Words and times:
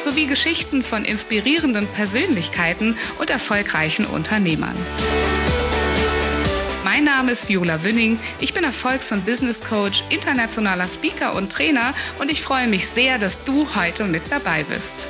sowie 0.00 0.26
Geschichten 0.26 0.82
von 0.82 1.04
inspirierenden 1.04 1.86
Persönlichkeiten 1.86 2.96
und 3.18 3.30
erfolgreichen 3.30 4.06
Unternehmern. 4.06 4.76
Mein 6.84 7.04
Name 7.04 7.32
ist 7.32 7.48
Viola 7.48 7.84
Wünning. 7.84 8.18
Ich 8.40 8.54
bin 8.54 8.64
Erfolgs- 8.64 9.12
und 9.12 9.26
Business 9.26 9.62
Coach, 9.62 10.04
internationaler 10.08 10.88
Speaker 10.88 11.34
und 11.34 11.52
Trainer 11.52 11.94
und 12.18 12.30
ich 12.30 12.42
freue 12.42 12.66
mich 12.66 12.88
sehr, 12.88 13.18
dass 13.18 13.44
du 13.44 13.68
heute 13.74 14.04
mit 14.04 14.22
dabei 14.30 14.64
bist. 14.64 15.06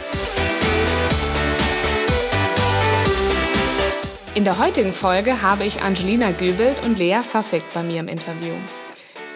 In 4.34 4.44
der 4.44 4.58
heutigen 4.58 4.92
Folge 4.92 5.42
habe 5.42 5.64
ich 5.64 5.82
Angelina 5.82 6.30
Göbelt 6.30 6.76
und 6.84 6.98
Lea 6.98 7.22
Sassek 7.22 7.64
bei 7.72 7.82
mir 7.82 8.00
im 8.00 8.08
Interview. 8.08 8.54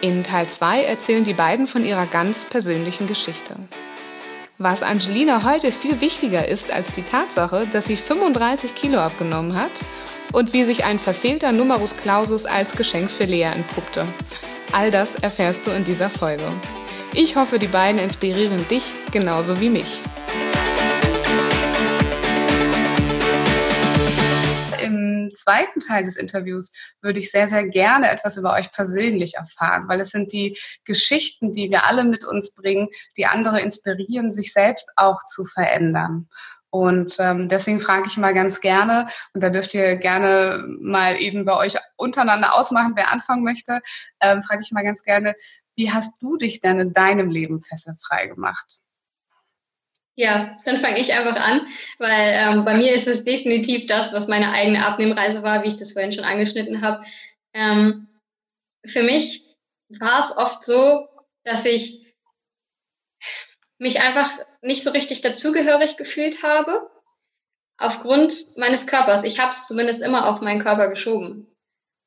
In 0.01 0.23
Teil 0.23 0.47
2 0.47 0.83
erzählen 0.83 1.23
die 1.23 1.33
beiden 1.33 1.67
von 1.67 1.83
ihrer 1.85 2.05
ganz 2.05 2.45
persönlichen 2.45 3.07
Geschichte. 3.07 3.55
Was 4.59 4.83
Angelina 4.83 5.43
heute 5.43 5.71
viel 5.71 5.99
wichtiger 5.99 6.47
ist 6.47 6.71
als 6.71 6.91
die 6.91 7.01
Tatsache, 7.01 7.67
dass 7.71 7.85
sie 7.85 7.95
35 7.95 8.75
Kilo 8.75 8.99
abgenommen 8.99 9.55
hat 9.55 9.71
und 10.31 10.53
wie 10.53 10.63
sich 10.63 10.85
ein 10.85 10.99
verfehlter 10.99 11.51
Numerus 11.51 11.97
Clausus 11.97 12.45
als 12.45 12.75
Geschenk 12.75 13.09
für 13.09 13.25
Lea 13.25 13.49
entpuppte. 13.53 14.05
All 14.71 14.91
das 14.91 15.15
erfährst 15.15 15.65
du 15.65 15.71
in 15.71 15.83
dieser 15.83 16.09
Folge. 16.09 16.51
Ich 17.15 17.35
hoffe, 17.35 17.57
die 17.57 17.67
beiden 17.67 17.99
inspirieren 17.99 18.67
dich 18.67 18.93
genauso 19.11 19.59
wie 19.59 19.69
mich. 19.69 20.03
Zweiten 25.33 25.79
Teil 25.79 26.05
des 26.05 26.15
Interviews 26.15 26.71
würde 27.01 27.19
ich 27.19 27.31
sehr, 27.31 27.47
sehr 27.47 27.67
gerne 27.67 28.09
etwas 28.09 28.37
über 28.37 28.53
euch 28.53 28.71
persönlich 28.71 29.35
erfahren, 29.35 29.87
weil 29.87 29.99
es 29.99 30.09
sind 30.09 30.31
die 30.31 30.57
Geschichten, 30.85 31.53
die 31.53 31.69
wir 31.69 31.85
alle 31.85 32.03
mit 32.05 32.25
uns 32.25 32.55
bringen, 32.55 32.89
die 33.17 33.25
andere 33.25 33.61
inspirieren, 33.61 34.31
sich 34.31 34.53
selbst 34.53 34.89
auch 34.95 35.19
zu 35.25 35.45
verändern. 35.45 36.29
Und 36.69 37.17
ähm, 37.19 37.49
deswegen 37.49 37.79
frage 37.79 38.07
ich 38.07 38.17
mal 38.17 38.33
ganz 38.33 38.59
gerne, 38.59 39.07
und 39.33 39.43
da 39.43 39.51
dürft 39.51 39.75
ihr 39.75 39.95
gerne 39.95 40.63
mal 40.81 41.21
eben 41.21 41.45
bei 41.45 41.55
euch 41.55 41.75
untereinander 41.97 42.57
ausmachen, 42.57 42.93
wer 42.95 43.11
anfangen 43.11 43.43
möchte, 43.43 43.79
ähm, 44.19 44.41
frage 44.41 44.63
ich 44.63 44.71
mal 44.71 44.83
ganz 44.83 45.03
gerne, 45.03 45.35
wie 45.75 45.91
hast 45.91 46.21
du 46.21 46.35
dich 46.35 46.61
denn 46.61 46.79
in 46.79 46.93
deinem 46.93 47.29
Leben 47.29 47.61
fesselfrei 47.61 48.25
gemacht? 48.25 48.79
Ja, 50.15 50.55
dann 50.65 50.77
fange 50.77 50.99
ich 50.99 51.13
einfach 51.13 51.35
an, 51.35 51.65
weil 51.97 52.33
ähm, 52.33 52.65
bei 52.65 52.75
mir 52.75 52.93
ist 52.93 53.07
es 53.07 53.23
definitiv 53.23 53.87
das, 53.87 54.13
was 54.13 54.27
meine 54.27 54.51
eigene 54.51 54.85
Abnehmreise 54.85 55.41
war, 55.41 55.63
wie 55.63 55.69
ich 55.69 55.75
das 55.75 55.93
vorhin 55.93 56.11
schon 56.11 56.23
angeschnitten 56.23 56.81
habe. 56.81 57.03
Ähm, 57.53 58.07
für 58.85 59.01
mich 59.01 59.55
war 59.89 60.19
es 60.19 60.37
oft 60.37 60.63
so, 60.63 61.07
dass 61.43 61.65
ich 61.65 62.03
mich 63.79 64.01
einfach 64.01 64.29
nicht 64.61 64.83
so 64.83 64.91
richtig 64.91 65.21
dazugehörig 65.21 65.97
gefühlt 65.97 66.43
habe, 66.43 66.89
aufgrund 67.77 68.57
meines 68.57 68.87
Körpers. 68.87 69.23
Ich 69.23 69.39
habe 69.39 69.51
es 69.51 69.67
zumindest 69.67 70.01
immer 70.01 70.29
auf 70.29 70.41
meinen 70.41 70.61
Körper 70.61 70.89
geschoben. 70.89 71.47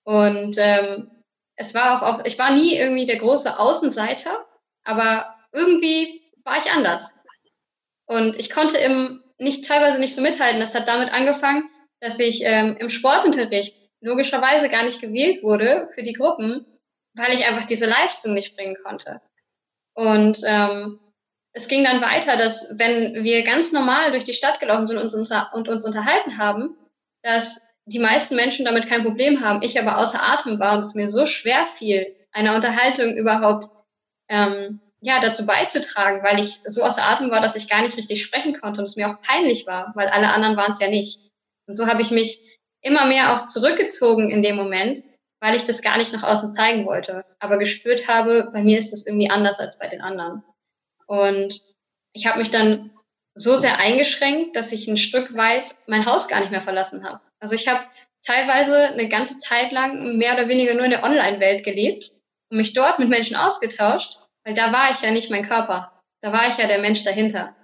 Und 0.04 0.56
ähm, 0.58 1.10
es 1.56 1.74
war 1.74 1.96
auch, 1.96 2.02
auch, 2.02 2.24
ich 2.24 2.38
war 2.38 2.52
nie 2.52 2.76
irgendwie 2.76 3.06
der 3.06 3.18
große 3.18 3.58
Außenseiter, 3.58 4.46
aber 4.84 5.34
irgendwie 5.52 6.22
war 6.44 6.56
ich 6.58 6.70
anders. 6.70 7.12
Und 8.06 8.38
ich 8.38 8.50
konnte 8.50 8.78
im, 8.78 9.22
nicht 9.38 9.66
teilweise 9.66 10.00
nicht 10.00 10.14
so 10.14 10.22
mithalten. 10.22 10.60
Das 10.60 10.74
hat 10.74 10.88
damit 10.88 11.12
angefangen, 11.12 11.68
dass 12.00 12.18
ich 12.18 12.42
ähm, 12.44 12.76
im 12.78 12.88
Sportunterricht 12.88 13.82
logischerweise 14.00 14.68
gar 14.68 14.84
nicht 14.84 15.00
gewählt 15.00 15.42
wurde 15.42 15.88
für 15.94 16.02
die 16.02 16.12
Gruppen, 16.12 16.64
weil 17.14 17.32
ich 17.32 17.46
einfach 17.46 17.66
diese 17.66 17.86
Leistung 17.86 18.34
nicht 18.34 18.56
bringen 18.56 18.76
konnte. 18.84 19.20
Und 19.94 20.40
ähm, 20.44 21.00
es 21.52 21.68
ging 21.68 21.84
dann 21.84 22.02
weiter, 22.02 22.36
dass 22.36 22.78
wenn 22.78 23.24
wir 23.24 23.42
ganz 23.42 23.72
normal 23.72 24.10
durch 24.10 24.24
die 24.24 24.34
Stadt 24.34 24.60
gelaufen 24.60 24.86
sind 24.86 24.98
und 24.98 25.12
uns, 25.14 25.32
und 25.52 25.68
uns 25.68 25.86
unterhalten 25.86 26.36
haben, 26.36 26.76
dass 27.22 27.62
die 27.86 27.98
meisten 27.98 28.36
Menschen 28.36 28.66
damit 28.66 28.88
kein 28.88 29.04
Problem 29.04 29.40
haben, 29.42 29.62
ich 29.62 29.80
aber 29.80 29.98
außer 29.98 30.20
Atem 30.22 30.60
war 30.60 30.74
und 30.74 30.80
es 30.80 30.94
mir 30.94 31.08
so 31.08 31.24
schwer 31.24 31.66
fiel, 31.66 32.14
eine 32.32 32.54
Unterhaltung 32.54 33.16
überhaupt 33.16 33.68
ähm, 34.28 34.80
ja, 35.06 35.20
dazu 35.20 35.46
beizutragen, 35.46 36.24
weil 36.24 36.40
ich 36.40 36.58
so 36.64 36.82
außer 36.82 37.04
Atem 37.04 37.30
war, 37.30 37.40
dass 37.40 37.54
ich 37.54 37.68
gar 37.68 37.80
nicht 37.80 37.96
richtig 37.96 38.20
sprechen 38.20 38.60
konnte 38.60 38.80
und 38.80 38.86
es 38.86 38.96
mir 38.96 39.08
auch 39.08 39.20
peinlich 39.20 39.64
war, 39.64 39.92
weil 39.94 40.08
alle 40.08 40.30
anderen 40.30 40.56
waren 40.56 40.72
es 40.72 40.80
ja 40.80 40.88
nicht. 40.88 41.20
Und 41.68 41.76
so 41.76 41.86
habe 41.86 42.02
ich 42.02 42.10
mich 42.10 42.58
immer 42.82 43.06
mehr 43.06 43.32
auch 43.32 43.44
zurückgezogen 43.44 44.30
in 44.30 44.42
dem 44.42 44.56
Moment, 44.56 44.98
weil 45.40 45.54
ich 45.54 45.62
das 45.62 45.82
gar 45.82 45.96
nicht 45.96 46.12
nach 46.12 46.24
außen 46.24 46.50
zeigen 46.50 46.86
wollte, 46.86 47.24
aber 47.38 47.58
gespürt 47.58 48.08
habe, 48.08 48.50
bei 48.52 48.64
mir 48.64 48.80
ist 48.80 48.92
das 48.92 49.06
irgendwie 49.06 49.30
anders 49.30 49.60
als 49.60 49.78
bei 49.78 49.86
den 49.86 50.00
anderen. 50.00 50.42
Und 51.06 51.60
ich 52.12 52.26
habe 52.26 52.40
mich 52.40 52.50
dann 52.50 52.90
so 53.32 53.56
sehr 53.56 53.78
eingeschränkt, 53.78 54.56
dass 54.56 54.72
ich 54.72 54.88
ein 54.88 54.96
Stück 54.96 55.36
weit 55.36 55.76
mein 55.86 56.06
Haus 56.06 56.26
gar 56.26 56.40
nicht 56.40 56.50
mehr 56.50 56.62
verlassen 56.62 57.04
habe. 57.04 57.20
Also 57.38 57.54
ich 57.54 57.68
habe 57.68 57.84
teilweise 58.24 58.88
eine 58.88 59.08
ganze 59.08 59.36
Zeit 59.36 59.70
lang 59.70 60.16
mehr 60.16 60.34
oder 60.34 60.48
weniger 60.48 60.74
nur 60.74 60.84
in 60.84 60.90
der 60.90 61.04
Online-Welt 61.04 61.64
gelebt 61.64 62.10
und 62.50 62.58
mich 62.58 62.72
dort 62.72 62.98
mit 62.98 63.08
Menschen 63.08 63.36
ausgetauscht 63.36 64.18
weil 64.46 64.54
da 64.54 64.72
war 64.72 64.92
ich 64.92 65.00
ja 65.00 65.10
nicht 65.10 65.28
mein 65.28 65.46
Körper. 65.46 65.92
Da 66.20 66.32
war 66.32 66.48
ich 66.48 66.56
ja 66.56 66.68
der 66.68 66.78
Mensch 66.78 67.02
dahinter. 67.02 67.56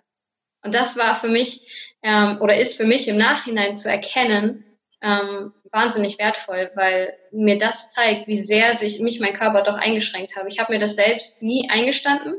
Und 0.65 0.75
das 0.75 0.97
war 0.97 1.15
für 1.15 1.29
mich 1.29 1.95
ähm, 2.03 2.39
oder 2.41 2.59
ist 2.59 2.77
für 2.77 2.85
mich 2.85 3.07
im 3.07 3.17
Nachhinein 3.17 3.77
zu 3.77 3.89
erkennen 3.89 4.65
ähm, 5.01 5.55
wahnsinnig 5.71 6.19
wertvoll, 6.19 6.71
weil 6.75 7.17
mir 7.31 7.57
das 7.57 7.93
zeigt, 7.93 8.27
wie 8.27 8.37
sehr 8.37 8.77
sich 8.77 9.01
mich 9.01 9.21
mein 9.21 9.33
Körper 9.33 9.63
doch 9.63 9.75
eingeschränkt 9.75 10.37
habe. 10.37 10.49
Ich 10.49 10.59
habe 10.59 10.73
mir 10.73 10.81
das 10.81 10.97
selbst 10.97 11.41
nie 11.41 11.71
eingestanden. 11.71 12.35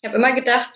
Ich 0.00 0.06
habe 0.06 0.16
immer 0.16 0.32
gedacht, 0.32 0.72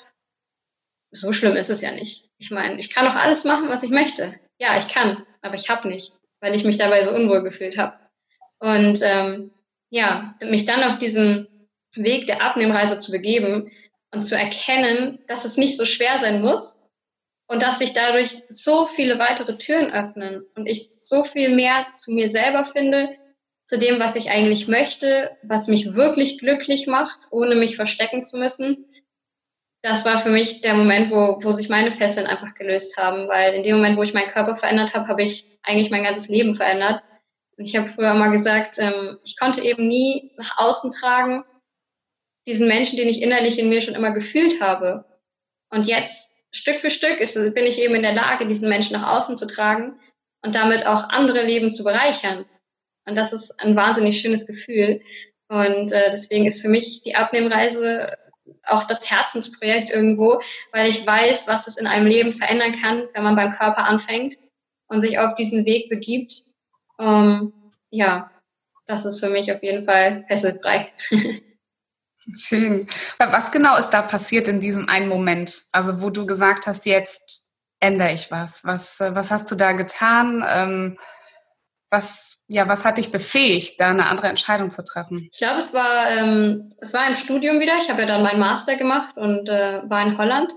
so 1.13 1.33
schlimm 1.33 1.57
ist 1.57 1.71
es 1.71 1.81
ja 1.81 1.93
nicht. 1.93 2.31
Ich 2.39 2.51
meine, 2.51 2.79
ich 2.81 2.93
kann 2.93 3.05
doch 3.05 3.15
alles 3.15 3.45
machen, 3.45 3.69
was 3.69 3.85
ich 3.85 3.91
möchte. 3.91 4.39
Ja, 4.61 4.79
ich 4.79 4.89
kann, 4.89 5.25
aber 5.41 5.55
ich 5.55 5.71
habe 5.71 5.89
nicht, 5.89 6.13
weil 6.41 6.55
ich 6.55 6.65
mich 6.65 6.79
dabei 6.79 7.03
so 7.05 7.13
unwohl 7.13 7.43
gefühlt 7.43 7.79
habe. 7.79 7.97
Und 8.59 9.01
ähm, 9.03 9.53
ja, 9.91 10.35
mich 10.45 10.65
dann 10.67 10.83
auf 10.83 10.99
diesen 10.99 11.58
Weg 12.03 12.27
der 12.27 12.43
Abnehmreise 12.43 12.99
zu 12.99 13.13
begeben 13.13 13.71
und 14.13 14.23
zu 14.23 14.37
erkennen, 14.37 15.19
dass 15.27 15.45
es 15.45 15.57
nicht 15.57 15.77
so 15.77 15.85
schwer 15.85 16.19
sein 16.19 16.41
muss 16.41 16.89
und 17.49 17.63
dass 17.63 17.79
sich 17.79 17.93
dadurch 17.95 18.43
so 18.49 18.87
viele 18.87 19.19
weitere 19.19 19.57
Türen 19.59 19.93
öffnen 19.93 20.45
und 20.55 20.67
ich 20.67 20.89
so 20.91 21.25
viel 21.25 21.55
mehr 21.55 21.87
zu 21.93 22.13
mir 22.13 22.31
selber 22.31 22.65
finde, 22.65 23.11
zu 23.65 23.79
dem, 23.79 24.01
was 24.01 24.17
ich 24.17 24.31
eigentlich 24.31 24.67
möchte, 24.67 25.37
was 25.43 25.69
mich 25.69 25.95
wirklich 25.95 26.39
glücklich 26.39 26.87
macht, 26.87 27.19
ohne 27.31 27.55
mich 27.55 27.77
verstecken 27.77 28.25
zu 28.25 28.39
müssen. 28.39 28.87
Das 29.83 30.05
war 30.07 30.19
für 30.19 30.31
mich 30.31 30.63
der 30.63 30.75
Moment, 30.75 31.11
wo, 31.11 31.39
wo 31.43 31.53
sich 31.53 31.69
meine 31.69 31.93
Fesseln 31.93 32.27
einfach 32.27 32.55
gelöst 32.55 32.97
haben, 32.97 33.29
weil 33.29 33.53
in 33.53 33.63
dem 33.63 33.77
Moment, 33.77 33.97
wo 33.99 34.03
ich 34.03 34.15
meinen 34.15 34.31
Körper 34.31 34.57
verändert 34.57 34.95
habe, 34.95 35.09
habe 35.09 35.23
ich 35.23 35.59
eigentlich 35.63 35.91
mein 35.91 36.03
ganzes 36.03 36.29
Leben 36.29 36.55
verändert. 36.55 37.03
Und 37.59 37.65
ich 37.65 37.77
habe 37.77 37.89
früher 37.89 38.15
mal 38.15 38.31
gesagt, 38.31 38.79
ähm, 38.79 39.19
ich 39.25 39.39
konnte 39.39 39.63
eben 39.63 39.87
nie 39.87 40.33
nach 40.37 40.59
außen 40.59 40.91
tragen, 40.91 41.45
diesen 42.49 42.67
Menschen, 42.67 42.97
den 42.97 43.09
ich 43.09 43.23
innerlich 43.23 43.59
in 43.59 43.69
mir 43.69 43.83
schon 43.83 43.95
immer 43.95 44.11
gefühlt 44.11 44.61
habe. 44.61 45.05
Und 45.71 45.87
jetzt, 45.87 46.45
Stück 46.51 46.81
für 46.81 46.91
Stück, 46.91 47.21
ist, 47.21 47.35
bin 47.55 47.67
ich 47.67 47.79
eben 47.79 47.95
in 47.95 48.03
der 48.03 48.15
Lage, 48.15 48.49
diesen 48.49 48.69
Menschen 48.69 48.99
nach 48.99 49.17
außen 49.17 49.37
zu 49.37 49.47
tragen 49.47 50.01
und 50.43 50.55
damit 50.55 50.87
auch 50.87 51.11
andere 51.11 51.45
Leben 51.45 51.71
zu 51.71 51.85
bereichern. 51.85 52.47
Und 53.07 53.17
das 53.17 53.33
ist 53.33 53.61
ein 53.63 53.77
wahnsinnig 53.77 54.19
schönes 54.19 54.47
Gefühl. 54.47 55.01
Und 55.49 55.93
äh, 55.93 56.11
deswegen 56.11 56.47
ist 56.47 56.63
für 56.63 56.69
mich 56.69 57.03
die 57.03 57.15
Abnehmreise 57.15 58.17
auch 58.65 58.85
das 58.85 59.11
Herzensprojekt 59.11 59.91
irgendwo, 59.91 60.41
weil 60.73 60.89
ich 60.89 61.07
weiß, 61.07 61.49
was 61.49 61.67
es 61.67 61.77
in 61.77 61.87
einem 61.87 62.07
Leben 62.07 62.33
verändern 62.33 62.73
kann, 62.73 63.05
wenn 63.15 63.25
man 63.25 63.37
beim 63.37 63.53
Körper 63.53 63.85
anfängt 63.85 64.37
und 64.89 65.03
sich 65.03 65.19
auf 65.19 65.35
diesen 65.35 65.67
Weg 65.67 65.91
begibt. 65.91 66.33
Ähm, 66.99 67.53
ja, 67.91 68.31
das 68.87 69.05
ist 69.05 69.21
für 69.21 69.29
mich 69.29 69.53
auf 69.53 69.63
jeden 69.63 69.83
Fall 69.83 70.25
fesselfrei. 70.29 70.91
Schön. 72.35 72.87
Was 73.19 73.51
genau 73.51 73.77
ist 73.77 73.91
da 73.91 74.03
passiert 74.03 74.49
in 74.49 74.61
diesem 74.61 74.89
einen 74.89 75.09
Moment? 75.09 75.63
Also 75.73 76.03
wo 76.03 76.11
du 76.11 76.27
gesagt 76.27 76.67
hast, 76.67 76.87
jetzt 76.87 77.49
ändere 77.81 78.13
ich 78.13 78.31
was. 78.31 78.65
Was, 78.65 79.01
äh, 79.01 79.15
was 79.15 79.31
hast 79.31 79.51
du 79.51 79.55
da 79.55 79.73
getan? 79.73 80.45
Ähm, 80.47 80.99
was, 81.91 82.45
ja, 82.49 82.69
was 82.69 82.85
hat 82.85 82.99
dich 82.99 83.11
befähigt, 83.11 83.81
da 83.81 83.91
eine 83.91 84.07
andere 84.07 84.27
Entscheidung 84.27 84.71
zu 84.71 84.85
treffen? 84.85 85.29
Ich 85.33 85.39
glaube, 85.39 85.59
es 85.59 85.73
war, 85.73 86.11
ähm, 86.19 86.71
es 86.81 86.93
war 86.93 87.09
im 87.09 87.15
Studium 87.15 87.61
wieder. 87.61 87.73
Ich 87.81 87.89
habe 87.89 88.03
ja 88.03 88.09
dann 88.09 88.23
meinen 88.23 88.41
Master 88.41 88.77
gemacht 88.77 89.17
und 89.17 89.49
äh, 89.49 89.81
war 89.85 90.03
in 90.07 90.19
Holland. 90.19 90.53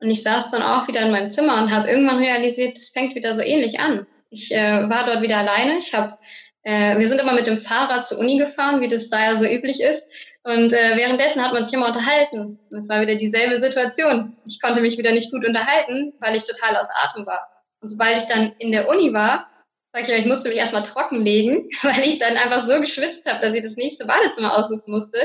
Und 0.00 0.10
ich 0.10 0.22
saß 0.22 0.50
dann 0.50 0.62
auch 0.62 0.88
wieder 0.88 1.02
in 1.02 1.12
meinem 1.12 1.30
Zimmer 1.30 1.62
und 1.62 1.70
habe 1.70 1.88
irgendwann 1.88 2.18
realisiert, 2.18 2.76
es 2.76 2.88
fängt 2.88 3.14
wieder 3.14 3.34
so 3.34 3.42
ähnlich 3.42 3.78
an. 3.78 4.06
Ich 4.30 4.52
äh, 4.52 4.88
war 4.90 5.06
dort 5.06 5.22
wieder 5.22 5.38
alleine. 5.38 5.78
Ich 5.78 5.94
habe, 5.94 6.18
äh, 6.62 6.98
wir 6.98 7.06
sind 7.06 7.20
immer 7.20 7.34
mit 7.34 7.46
dem 7.46 7.58
Fahrrad 7.58 8.04
zur 8.04 8.18
Uni 8.18 8.36
gefahren, 8.36 8.80
wie 8.80 8.88
das 8.88 9.08
da 9.08 9.22
ja 9.22 9.36
so 9.36 9.46
üblich 9.46 9.80
ist. 9.80 10.04
Und 10.44 10.74
äh, 10.74 10.96
währenddessen 10.96 11.42
hat 11.42 11.54
man 11.54 11.64
sich 11.64 11.72
immer 11.72 11.88
unterhalten. 11.88 12.58
Und 12.70 12.78
es 12.78 12.88
war 12.90 13.00
wieder 13.00 13.14
dieselbe 13.16 13.58
Situation. 13.58 14.32
Ich 14.46 14.60
konnte 14.60 14.82
mich 14.82 14.98
wieder 14.98 15.12
nicht 15.12 15.30
gut 15.30 15.44
unterhalten, 15.44 16.12
weil 16.20 16.36
ich 16.36 16.44
total 16.46 16.76
aus 16.76 16.90
Atem 17.02 17.24
war. 17.24 17.48
Und 17.80 17.88
sobald 17.88 18.18
ich 18.18 18.26
dann 18.26 18.52
in 18.58 18.70
der 18.70 18.88
Uni 18.88 19.12
war, 19.14 19.50
sag 19.94 20.06
ich, 20.06 20.14
ich 20.14 20.26
musste 20.26 20.50
mich 20.50 20.58
erstmal 20.58 20.82
trockenlegen, 20.82 21.68
weil 21.82 22.00
ich 22.00 22.18
dann 22.18 22.36
einfach 22.36 22.60
so 22.60 22.78
geschwitzt 22.78 23.28
habe, 23.28 23.40
dass 23.40 23.54
ich 23.54 23.62
das 23.62 23.76
nächste 23.76 24.06
Badezimmer 24.06 24.56
aussuchen 24.56 24.90
musste, 24.90 25.18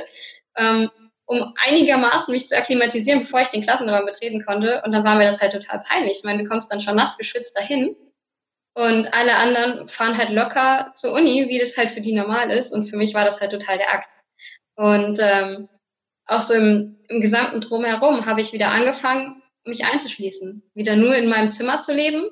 ähm, 0.55 0.89
um 1.25 1.53
einigermaßen 1.67 2.33
mich 2.33 2.47
zu 2.47 2.57
akklimatisieren, 2.57 3.19
bevor 3.19 3.41
ich 3.41 3.49
den 3.49 3.61
Klassenraum 3.61 4.05
betreten 4.05 4.43
konnte. 4.45 4.81
Und 4.85 4.93
dann 4.93 5.03
war 5.03 5.15
mir 5.15 5.25
das 5.25 5.41
halt 5.41 5.51
total 5.51 5.79
peinlich. 5.79 6.19
Ich 6.19 6.23
meine, 6.23 6.43
du 6.43 6.49
kommst 6.49 6.71
dann 6.71 6.81
schon 6.81 6.95
nass 6.95 7.17
geschwitzt 7.17 7.57
dahin 7.57 7.95
und 8.73 9.13
alle 9.13 9.35
anderen 9.35 9.87
fahren 9.89 10.17
halt 10.17 10.29
locker 10.29 10.91
zur 10.95 11.11
Uni, 11.13 11.47
wie 11.49 11.59
das 11.59 11.77
halt 11.77 11.91
für 11.91 12.01
die 12.01 12.13
normal 12.13 12.49
ist. 12.49 12.73
Und 12.73 12.89
für 12.89 12.95
mich 12.95 13.13
war 13.13 13.25
das 13.25 13.41
halt 13.41 13.51
total 13.51 13.77
der 13.77 13.93
Akt. 13.93 14.13
Und 14.79 15.19
ähm, 15.21 15.67
auch 16.25 16.41
so 16.41 16.53
im, 16.53 16.95
im 17.09 17.19
gesamten 17.19 17.59
Drumherum 17.59 18.25
habe 18.25 18.39
ich 18.39 18.53
wieder 18.53 18.71
angefangen, 18.71 19.43
mich 19.65 19.83
einzuschließen. 19.83 20.63
Wieder 20.73 20.95
nur 20.95 21.13
in 21.17 21.27
meinem 21.27 21.51
Zimmer 21.51 21.79
zu 21.79 21.93
leben 21.93 22.29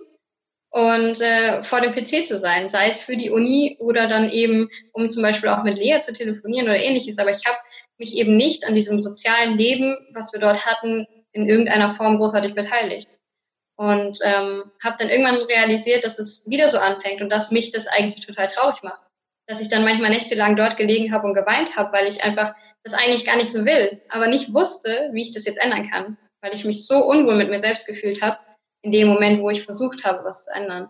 und 0.70 1.20
äh, 1.20 1.62
vor 1.62 1.82
dem 1.82 1.92
PC 1.92 2.26
zu 2.26 2.38
sein, 2.38 2.70
sei 2.70 2.88
es 2.88 3.02
für 3.02 3.18
die 3.18 3.32
Uni 3.32 3.76
oder 3.82 4.08
dann 4.08 4.30
eben, 4.30 4.70
um 4.94 5.10
zum 5.10 5.24
Beispiel 5.24 5.50
auch 5.50 5.64
mit 5.64 5.78
Lea 5.78 6.00
zu 6.02 6.14
telefonieren 6.14 6.70
oder 6.70 6.82
ähnliches. 6.82 7.18
Aber 7.18 7.32
ich 7.32 7.46
habe 7.46 7.58
mich 7.98 8.16
eben 8.16 8.38
nicht 8.38 8.66
an 8.66 8.76
diesem 8.76 9.02
sozialen 9.02 9.58
Leben, 9.58 9.98
was 10.14 10.32
wir 10.32 10.40
dort 10.40 10.66
hatten, 10.66 11.06
in 11.34 11.50
irgendeiner 11.50 11.90
Form 11.90 12.18
großartig 12.18 12.54
beteiligt. 12.54 13.10
Und 13.76 14.20
ähm, 14.24 14.72
habe 14.82 14.96
dann 14.98 15.10
irgendwann 15.10 15.36
realisiert, 15.36 16.06
dass 16.06 16.18
es 16.18 16.50
wieder 16.50 16.70
so 16.70 16.78
anfängt 16.78 17.22
und 17.22 17.30
dass 17.30 17.52
mich 17.52 17.72
das 17.72 17.88
eigentlich 17.88 18.26
total 18.26 18.48
traurig 18.48 18.84
macht 18.84 19.04
dass 19.48 19.62
ich 19.62 19.70
dann 19.70 19.84
manchmal 19.84 20.12
nächtelang 20.12 20.56
dort 20.56 20.78
gelegen 20.78 21.12
habe 21.12 21.26
und 21.26 21.34
geweint 21.34 21.78
habe, 21.78 21.92
weil 21.98 22.08
ich 22.08 22.24
einfach 22.24 22.54
das 22.84 22.94
eigentlich 22.94 23.26
gar 23.26 23.38
nicht 23.38 23.52
so 23.52 23.66
will, 23.66 24.02
aber 24.10 24.28
nicht 24.28 24.54
wusste, 24.54 25.10
wie 25.14 25.24
ich 25.24 25.32
das 25.32 25.46
jetzt 25.46 25.64
ändern 25.64 25.90
kann, 25.90 26.18
weil 26.42 26.54
ich 26.54 26.66
mich 26.66 26.86
so 26.86 27.06
unwohl 27.06 27.36
mit 27.36 27.50
mir 27.50 27.60
selbst 27.60 27.88
gefühlt 27.88 28.22
habe, 28.22 28.38
in 28.84 28.92
dem 28.92 29.08
Moment, 29.08 29.42
wo 29.42 29.50
ich 29.50 29.64
versucht 29.64 30.06
habe, 30.06 30.24
was 30.24 30.46
zu 30.46 30.54
ändern. 30.54 30.90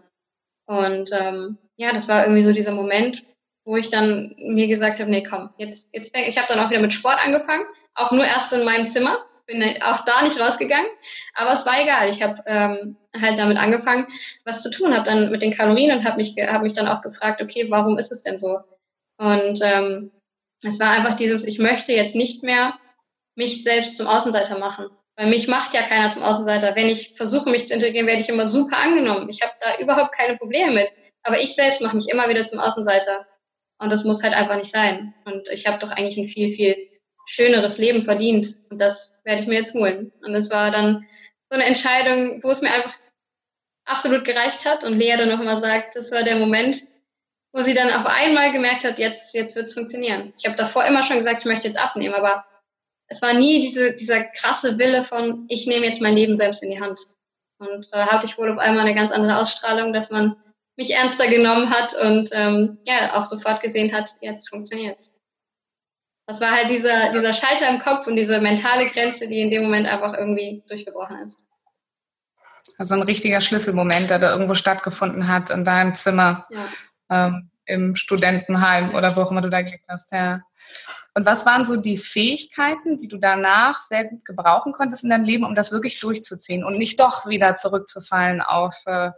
Und 0.68 1.12
ähm, 1.14 1.58
ja, 1.78 1.94
das 1.94 2.10
war 2.10 2.24
irgendwie 2.24 2.44
so 2.44 2.52
dieser 2.52 2.74
Moment, 2.74 3.24
wo 3.66 3.78
ich 3.78 3.90
dann 3.90 4.36
mir 4.38 4.68
gesagt 4.68 5.00
habe, 5.00 5.10
nee, 5.10 5.24
komm, 5.24 5.50
jetzt, 5.58 5.96
jetzt 5.96 6.16
ich 6.16 6.38
habe 6.38 6.48
dann 6.48 6.60
auch 6.60 6.70
wieder 6.70 6.82
mit 6.82 6.94
Sport 6.94 7.24
angefangen, 7.26 7.66
auch 7.96 8.12
nur 8.12 8.26
erst 8.26 8.54
in 8.54 8.64
meinem 8.64 8.88
Zimmer, 8.88 9.26
bin 9.48 9.64
auch 9.82 10.02
da 10.02 10.22
nicht 10.22 10.40
rausgegangen, 10.40 10.88
aber 11.34 11.54
es 11.54 11.66
war 11.66 11.82
egal. 11.82 12.10
Ich 12.10 12.22
habe 12.22 12.40
ähm, 12.46 12.98
halt 13.20 13.40
damit 13.40 13.58
angefangen, 13.58 14.06
was 14.46 14.62
zu 14.62 14.70
tun, 14.70 14.96
habe 14.96 15.10
dann 15.10 15.32
mit 15.32 15.42
den 15.42 15.54
Kalorien 15.54 15.98
und 15.98 16.06
habe 16.06 16.18
mich, 16.18 16.36
hab 16.38 16.62
mich 16.62 16.74
dann 16.74 16.88
auch 16.88 17.02
gefragt, 17.02 17.42
okay, 17.42 17.66
warum 17.70 17.98
ist 17.98 18.12
es 18.12 18.22
denn 18.22 18.38
so? 18.38 18.60
Und 19.18 19.60
ähm, 19.64 20.12
es 20.62 20.80
war 20.80 20.92
einfach 20.92 21.16
dieses, 21.16 21.44
ich 21.44 21.60
möchte 21.60 21.94
jetzt 21.94 22.16
nicht 22.16 22.44
mehr 22.44 22.78
mich 23.36 23.64
selbst 23.64 23.98
zum 23.98 24.08
Außenseiter 24.08 24.60
machen. 24.60 24.88
Weil 25.16 25.28
mich 25.28 25.48
macht 25.48 25.74
ja 25.74 25.82
keiner 25.82 26.12
zum 26.12 26.22
Außenseiter. 26.24 26.76
Wenn 26.76 26.90
ich 26.90 27.14
versuche, 27.16 27.50
mich 27.50 27.66
zu 27.66 27.74
integrieren, 27.74 28.06
werde 28.06 28.22
ich 28.22 28.30
immer 28.30 28.46
super 28.46 28.78
angenommen. 28.78 29.30
Ich 29.30 29.42
habe 29.42 29.54
da 29.60 29.82
überhaupt 29.82 30.16
keine 30.16 30.38
Probleme 30.38 30.74
mit. 30.74 30.92
Aber 31.24 31.40
ich 31.40 31.56
selbst 31.56 31.82
mache 31.82 31.96
mich 31.96 32.10
immer 32.10 32.30
wieder 32.30 32.46
zum 32.46 32.60
Außenseiter. 32.60 33.26
Und 33.80 33.92
das 33.92 34.04
muss 34.04 34.24
halt 34.24 34.36
einfach 34.36 34.58
nicht 34.58 34.72
sein. 34.72 35.16
Und 35.26 35.50
ich 35.50 35.66
habe 35.66 35.80
doch 35.80 35.90
eigentlich 35.90 36.18
ein 36.18 36.28
viel, 36.28 36.52
viel 36.52 36.76
schöneres 37.28 37.78
Leben 37.78 38.02
verdient. 38.02 38.48
Und 38.70 38.82
das 38.82 39.22
werde 39.26 39.42
ich 39.42 39.48
mir 39.48 39.56
jetzt 39.56 39.76
holen. 39.76 40.12
Und 40.22 40.34
das 40.34 40.50
war 40.50 40.72
dann 40.72 41.06
so 41.50 41.60
eine 41.60 41.66
Entscheidung, 41.66 42.42
wo 42.44 42.50
es 42.50 42.62
mir 42.62 42.72
einfach 42.72 42.98
absolut 43.86 44.26
gereicht 44.26 44.66
hat. 44.66 44.84
Und 44.84 44.98
Lea 44.98 45.16
dann 45.18 45.30
noch 45.30 45.44
mal 45.44 45.58
sagt, 45.58 45.96
das 45.96 46.12
war 46.12 46.24
der 46.24 46.38
Moment, 46.38 46.82
wo 47.54 47.62
sie 47.62 47.74
dann 47.74 47.92
auf 47.92 48.06
einmal 48.06 48.52
gemerkt 48.52 48.84
hat, 48.84 49.00
jetzt, 49.00 49.34
jetzt 49.36 49.56
wird 49.56 49.66
es 49.66 49.74
funktionieren. 49.74 50.34
Ich 50.38 50.46
habe 50.46 50.56
davor 50.56 50.86
immer 50.86 51.04
schon 51.04 51.18
gesagt, 51.18 51.42
ich 51.42 51.46
möchte 51.46 51.68
jetzt 51.68 51.80
abnehmen, 51.80 52.16
aber 52.16 52.46
es 53.08 53.22
war 53.22 53.34
nie 53.34 53.62
diese, 53.62 53.94
dieser 53.94 54.24
krasse 54.24 54.78
Wille 54.78 55.04
von, 55.04 55.46
ich 55.50 55.68
nehme 55.68 55.86
jetzt 55.86 56.02
mein 56.02 56.16
Leben 56.16 56.36
selbst 56.36 56.64
in 56.64 56.70
die 56.70 56.80
Hand. 56.80 57.00
Und 57.60 57.88
da 57.92 58.08
hatte 58.08 58.28
ich 58.28 58.38
wohl 58.38 58.52
auf 58.52 58.60
einmal 58.60 58.86
eine 58.86 58.96
ganz 58.96 59.12
andere 59.12 59.38
Ausstrahlung, 59.38 59.94
dass 59.94 60.12
man 60.12 60.36
mich 60.78 60.94
ernster 60.94 61.28
genommen 61.28 61.72
hat 61.72 61.94
und 61.96 62.30
ähm, 62.34 62.78
ja 62.86 63.16
auch 63.16 63.24
sofort 63.24 63.62
gesehen 63.62 63.92
hat, 63.94 64.12
jetzt 64.22 64.50
funktioniert's. 64.50 65.17
Das 66.28 66.42
war 66.42 66.52
halt 66.52 66.70
dieser, 66.70 67.12
dieser 67.12 67.32
Schalter 67.32 67.70
im 67.70 67.80
Kopf 67.80 68.06
und 68.06 68.18
diese 68.18 68.42
mentale 68.42 68.86
Grenze, 68.88 69.30
die 69.30 69.40
in 69.40 69.50
dem 69.50 69.64
Moment 69.64 69.88
einfach 69.88 70.14
irgendwie 70.14 70.62
durchgebrochen 70.68 71.20
ist. 71.20 71.48
Also 72.78 72.96
ein 72.96 73.02
richtiger 73.02 73.40
Schlüsselmoment, 73.40 74.10
der 74.10 74.20
da 74.20 74.32
irgendwo 74.32 74.54
stattgefunden 74.54 75.30
hat 75.30 75.50
in 75.50 75.64
deinem 75.64 75.96
Zimmer, 75.96 76.46
ja. 76.50 77.28
ähm, 77.28 77.50
im 77.66 77.96
Studentenheim 77.96 78.94
oder 78.94 79.16
wo 79.16 79.22
auch 79.22 79.32
immer 79.32 79.42
du 79.42 79.50
da 79.50 79.62
gelebt 79.62 79.86
hast. 79.88 80.12
Ja. 80.12 80.42
Und 81.14 81.26
was 81.26 81.46
waren 81.46 81.66
so 81.66 81.78
die 81.78 81.98
Fähigkeiten, 81.98 82.98
die 82.98 83.08
du 83.08 83.18
danach 83.18 83.82
sehr 83.82 84.06
gut 84.06 84.24
gebrauchen 84.26 84.74
konntest 84.74 85.04
in 85.04 85.10
deinem 85.10 85.24
Leben, 85.24 85.46
um 85.46 85.56
das 85.56 85.72
wirklich 85.72 86.00
durchzuziehen 86.00 86.64
und 86.64 86.78
nicht 86.78 87.00
doch 87.00 87.26
wieder 87.26 87.56
zurückzufallen 87.56 88.42
auf, 88.42 88.76
äh, 88.86 89.12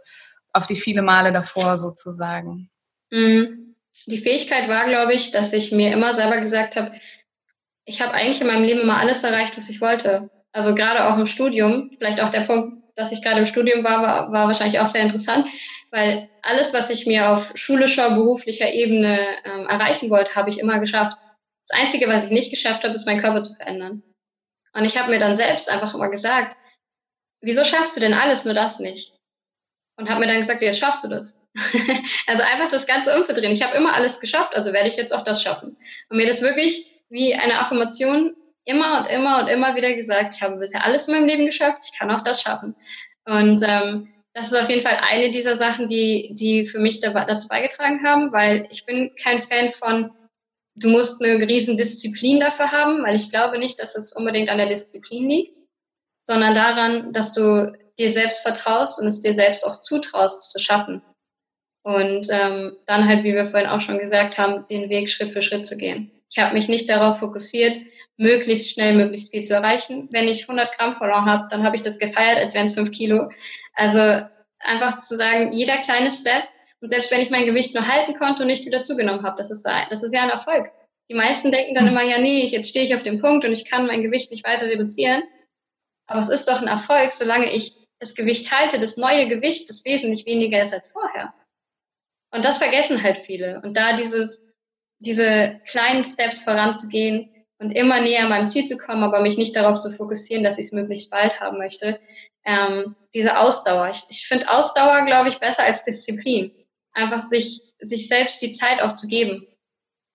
auf 0.52 0.66
die 0.66 0.76
viele 0.76 1.02
Male 1.02 1.32
davor 1.32 1.76
sozusagen? 1.76 2.70
Mhm. 3.10 3.69
Die 4.06 4.18
Fähigkeit 4.18 4.68
war, 4.68 4.86
glaube 4.86 5.14
ich, 5.14 5.30
dass 5.30 5.52
ich 5.52 5.72
mir 5.72 5.92
immer 5.92 6.14
selber 6.14 6.38
gesagt 6.38 6.76
habe, 6.76 6.92
ich 7.84 8.00
habe 8.00 8.14
eigentlich 8.14 8.40
in 8.40 8.46
meinem 8.46 8.64
Leben 8.64 8.80
immer 8.80 8.98
alles 8.98 9.24
erreicht, 9.24 9.56
was 9.56 9.68
ich 9.68 9.80
wollte. 9.80 10.30
Also 10.52 10.74
gerade 10.74 11.06
auch 11.06 11.18
im 11.18 11.26
Studium, 11.26 11.90
vielleicht 11.98 12.20
auch 12.20 12.30
der 12.30 12.42
Punkt, 12.42 12.80
dass 12.96 13.12
ich 13.12 13.22
gerade 13.22 13.40
im 13.40 13.46
Studium 13.46 13.84
war, 13.84 14.02
war, 14.02 14.32
war 14.32 14.46
wahrscheinlich 14.46 14.80
auch 14.80 14.88
sehr 14.88 15.02
interessant, 15.02 15.48
weil 15.90 16.28
alles, 16.42 16.74
was 16.74 16.90
ich 16.90 17.06
mir 17.06 17.30
auf 17.30 17.52
schulischer, 17.54 18.10
beruflicher 18.10 18.72
Ebene 18.72 19.18
ähm, 19.44 19.66
erreichen 19.66 20.10
wollte, 20.10 20.34
habe 20.34 20.50
ich 20.50 20.58
immer 20.58 20.80
geschafft. 20.80 21.18
Das 21.68 21.78
Einzige, 21.80 22.08
was 22.08 22.26
ich 22.26 22.30
nicht 22.30 22.50
geschafft 22.50 22.84
habe, 22.84 22.94
ist 22.94 23.06
meinen 23.06 23.20
Körper 23.20 23.42
zu 23.42 23.54
verändern. 23.54 24.02
Und 24.72 24.84
ich 24.84 24.98
habe 24.98 25.10
mir 25.10 25.18
dann 25.18 25.34
selbst 25.34 25.70
einfach 25.70 25.94
immer 25.94 26.08
gesagt, 26.08 26.56
wieso 27.40 27.64
schaffst 27.64 27.96
du 27.96 28.00
denn 28.00 28.14
alles, 28.14 28.44
nur 28.44 28.54
das 28.54 28.80
nicht? 28.80 29.19
Und 30.00 30.08
habe 30.08 30.20
mir 30.20 30.26
dann 30.26 30.38
gesagt, 30.38 30.62
jetzt 30.62 30.78
schaffst 30.78 31.04
du 31.04 31.08
das. 31.08 31.46
also 32.26 32.42
einfach 32.42 32.70
das 32.70 32.86
Ganze 32.86 33.16
umzudrehen. 33.16 33.52
Ich 33.52 33.62
habe 33.62 33.76
immer 33.76 33.94
alles 33.94 34.20
geschafft, 34.20 34.56
also 34.56 34.72
werde 34.72 34.88
ich 34.88 34.96
jetzt 34.96 35.14
auch 35.14 35.24
das 35.24 35.42
schaffen. 35.42 35.76
Und 36.08 36.16
mir 36.16 36.26
das 36.26 36.42
wirklich 36.42 37.00
wie 37.10 37.34
eine 37.34 37.58
Affirmation 37.58 38.34
immer 38.64 39.00
und 39.00 39.06
immer 39.10 39.40
und 39.40 39.48
immer 39.48 39.74
wieder 39.74 39.94
gesagt, 39.94 40.36
ich 40.36 40.42
habe 40.42 40.56
bisher 40.56 40.84
alles 40.84 41.06
in 41.06 41.14
meinem 41.14 41.26
Leben 41.26 41.46
geschafft, 41.46 41.84
ich 41.90 41.98
kann 41.98 42.10
auch 42.10 42.22
das 42.22 42.42
schaffen. 42.42 42.74
Und 43.26 43.62
ähm, 43.66 44.08
das 44.32 44.52
ist 44.52 44.58
auf 44.58 44.70
jeden 44.70 44.82
Fall 44.82 44.98
eine 45.02 45.30
dieser 45.30 45.56
Sachen, 45.56 45.88
die, 45.88 46.32
die 46.34 46.66
für 46.66 46.78
mich 46.78 47.00
dazu 47.00 47.48
beigetragen 47.48 48.04
haben, 48.04 48.32
weil 48.32 48.66
ich 48.70 48.86
bin 48.86 49.10
kein 49.20 49.42
Fan 49.42 49.70
von, 49.70 50.12
du 50.76 50.88
musst 50.88 51.22
eine 51.22 51.46
riesen 51.46 51.76
Disziplin 51.76 52.40
dafür 52.40 52.70
haben, 52.70 53.02
weil 53.02 53.16
ich 53.16 53.28
glaube 53.28 53.58
nicht, 53.58 53.80
dass 53.80 53.96
es 53.96 54.12
unbedingt 54.12 54.48
an 54.48 54.58
der 54.58 54.68
Disziplin 54.68 55.28
liegt, 55.28 55.56
sondern 56.24 56.54
daran, 56.54 57.12
dass 57.12 57.32
du 57.32 57.72
dir 58.00 58.10
selbst 58.10 58.40
vertraust 58.40 59.00
und 59.00 59.06
es 59.06 59.20
dir 59.20 59.34
selbst 59.34 59.66
auch 59.66 59.76
zutraust 59.76 60.50
zu 60.50 60.58
schaffen. 60.58 61.02
Und 61.82 62.28
ähm, 62.30 62.76
dann 62.86 63.08
halt, 63.08 63.24
wie 63.24 63.34
wir 63.34 63.46
vorhin 63.46 63.68
auch 63.68 63.80
schon 63.80 63.98
gesagt 63.98 64.38
haben, 64.38 64.66
den 64.68 64.90
Weg 64.90 65.10
Schritt 65.10 65.30
für 65.30 65.42
Schritt 65.42 65.64
zu 65.64 65.76
gehen. 65.76 66.10
Ich 66.30 66.38
habe 66.38 66.54
mich 66.54 66.68
nicht 66.68 66.88
darauf 66.88 67.18
fokussiert, 67.18 67.76
möglichst 68.16 68.70
schnell, 68.70 68.94
möglichst 68.94 69.30
viel 69.30 69.42
zu 69.42 69.54
erreichen. 69.54 70.08
Wenn 70.12 70.28
ich 70.28 70.42
100 70.42 70.76
Gramm 70.76 70.96
verloren 70.96 71.26
habe, 71.26 71.48
dann 71.50 71.64
habe 71.64 71.76
ich 71.76 71.82
das 71.82 71.98
gefeiert, 71.98 72.38
als 72.38 72.54
wären 72.54 72.66
es 72.66 72.74
5 72.74 72.90
Kilo. 72.90 73.28
Also 73.74 74.22
einfach 74.60 74.98
zu 74.98 75.16
sagen, 75.16 75.52
jeder 75.52 75.76
kleine 75.78 76.10
Step 76.10 76.44
und 76.80 76.88
selbst 76.88 77.10
wenn 77.10 77.20
ich 77.20 77.30
mein 77.30 77.46
Gewicht 77.46 77.74
nur 77.74 77.86
halten 77.86 78.14
konnte 78.14 78.42
und 78.42 78.48
nicht 78.48 78.66
wieder 78.66 78.82
zugenommen 78.82 79.24
habe, 79.24 79.36
das 79.36 79.50
ist, 79.50 79.66
das 79.90 80.02
ist 80.02 80.14
ja 80.14 80.22
ein 80.22 80.30
Erfolg. 80.30 80.70
Die 81.10 81.14
meisten 81.14 81.50
denken 81.50 81.74
dann 81.74 81.86
hm. 81.86 81.92
immer, 81.92 82.04
ja, 82.04 82.18
nee, 82.18 82.44
jetzt 82.44 82.68
stehe 82.68 82.84
ich 82.84 82.94
auf 82.94 83.02
dem 83.02 83.20
Punkt 83.20 83.44
und 83.44 83.52
ich 83.52 83.64
kann 83.64 83.86
mein 83.86 84.02
Gewicht 84.02 84.30
nicht 84.30 84.46
weiter 84.46 84.66
reduzieren. 84.66 85.22
Aber 86.06 86.20
es 86.20 86.28
ist 86.28 86.48
doch 86.48 86.60
ein 86.60 86.68
Erfolg, 86.68 87.12
solange 87.12 87.52
ich 87.52 87.74
das 88.00 88.14
Gewicht 88.14 88.50
halte, 88.50 88.78
das 88.80 88.96
neue 88.96 89.28
Gewicht, 89.28 89.68
das 89.68 89.84
wesentlich 89.84 90.26
weniger 90.26 90.60
ist 90.60 90.72
als 90.72 90.90
vorher. 90.90 91.32
Und 92.32 92.44
das 92.44 92.58
vergessen 92.58 93.02
halt 93.02 93.18
viele. 93.18 93.60
Und 93.62 93.76
da 93.76 93.92
dieses, 93.92 94.54
diese 94.98 95.60
kleinen 95.66 96.04
Steps 96.04 96.42
voranzugehen 96.42 97.30
und 97.58 97.72
immer 97.72 98.00
näher 98.00 98.26
meinem 98.28 98.48
Ziel 98.48 98.64
zu 98.64 98.78
kommen, 98.78 99.02
aber 99.02 99.20
mich 99.20 99.36
nicht 99.36 99.54
darauf 99.54 99.78
zu 99.78 99.92
fokussieren, 99.92 100.42
dass 100.42 100.58
ich 100.58 100.66
es 100.66 100.72
möglichst 100.72 101.10
bald 101.10 101.38
haben 101.40 101.58
möchte, 101.58 102.00
ähm, 102.44 102.96
diese 103.12 103.38
Ausdauer. 103.38 103.90
Ich, 103.90 104.02
ich 104.08 104.26
finde 104.26 104.48
Ausdauer, 104.48 105.04
glaube 105.04 105.28
ich, 105.28 105.38
besser 105.38 105.64
als 105.64 105.84
Disziplin. 105.84 106.52
Einfach 106.92 107.20
sich, 107.20 107.60
sich 107.80 108.08
selbst 108.08 108.40
die 108.40 108.50
Zeit 108.50 108.80
auch 108.80 108.92
zu 108.92 109.06
geben. 109.08 109.46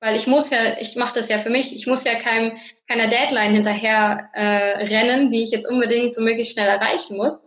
Weil 0.01 0.15
ich 0.15 0.27
muss 0.27 0.49
ja, 0.49 0.79
ich 0.79 0.95
mache 0.95 1.15
das 1.15 1.29
ja 1.29 1.39
für 1.39 1.49
mich, 1.49 1.73
ich 1.73 1.87
muss 1.87 2.03
ja 2.03 2.15
keinem, 2.15 2.57
keiner 2.87 3.07
Deadline 3.07 3.53
hinterher 3.53 4.29
äh, 4.33 4.85
rennen, 4.85 5.29
die 5.29 5.43
ich 5.43 5.51
jetzt 5.51 5.69
unbedingt 5.69 6.15
so 6.15 6.21
möglichst 6.21 6.53
schnell 6.53 6.67
erreichen 6.67 7.15
muss, 7.17 7.43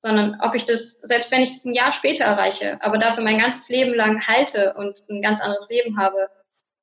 sondern 0.00 0.38
ob 0.40 0.54
ich 0.54 0.64
das, 0.64 1.00
selbst 1.02 1.30
wenn 1.30 1.42
ich 1.42 1.50
es 1.50 1.64
ein 1.64 1.74
Jahr 1.74 1.92
später 1.92 2.24
erreiche, 2.24 2.78
aber 2.82 2.98
dafür 2.98 3.22
mein 3.22 3.38
ganzes 3.38 3.68
Leben 3.68 3.94
lang 3.94 4.26
halte 4.26 4.74
und 4.74 5.02
ein 5.08 5.20
ganz 5.20 5.40
anderes 5.40 5.68
Leben 5.68 5.98
habe, 5.98 6.28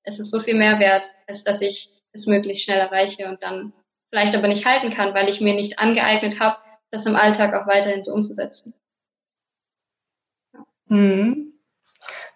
es 0.03 0.19
ist 0.19 0.31
so 0.31 0.39
viel 0.39 0.55
mehr 0.55 0.79
wert, 0.79 1.03
als 1.27 1.43
dass 1.43 1.61
ich 1.61 1.89
es 2.13 2.27
möglichst 2.27 2.63
schnell 2.63 2.79
erreiche 2.79 3.27
und 3.27 3.43
dann 3.43 3.73
vielleicht 4.09 4.35
aber 4.35 4.47
nicht 4.47 4.65
halten 4.65 4.89
kann, 4.89 5.13
weil 5.13 5.29
ich 5.29 5.41
mir 5.41 5.53
nicht 5.53 5.79
angeeignet 5.79 6.39
habe, 6.39 6.57
das 6.91 7.05
im 7.05 7.15
Alltag 7.15 7.53
auch 7.53 7.67
weiterhin 7.67 8.03
so 8.03 8.13
umzusetzen. 8.13 8.73
Mhm. 10.85 11.56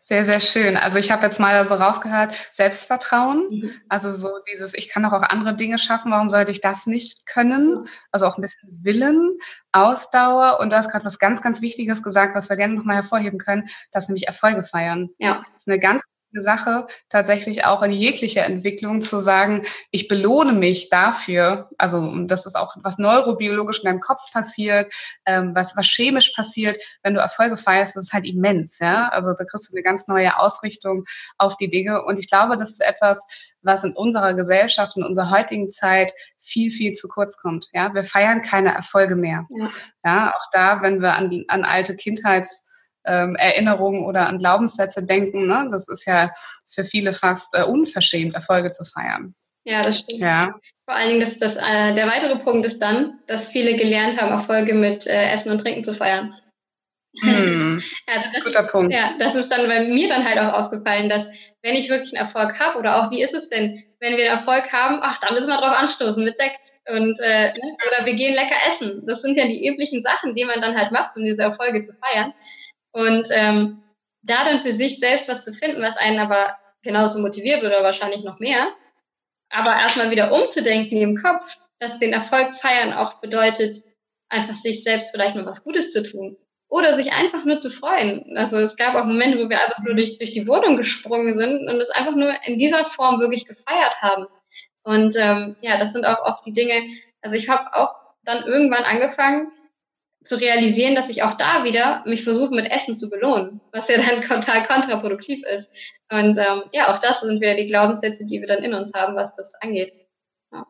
Sehr, 0.04 0.26
sehr 0.26 0.40
schön. 0.40 0.78
Also 0.78 0.98
ich 0.98 1.12
habe 1.12 1.28
jetzt 1.28 1.40
mal 1.40 1.64
so 1.64 1.76
rausgehört, 1.76 2.34
Selbstvertrauen. 2.50 3.48
Mhm. 3.52 3.72
Also 3.88 4.12
so 4.12 4.30
dieses, 4.52 4.74
ich 4.74 4.90
kann 4.90 5.04
doch 5.04 5.14
auch 5.14 5.22
andere 5.22 5.56
Dinge 5.56 5.78
schaffen, 5.78 6.12
warum 6.12 6.32
sollte 6.32 6.52
ich 6.52 6.60
das 6.60 6.88
nicht 6.88 7.28
können? 7.28 7.88
Also 8.12 8.26
auch 8.26 8.36
ein 8.36 8.42
bisschen 8.42 8.68
Willen, 8.84 9.38
Ausdauer. 9.72 10.60
Und 10.60 10.72
du 10.72 10.76
hast 10.76 10.90
gerade 10.90 11.06
was 11.06 11.20
ganz, 11.20 11.44
ganz 11.44 11.62
Wichtiges 11.62 12.02
gesagt, 12.02 12.36
was 12.36 12.50
wir 12.50 12.58
gerne 12.58 12.74
nochmal 12.74 12.96
hervorheben 12.96 13.38
können, 13.38 13.70
das 13.92 14.08
nämlich 14.08 14.26
Erfolge 14.26 14.64
feiern. 14.64 15.12
Ja. 15.20 15.34
Das 15.34 15.42
ist 15.56 15.68
eine 15.68 15.78
ganz 15.78 16.04
Sache, 16.40 16.88
tatsächlich 17.10 17.66
auch 17.66 17.82
in 17.82 17.92
jeglicher 17.92 18.46
Entwicklung 18.46 19.02
zu 19.02 19.20
sagen, 19.20 19.64
ich 19.92 20.08
belohne 20.08 20.54
mich 20.54 20.90
dafür, 20.90 21.70
also 21.78 22.14
das 22.26 22.46
ist 22.46 22.56
auch 22.56 22.76
was 22.82 22.98
neurobiologisch 22.98 23.80
in 23.80 23.86
deinem 23.86 24.00
Kopf 24.00 24.32
passiert, 24.32 24.94
ähm, 25.26 25.54
was, 25.54 25.76
was 25.76 25.88
chemisch 25.88 26.32
passiert, 26.36 26.82
wenn 27.04 27.16
du 27.16 27.20
Erfolge 27.20 27.58
feierst, 27.58 27.96
das 27.96 28.04
ist 28.04 28.14
halt 28.14 28.26
immens, 28.26 28.80
ja. 28.80 29.10
Also 29.10 29.34
da 29.34 29.44
kriegst 29.44 29.70
du 29.70 29.76
eine 29.76 29.84
ganz 29.84 30.08
neue 30.08 30.38
Ausrichtung 30.38 31.04
auf 31.38 31.58
die 31.58 31.70
Dinge. 31.70 32.04
Und 32.06 32.20
ich 32.20 32.30
glaube, 32.30 32.56
das 32.56 32.70
ist 32.70 32.82
etwas, 32.82 33.26
was 33.62 33.84
in 33.84 33.94
unserer 33.94 34.34
Gesellschaft, 34.34 34.98
in 34.98 35.04
unserer 35.04 35.32
heutigen 35.32 35.70
Zeit 35.70 36.12
viel, 36.40 36.72
viel 36.72 36.94
zu 36.94 37.08
kurz 37.08 37.38
kommt. 37.38 37.70
Ja, 37.74 37.94
wir 37.94 38.04
feiern 38.04 38.42
keine 38.42 38.74
Erfolge 38.74 39.16
mehr. 39.16 39.48
Ja, 39.50 39.70
ja 40.06 40.34
auch 40.36 40.46
da, 40.52 40.82
wenn 40.82 41.02
wir 41.02 41.14
an, 41.14 41.46
an 41.48 41.64
alte 41.64 41.96
Kindheits 41.96 42.66
ähm, 43.06 43.36
Erinnerungen 43.36 44.06
oder 44.06 44.28
an 44.28 44.38
Glaubenssätze 44.38 45.06
denken. 45.06 45.48
Ne? 45.48 45.68
Das 45.72 45.88
ist 45.88 46.06
ja 46.06 46.32
für 46.66 46.84
viele 46.84 47.14
fast 47.14 47.56
äh, 47.56 47.64
unverschämt, 47.64 48.36
Erfolge 48.36 48.72
zu 48.72 48.84
feiern. 48.86 49.36
Ja, 49.64 49.82
das 49.82 50.00
stimmt. 50.00 50.22
Ja. 50.22 50.56
Vor 50.88 50.96
allen 50.96 51.10
Dingen, 51.10 51.20
dass 51.20 51.38
das, 51.38 51.56
äh, 51.56 51.94
der 51.94 52.08
weitere 52.08 52.38
Punkt 52.40 52.66
ist 52.66 52.80
dann, 52.82 53.20
dass 53.28 53.48
viele 53.48 53.76
gelernt 53.76 54.20
haben, 54.20 54.32
Erfolge 54.32 54.74
mit 54.74 55.06
äh, 55.06 55.32
Essen 55.32 55.52
und 55.52 55.60
Trinken 55.60 55.84
zu 55.84 55.94
feiern. 55.94 56.34
Hm, 57.20 57.84
also 58.08 58.26
das, 58.34 58.44
guter 58.44 58.64
Punkt. 58.64 58.94
Ja, 58.94 59.14
das 59.20 59.36
ist 59.36 59.50
dann 59.52 59.68
bei 59.68 59.86
mir 59.86 60.08
dann 60.08 60.24
halt 60.24 60.40
auch 60.40 60.54
aufgefallen, 60.60 61.10
dass 61.10 61.28
wenn 61.62 61.76
ich 61.76 61.90
wirklich 61.90 62.14
einen 62.14 62.26
Erfolg 62.26 62.60
habe 62.60 62.80
oder 62.80 62.98
auch 62.98 63.12
wie 63.12 63.22
ist 63.22 63.34
es 63.34 63.50
denn, 63.50 63.78
wenn 64.00 64.16
wir 64.16 64.32
einen 64.32 64.40
Erfolg 64.40 64.72
haben, 64.72 65.00
ach, 65.02 65.20
da 65.20 65.32
müssen 65.32 65.50
wir 65.50 65.58
drauf 65.58 65.78
anstoßen 65.78 66.24
mit 66.24 66.38
Sekt 66.38 66.72
und 66.90 67.20
äh, 67.20 67.52
ne, 67.52 67.78
oder 67.90 68.06
wir 68.06 68.14
gehen 68.14 68.34
lecker 68.34 68.56
essen. 68.68 69.04
Das 69.06 69.22
sind 69.22 69.38
ja 69.38 69.46
die 69.46 69.68
üblichen 69.68 70.02
Sachen, 70.02 70.36
die 70.36 70.46
man 70.46 70.62
dann 70.62 70.78
halt 70.78 70.92
macht, 70.92 71.18
um 71.18 71.26
diese 71.26 71.44
Erfolge 71.44 71.82
zu 71.82 71.94
feiern. 72.00 72.34
Und 72.92 73.28
ähm, 73.32 73.84
da 74.24 74.44
dann 74.44 74.60
für 74.60 74.72
sich 74.72 75.00
selbst 75.00 75.30
was 75.30 75.44
zu 75.44 75.54
finden, 75.54 75.82
was 75.82 75.98
einen 75.98 76.20
aber 76.20 76.58
genauso 76.84 77.20
motiviert 77.20 77.64
oder 77.64 77.84
wahrscheinlich 77.84 78.24
noch 78.24 78.40
mehr, 78.40 78.68
aber 79.50 79.72
erstmal 79.72 80.12
wieder 80.12 80.32
umzudenken 80.32 80.98
im 80.98 81.16
Kopf, 81.16 81.58
dass 81.80 82.00
den 82.00 82.14
Erfolg 82.14 82.54
feiern 82.56 82.94
auch 82.94 83.16
bedeutet, 83.16 83.84
einfach 84.30 84.56
sich 84.56 84.84
selbst 84.84 85.12
vielleicht 85.12 85.36
noch 85.36 85.46
was 85.46 85.64
Gutes 85.64 85.92
zu 85.92 86.04
tun 86.04 86.38
oder 86.70 86.96
sich 86.96 87.12
einfach 87.12 87.44
nur 87.44 87.58
zu 87.58 87.70
freuen. 87.70 88.38
Also 88.38 88.58
es 88.58 88.78
gab 88.78 88.96
auch 88.96 89.06
Momente, 89.06 89.38
wo 89.38 89.50
wir 89.50 89.62
einfach 89.62 89.84
nur 89.84 89.96
durch, 89.96 90.18
durch 90.18 90.32
die 90.32 90.48
Wohnung 90.48 90.78
gesprungen 90.78 91.34
sind 91.34 91.68
und 91.68 91.76
es 91.82 91.90
einfach 91.90 92.16
nur 92.16 92.34
in 92.46 92.58
dieser 92.58 92.86
Form 92.86 93.20
wirklich 93.20 93.46
gefeiert 93.46 94.02
haben. 94.02 94.26
Und 94.84 95.16
ähm, 95.18 95.58
ja, 95.62 95.78
das 95.78 95.92
sind 95.92 96.06
auch 96.06 96.24
oft 96.26 96.46
die 96.46 96.54
Dinge, 96.54 96.74
also 97.22 97.36
ich 97.36 97.50
habe 97.50 97.76
auch 97.76 97.94
dann 98.24 98.44
irgendwann 98.46 98.84
angefangen, 98.84 99.52
zu 100.24 100.36
realisieren, 100.36 100.96
dass 100.96 101.10
ich 101.10 101.24
auch 101.24 101.34
da 101.34 101.64
wieder 101.64 102.04
mich 102.06 102.24
versuche 102.24 102.54
mit 102.54 102.70
Essen 102.70 102.96
zu 102.96 103.10
belohnen, 103.10 103.60
was 103.72 103.88
ja 103.88 103.98
dann 103.98 104.22
total 104.42 104.64
kontraproduktiv 104.64 105.44
ist. 105.44 105.72
Und 106.12 106.38
ähm, 106.38 106.64
ja, 106.72 106.94
auch 106.94 107.00
das 107.00 107.22
sind 107.22 107.42
wieder 107.42 107.56
die 107.56 107.66
Glaubenssätze, 107.66 108.26
die 108.28 108.40
wir 108.40 108.48
dann 108.48 108.64
in 108.64 108.74
uns 108.74 108.94
haben, 108.94 109.16
was 109.16 109.36
das 109.36 109.56
angeht. 109.62 109.94
Ja. 110.52 110.66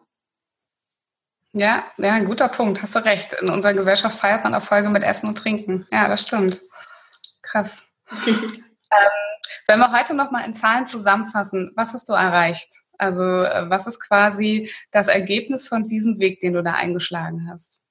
Ja, 1.53 1.83
ja, 1.97 2.13
ein 2.13 2.25
guter 2.25 2.47
Punkt, 2.47 2.81
hast 2.81 2.95
du 2.95 2.99
recht. 2.99 3.33
In 3.41 3.49
unserer 3.49 3.73
Gesellschaft 3.73 4.17
feiert 4.17 4.43
man 4.43 4.53
Erfolge 4.53 4.89
mit 4.89 5.03
Essen 5.03 5.27
und 5.27 5.37
Trinken. 5.37 5.85
Ja, 5.91 6.07
das 6.07 6.23
stimmt. 6.23 6.61
Krass. 7.41 7.85
ähm, 8.27 8.47
wenn 9.67 9.79
wir 9.79 9.91
heute 9.91 10.13
nochmal 10.13 10.45
in 10.45 10.53
Zahlen 10.53 10.87
zusammenfassen, 10.87 11.71
was 11.75 11.93
hast 11.93 12.07
du 12.07 12.13
erreicht? 12.13 12.69
Also 12.97 13.23
äh, 13.23 13.69
was 13.69 13.87
ist 13.87 13.99
quasi 13.99 14.71
das 14.91 15.07
Ergebnis 15.07 15.67
von 15.67 15.83
diesem 15.83 16.19
Weg, 16.19 16.39
den 16.39 16.53
du 16.53 16.63
da 16.63 16.73
eingeschlagen 16.73 17.49
hast? 17.51 17.83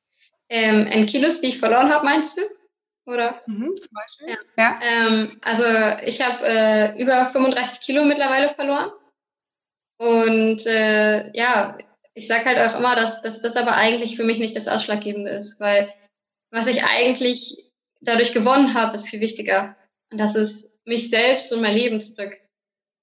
Ähm, 0.51 0.87
in 0.87 1.07
Kilos, 1.07 1.41
die 1.41 1.49
ich 1.49 1.59
verloren 1.59 1.91
habe, 1.91 2.05
meinst 2.05 2.37
du? 2.37 2.43
Oder? 3.07 3.41
Mhm, 3.47 3.75
zum 3.77 3.93
Beispiel. 3.93 4.29
Ja. 4.29 4.37
ja. 4.59 4.81
Ähm, 4.83 5.41
also 5.43 5.65
ich 6.05 6.21
habe 6.21 6.45
äh, 6.47 7.01
über 7.01 7.27
35 7.27 7.81
Kilo 7.81 8.05
mittlerweile 8.05 8.51
verloren. 8.51 8.91
Und 9.99 10.67
äh, 10.67 11.31
ja, 11.37 11.79
ich 12.15 12.27
sage 12.27 12.45
halt 12.45 12.59
auch 12.59 12.79
immer, 12.79 12.97
dass, 12.97 13.23
dass 13.23 13.41
das 13.41 13.57
aber 13.57 13.75
eigentlich 13.75 14.17
für 14.17 14.25
mich 14.25 14.39
nicht 14.39 14.57
das 14.57 14.69
Ausschlaggebende 14.69 15.31
ist, 15.31 15.61
weil 15.61 15.93
was 16.51 16.67
ich 16.67 16.85
eigentlich 16.85 17.71
dadurch 18.01 18.33
gewonnen 18.33 18.75
habe, 18.75 18.95
ist 18.95 19.09
viel 19.09 19.21
wichtiger. 19.21 19.77
Und 20.11 20.19
das 20.19 20.35
ist 20.35 20.81
mich 20.85 21.11
selbst 21.11 21.53
und 21.53 21.61
mein 21.61 21.75
Leben 21.75 22.01
zurück. 22.01 22.33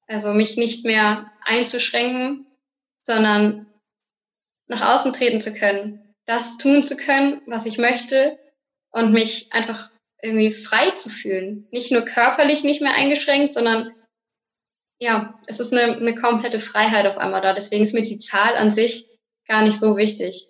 Also 0.08 0.34
mich 0.34 0.58
nicht 0.58 0.86
mehr 0.86 1.32
einzuschränken, 1.46 2.46
sondern 3.02 3.68
nach 4.68 4.94
außen 4.94 5.14
treten 5.14 5.40
zu 5.40 5.54
können, 5.54 6.07
das 6.28 6.58
tun 6.58 6.84
zu 6.84 6.96
können, 6.96 7.42
was 7.48 7.66
ich 7.66 7.78
möchte 7.78 8.38
und 8.92 9.14
mich 9.14 9.52
einfach 9.54 9.90
irgendwie 10.22 10.54
frei 10.54 10.92
zu 10.92 11.10
fühlen. 11.10 11.68
Nicht 11.72 11.92
nur 11.92 12.02
körperlich 12.02 12.64
nicht 12.64 12.82
mehr 12.82 12.96
eingeschränkt, 12.96 13.54
sondern 13.54 13.94
ja, 15.00 15.40
es 15.46 15.60
ist 15.60 15.74
eine, 15.74 15.98
eine 15.98 16.16
komplette 16.16 16.60
Freiheit 16.60 17.06
auf 17.06 17.18
einmal 17.18 17.42
da. 17.42 17.54
Deswegen 17.54 17.84
ist 17.84 17.94
mir 17.94 18.04
die 18.04 18.18
Zahl 18.18 18.56
an 18.58 18.72
sich 18.72 19.06
gar 19.48 19.62
nicht 19.62 19.80
so 19.80 19.96
wichtig. 19.96 20.48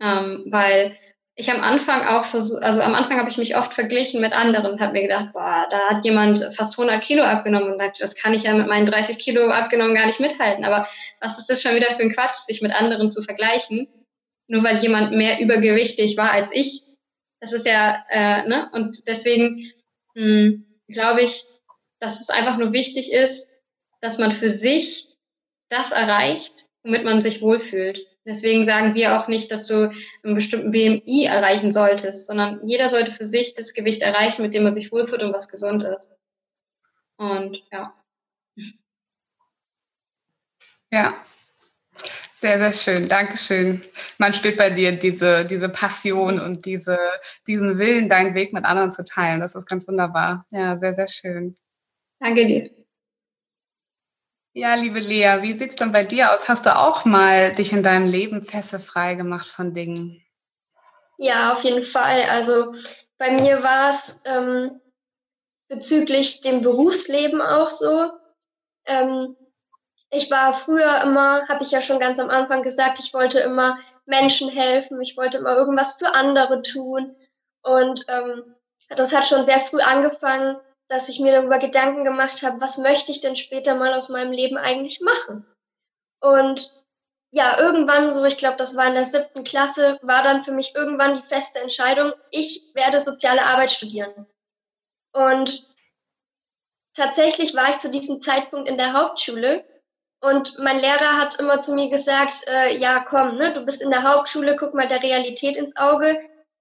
Ähm, 0.00 0.44
weil 0.46 0.96
ich 1.34 1.50
am 1.50 1.62
Anfang 1.62 2.06
auch 2.06 2.24
versucht, 2.24 2.62
also 2.62 2.82
am 2.82 2.94
Anfang 2.94 3.18
habe 3.18 3.30
ich 3.30 3.38
mich 3.38 3.56
oft 3.56 3.72
verglichen 3.72 4.20
mit 4.20 4.34
anderen 4.34 4.78
habe 4.78 4.92
mir 4.92 5.02
gedacht, 5.02 5.32
boah, 5.32 5.66
da 5.70 5.78
hat 5.88 6.04
jemand 6.04 6.46
fast 6.54 6.78
100 6.78 7.02
Kilo 7.02 7.22
abgenommen 7.22 7.72
und 7.72 7.78
dachte, 7.78 8.00
das 8.00 8.14
kann 8.14 8.34
ich 8.34 8.42
ja 8.42 8.52
mit 8.52 8.68
meinen 8.68 8.84
30 8.84 9.18
Kilo 9.18 9.48
abgenommen 9.48 9.94
gar 9.94 10.06
nicht 10.06 10.20
mithalten. 10.20 10.64
Aber 10.64 10.86
was 11.20 11.38
ist 11.38 11.48
das 11.48 11.62
schon 11.62 11.74
wieder 11.74 11.90
für 11.92 12.02
ein 12.02 12.12
Quatsch, 12.12 12.36
sich 12.36 12.60
mit 12.60 12.72
anderen 12.72 13.08
zu 13.08 13.22
vergleichen? 13.22 13.88
Nur 14.48 14.62
weil 14.64 14.76
jemand 14.78 15.12
mehr 15.12 15.40
übergewichtig 15.40 16.16
war 16.16 16.32
als 16.32 16.52
ich. 16.52 16.82
Das 17.40 17.52
ist 17.52 17.66
ja, 17.66 18.04
äh, 18.10 18.46
ne? 18.48 18.70
Und 18.72 19.08
deswegen 19.08 19.64
hm, 20.14 20.66
glaube 20.88 21.22
ich, 21.22 21.44
dass 22.00 22.20
es 22.20 22.30
einfach 22.30 22.58
nur 22.58 22.72
wichtig 22.72 23.12
ist, 23.12 23.62
dass 24.00 24.18
man 24.18 24.32
für 24.32 24.50
sich 24.50 25.16
das 25.68 25.92
erreicht, 25.92 26.66
womit 26.82 27.04
man 27.04 27.22
sich 27.22 27.40
wohlfühlt. 27.40 28.06
Deswegen 28.24 28.64
sagen 28.64 28.94
wir 28.94 29.18
auch 29.18 29.26
nicht, 29.26 29.50
dass 29.50 29.66
du 29.66 29.92
einen 30.22 30.34
bestimmten 30.34 30.70
BMI 30.70 31.24
erreichen 31.24 31.72
solltest, 31.72 32.26
sondern 32.26 32.66
jeder 32.66 32.88
sollte 32.88 33.10
für 33.10 33.24
sich 33.24 33.54
das 33.54 33.74
Gewicht 33.74 34.02
erreichen, 34.02 34.42
mit 34.42 34.54
dem 34.54 34.62
man 34.62 34.72
sich 34.72 34.92
wohlfühlt 34.92 35.22
und 35.22 35.32
was 35.32 35.48
gesund 35.48 35.82
ist. 35.82 36.16
Und 37.16 37.62
ja. 37.72 37.94
Ja, 40.92 41.24
sehr, 42.42 42.58
sehr 42.58 42.72
schön. 42.72 43.08
Dankeschön. 43.08 43.84
Man 44.18 44.34
spürt 44.34 44.56
bei 44.56 44.68
dir 44.68 44.90
diese, 44.90 45.44
diese 45.44 45.68
Passion 45.68 46.40
und 46.40 46.66
diese, 46.66 46.98
diesen 47.46 47.78
Willen, 47.78 48.08
deinen 48.08 48.34
Weg 48.34 48.52
mit 48.52 48.64
anderen 48.64 48.90
zu 48.90 49.04
teilen. 49.04 49.38
Das 49.38 49.54
ist 49.54 49.64
ganz 49.64 49.86
wunderbar. 49.86 50.44
Ja, 50.50 50.76
sehr, 50.76 50.92
sehr 50.92 51.06
schön. 51.06 51.56
Danke 52.18 52.46
dir. 52.46 52.68
Ja, 54.54 54.74
liebe 54.74 54.98
Lea, 54.98 55.38
wie 55.42 55.56
sieht 55.56 55.70
es 55.70 55.76
denn 55.76 55.92
bei 55.92 56.04
dir 56.04 56.34
aus? 56.34 56.48
Hast 56.48 56.66
du 56.66 56.76
auch 56.76 57.04
mal 57.04 57.52
dich 57.52 57.72
in 57.72 57.84
deinem 57.84 58.06
Leben 58.08 58.42
frei 58.42 59.14
gemacht 59.14 59.46
von 59.46 59.72
Dingen? 59.72 60.20
Ja, 61.18 61.52
auf 61.52 61.62
jeden 61.62 61.82
Fall. 61.82 62.24
Also 62.24 62.74
bei 63.18 63.30
mir 63.30 63.62
war 63.62 63.88
es 63.88 64.20
ähm, 64.24 64.80
bezüglich 65.68 66.40
dem 66.40 66.60
Berufsleben 66.60 67.40
auch 67.40 67.68
so. 67.70 68.10
Ähm, 68.84 69.36
ich 70.12 70.30
war 70.30 70.52
früher 70.52 71.00
immer, 71.02 71.48
habe 71.48 71.62
ich 71.64 71.70
ja 71.70 71.80
schon 71.80 71.98
ganz 71.98 72.18
am 72.18 72.28
Anfang 72.28 72.62
gesagt, 72.62 73.00
ich 73.00 73.14
wollte 73.14 73.40
immer 73.40 73.78
Menschen 74.04 74.50
helfen, 74.50 75.00
ich 75.00 75.16
wollte 75.16 75.38
immer 75.38 75.56
irgendwas 75.56 75.98
für 75.98 76.14
andere 76.14 76.60
tun. 76.60 77.16
Und 77.62 78.04
ähm, 78.08 78.54
das 78.90 79.16
hat 79.16 79.26
schon 79.26 79.42
sehr 79.42 79.58
früh 79.58 79.80
angefangen, 79.80 80.60
dass 80.88 81.08
ich 81.08 81.20
mir 81.20 81.32
darüber 81.32 81.58
Gedanken 81.58 82.04
gemacht 82.04 82.42
habe, 82.42 82.60
was 82.60 82.76
möchte 82.76 83.10
ich 83.10 83.22
denn 83.22 83.36
später 83.36 83.74
mal 83.76 83.94
aus 83.94 84.10
meinem 84.10 84.32
Leben 84.32 84.58
eigentlich 84.58 85.00
machen? 85.00 85.46
Und 86.20 86.70
ja, 87.30 87.58
irgendwann 87.58 88.10
so, 88.10 88.22
ich 88.26 88.36
glaube, 88.36 88.56
das 88.56 88.76
war 88.76 88.88
in 88.88 88.94
der 88.94 89.06
siebten 89.06 89.44
Klasse, 89.44 89.98
war 90.02 90.22
dann 90.22 90.42
für 90.42 90.52
mich 90.52 90.74
irgendwann 90.74 91.14
die 91.14 91.22
feste 91.22 91.60
Entscheidung, 91.60 92.12
ich 92.30 92.74
werde 92.74 93.00
soziale 93.00 93.46
Arbeit 93.46 93.70
studieren. 93.70 94.26
Und 95.14 95.66
tatsächlich 96.94 97.54
war 97.54 97.70
ich 97.70 97.78
zu 97.78 97.90
diesem 97.90 98.20
Zeitpunkt 98.20 98.68
in 98.68 98.76
der 98.76 98.92
Hauptschule 98.92 99.64
und 100.22 100.56
mein 100.60 100.78
Lehrer 100.78 101.18
hat 101.18 101.40
immer 101.40 101.58
zu 101.58 101.74
mir 101.74 101.90
gesagt, 101.90 102.46
äh, 102.46 102.78
ja, 102.78 103.00
komm, 103.00 103.36
ne, 103.36 103.52
du 103.52 103.64
bist 103.64 103.82
in 103.82 103.90
der 103.90 104.04
Hauptschule, 104.04 104.54
guck 104.56 104.72
mal 104.72 104.86
der 104.86 105.02
Realität 105.02 105.56
ins 105.56 105.76
Auge, 105.76 106.16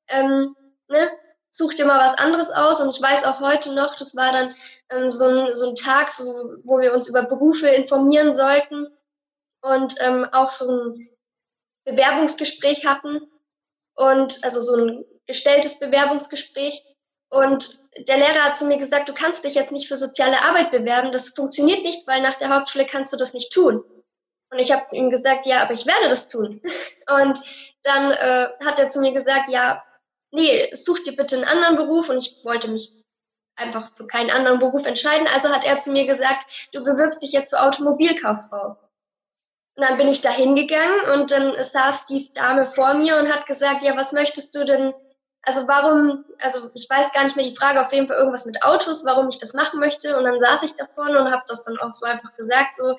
ähm, 0.07 0.55
ne, 0.87 1.11
such 1.51 1.75
dir 1.75 1.85
mal 1.85 2.03
was 2.03 2.17
anderes 2.17 2.49
aus. 2.49 2.81
Und 2.81 2.89
ich 2.89 3.01
weiß 3.01 3.23
auch 3.25 3.39
heute 3.39 3.73
noch, 3.73 3.95
das 3.95 4.15
war 4.15 4.31
dann 4.31 4.55
ähm, 4.89 5.11
so, 5.11 5.25
ein, 5.25 5.55
so 5.55 5.69
ein 5.69 5.75
Tag, 5.75 6.09
so, 6.09 6.55
wo 6.63 6.79
wir 6.79 6.91
uns 6.91 7.07
über 7.07 7.21
Berufe 7.21 7.67
informieren 7.67 8.33
sollten 8.33 8.87
und 9.61 9.93
ähm, 10.01 10.25
auch 10.31 10.47
so 10.47 10.71
ein 10.71 11.09
Bewerbungsgespräch 11.85 12.87
hatten 12.87 13.21
und 13.93 14.43
also 14.43 14.59
so 14.59 14.75
ein 14.75 15.05
gestelltes 15.27 15.77
Bewerbungsgespräch. 15.77 16.83
Und 17.31 17.79
der 18.07 18.17
Lehrer 18.17 18.43
hat 18.43 18.57
zu 18.57 18.65
mir 18.65 18.77
gesagt, 18.77 19.07
du 19.07 19.13
kannst 19.13 19.45
dich 19.45 19.55
jetzt 19.55 19.71
nicht 19.71 19.87
für 19.87 19.95
soziale 19.95 20.41
Arbeit 20.41 20.69
bewerben. 20.71 21.13
Das 21.13 21.29
funktioniert 21.29 21.81
nicht, 21.83 22.05
weil 22.05 22.21
nach 22.21 22.35
der 22.35 22.53
Hauptschule 22.53 22.85
kannst 22.85 23.13
du 23.13 23.17
das 23.17 23.33
nicht 23.33 23.53
tun. 23.53 23.83
Und 24.51 24.59
ich 24.59 24.71
habe 24.71 24.83
zu 24.83 24.97
ihm 24.97 25.09
gesagt, 25.09 25.45
ja, 25.45 25.63
aber 25.63 25.73
ich 25.73 25.85
werde 25.85 26.09
das 26.09 26.27
tun. 26.27 26.61
Und 27.09 27.41
dann 27.83 28.11
äh, 28.11 28.49
hat 28.65 28.79
er 28.79 28.89
zu 28.89 28.99
mir 28.99 29.13
gesagt, 29.13 29.49
ja, 29.49 29.83
nee, 30.31 30.69
such 30.73 31.03
dir 31.03 31.15
bitte 31.15 31.37
einen 31.37 31.45
anderen 31.45 31.77
Beruf. 31.77 32.09
Und 32.09 32.17
ich 32.17 32.43
wollte 32.43 32.69
mich 32.69 32.91
einfach 33.55 33.95
für 33.95 34.07
keinen 34.07 34.31
anderen 34.31 34.59
Beruf 34.59 34.85
entscheiden. 34.85 35.27
Also 35.27 35.49
hat 35.49 35.65
er 35.65 35.77
zu 35.77 35.91
mir 35.91 36.05
gesagt, 36.05 36.69
du 36.73 36.83
bewirbst 36.83 37.23
dich 37.23 37.31
jetzt 37.31 37.51
für 37.51 37.61
Automobilkauffrau. 37.61 38.77
Und 39.75 39.87
dann 39.87 39.97
bin 39.97 40.09
ich 40.09 40.19
da 40.19 40.29
hingegangen 40.31 41.11
und 41.13 41.31
dann 41.31 41.55
saß 41.63 42.05
die 42.07 42.31
Dame 42.33 42.65
vor 42.65 42.93
mir 42.93 43.17
und 43.17 43.33
hat 43.33 43.45
gesagt, 43.45 43.83
ja, 43.83 43.95
was 43.95 44.11
möchtest 44.11 44.53
du 44.53 44.65
denn, 44.65 44.93
also 45.43 45.67
warum, 45.67 46.23
also 46.39 46.69
ich 46.75 46.87
weiß 46.89 47.13
gar 47.13 47.23
nicht 47.23 47.35
mehr 47.35 47.45
die 47.45 47.55
Frage, 47.55 47.81
auf 47.81 47.91
jeden 47.91 48.07
Fall 48.07 48.17
irgendwas 48.17 48.45
mit 48.45 48.61
Autos, 48.63 49.05
warum 49.05 49.29
ich 49.29 49.39
das 49.39 49.53
machen 49.53 49.79
möchte. 49.79 50.15
Und 50.17 50.23
dann 50.23 50.39
saß 50.39 50.63
ich 50.63 50.75
da 50.75 50.85
vorne 50.93 51.19
und 51.19 51.31
habe 51.31 51.43
das 51.47 51.63
dann 51.63 51.77
auch 51.79 51.91
so 51.93 52.05
einfach 52.05 52.35
gesagt, 52.35 52.75
so, 52.75 52.97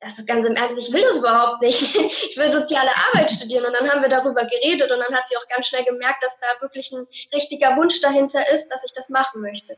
also 0.00 0.24
ganz 0.26 0.46
im 0.46 0.56
Ernst, 0.56 0.78
ich 0.78 0.92
will 0.92 1.02
das 1.02 1.16
überhaupt 1.16 1.62
nicht. 1.62 1.80
Ich 2.32 2.36
will 2.36 2.48
soziale 2.48 2.90
Arbeit 3.08 3.30
studieren. 3.30 3.66
Und 3.66 3.72
dann 3.74 3.90
haben 3.90 4.00
wir 4.00 4.08
darüber 4.08 4.44
geredet 4.44 4.90
und 4.90 4.98
dann 4.98 5.14
hat 5.14 5.26
sie 5.28 5.36
auch 5.36 5.46
ganz 5.48 5.66
schnell 5.66 5.84
gemerkt, 5.84 6.22
dass 6.22 6.38
da 6.38 6.46
wirklich 6.60 6.92
ein 6.92 7.06
richtiger 7.34 7.76
Wunsch 7.76 8.00
dahinter 8.00 8.48
ist, 8.52 8.68
dass 8.68 8.84
ich 8.84 8.92
das 8.92 9.10
machen 9.10 9.40
möchte. 9.40 9.76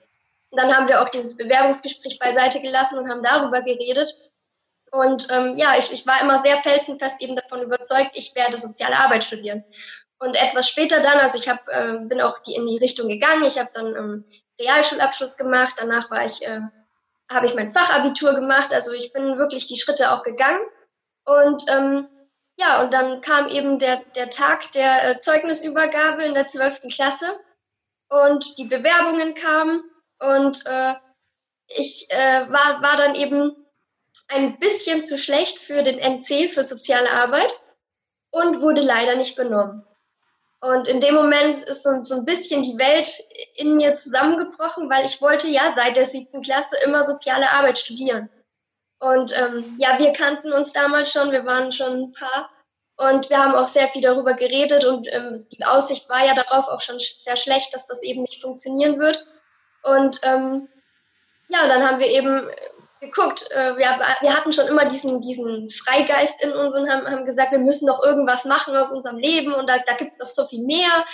Und 0.50 0.60
dann 0.60 0.74
haben 0.74 0.88
wir 0.88 1.02
auch 1.02 1.08
dieses 1.08 1.36
Bewerbungsgespräch 1.36 2.18
beiseite 2.18 2.60
gelassen 2.60 2.98
und 2.98 3.10
haben 3.10 3.22
darüber 3.22 3.62
geredet. 3.62 4.14
Und 4.92 5.26
ähm, 5.30 5.54
ja, 5.56 5.74
ich, 5.76 5.92
ich 5.92 6.06
war 6.06 6.20
immer 6.20 6.38
sehr 6.38 6.56
felsenfest 6.56 7.20
eben 7.20 7.34
davon 7.34 7.62
überzeugt, 7.62 8.12
ich 8.14 8.34
werde 8.36 8.56
soziale 8.56 8.96
Arbeit 8.96 9.24
studieren. 9.24 9.64
Und 10.18 10.36
etwas 10.36 10.68
später 10.68 11.00
dann, 11.00 11.18
also 11.18 11.38
ich 11.38 11.48
hab, 11.48 11.68
äh, 11.68 11.98
bin 12.02 12.20
auch 12.20 12.38
die, 12.40 12.54
in 12.54 12.66
die 12.66 12.78
Richtung 12.78 13.08
gegangen, 13.08 13.44
ich 13.44 13.58
habe 13.58 13.70
dann 13.74 13.94
ähm, 13.94 14.24
Realschulabschluss 14.60 15.36
gemacht, 15.36 15.74
danach 15.78 16.10
war 16.10 16.24
ich 16.24 16.46
äh, 16.46 16.60
habe 17.30 17.46
ich 17.46 17.54
mein 17.54 17.70
Fachabitur 17.70 18.34
gemacht. 18.34 18.72
Also 18.72 18.92
ich 18.92 19.12
bin 19.12 19.38
wirklich 19.38 19.66
die 19.66 19.76
Schritte 19.76 20.12
auch 20.12 20.22
gegangen. 20.22 20.60
Und 21.24 21.64
ähm, 21.68 22.08
ja, 22.56 22.82
und 22.82 22.92
dann 22.92 23.20
kam 23.20 23.48
eben 23.48 23.78
der, 23.78 23.96
der 24.16 24.30
Tag 24.30 24.70
der 24.72 25.10
äh, 25.10 25.20
Zeugnisübergabe 25.20 26.22
in 26.24 26.34
der 26.34 26.46
12. 26.46 26.80
Klasse 26.94 27.26
und 28.08 28.58
die 28.58 28.64
Bewerbungen 28.64 29.34
kamen 29.34 29.82
und 30.20 30.64
äh, 30.66 30.94
ich 31.68 32.06
äh, 32.10 32.48
war, 32.50 32.82
war 32.82 32.96
dann 32.96 33.14
eben 33.14 33.56
ein 34.28 34.58
bisschen 34.58 35.02
zu 35.02 35.18
schlecht 35.18 35.58
für 35.58 35.82
den 35.82 35.98
NC, 35.98 36.50
für 36.50 36.62
soziale 36.62 37.10
Arbeit 37.10 37.52
und 38.30 38.60
wurde 38.60 38.82
leider 38.82 39.16
nicht 39.16 39.36
genommen. 39.36 39.84
Und 40.64 40.88
in 40.88 40.98
dem 40.98 41.14
Moment 41.14 41.54
ist 41.54 41.82
so, 41.82 42.02
so 42.04 42.14
ein 42.14 42.24
bisschen 42.24 42.62
die 42.62 42.78
Welt 42.78 43.06
in 43.56 43.76
mir 43.76 43.94
zusammengebrochen, 43.96 44.88
weil 44.88 45.04
ich 45.04 45.20
wollte 45.20 45.46
ja 45.46 45.70
seit 45.74 45.98
der 45.98 46.06
siebten 46.06 46.40
Klasse 46.40 46.76
immer 46.86 47.04
soziale 47.04 47.50
Arbeit 47.50 47.78
studieren. 47.78 48.30
Und 48.98 49.36
ähm, 49.36 49.76
ja, 49.78 49.98
wir 49.98 50.14
kannten 50.14 50.54
uns 50.54 50.72
damals 50.72 51.12
schon, 51.12 51.32
wir 51.32 51.44
waren 51.44 51.70
schon 51.70 52.04
ein 52.04 52.12
paar 52.12 52.48
und 52.96 53.28
wir 53.28 53.36
haben 53.36 53.54
auch 53.54 53.66
sehr 53.66 53.88
viel 53.88 54.00
darüber 54.00 54.32
geredet 54.32 54.86
und 54.86 55.06
ähm, 55.12 55.36
die 55.52 55.64
Aussicht 55.66 56.08
war 56.08 56.24
ja 56.24 56.32
darauf 56.32 56.66
auch 56.68 56.80
schon 56.80 56.98
sehr 56.98 57.36
schlecht, 57.36 57.74
dass 57.74 57.86
das 57.86 58.02
eben 58.02 58.22
nicht 58.22 58.40
funktionieren 58.40 58.98
wird. 58.98 59.22
Und 59.82 60.18
ähm, 60.22 60.66
ja, 61.48 61.68
dann 61.68 61.86
haben 61.86 61.98
wir 61.98 62.08
eben 62.08 62.48
geguckt. 63.04 63.50
Äh, 63.50 63.76
wir, 63.76 64.00
wir, 64.20 64.34
hatten 64.34 64.52
schon 64.52 64.66
immer 64.66 64.84
diesen, 64.86 65.20
diesen 65.20 65.68
Freigeist 65.68 66.42
in 66.42 66.52
uns 66.52 66.74
und 66.74 66.88
haben, 66.90 67.06
haben 67.06 67.24
gesagt, 67.24 67.52
wir 67.52 67.58
müssen 67.58 67.86
doch 67.86 68.02
irgendwas 68.02 68.44
machen 68.44 68.76
aus 68.76 68.92
unserem 68.92 69.18
Leben 69.18 69.52
und 69.52 69.68
da, 69.68 69.78
da 69.86 69.94
gibt 69.94 70.12
es 70.12 70.18
noch 70.18 70.28
so 70.28 70.44
viel 70.44 70.62
mehr. 70.62 71.04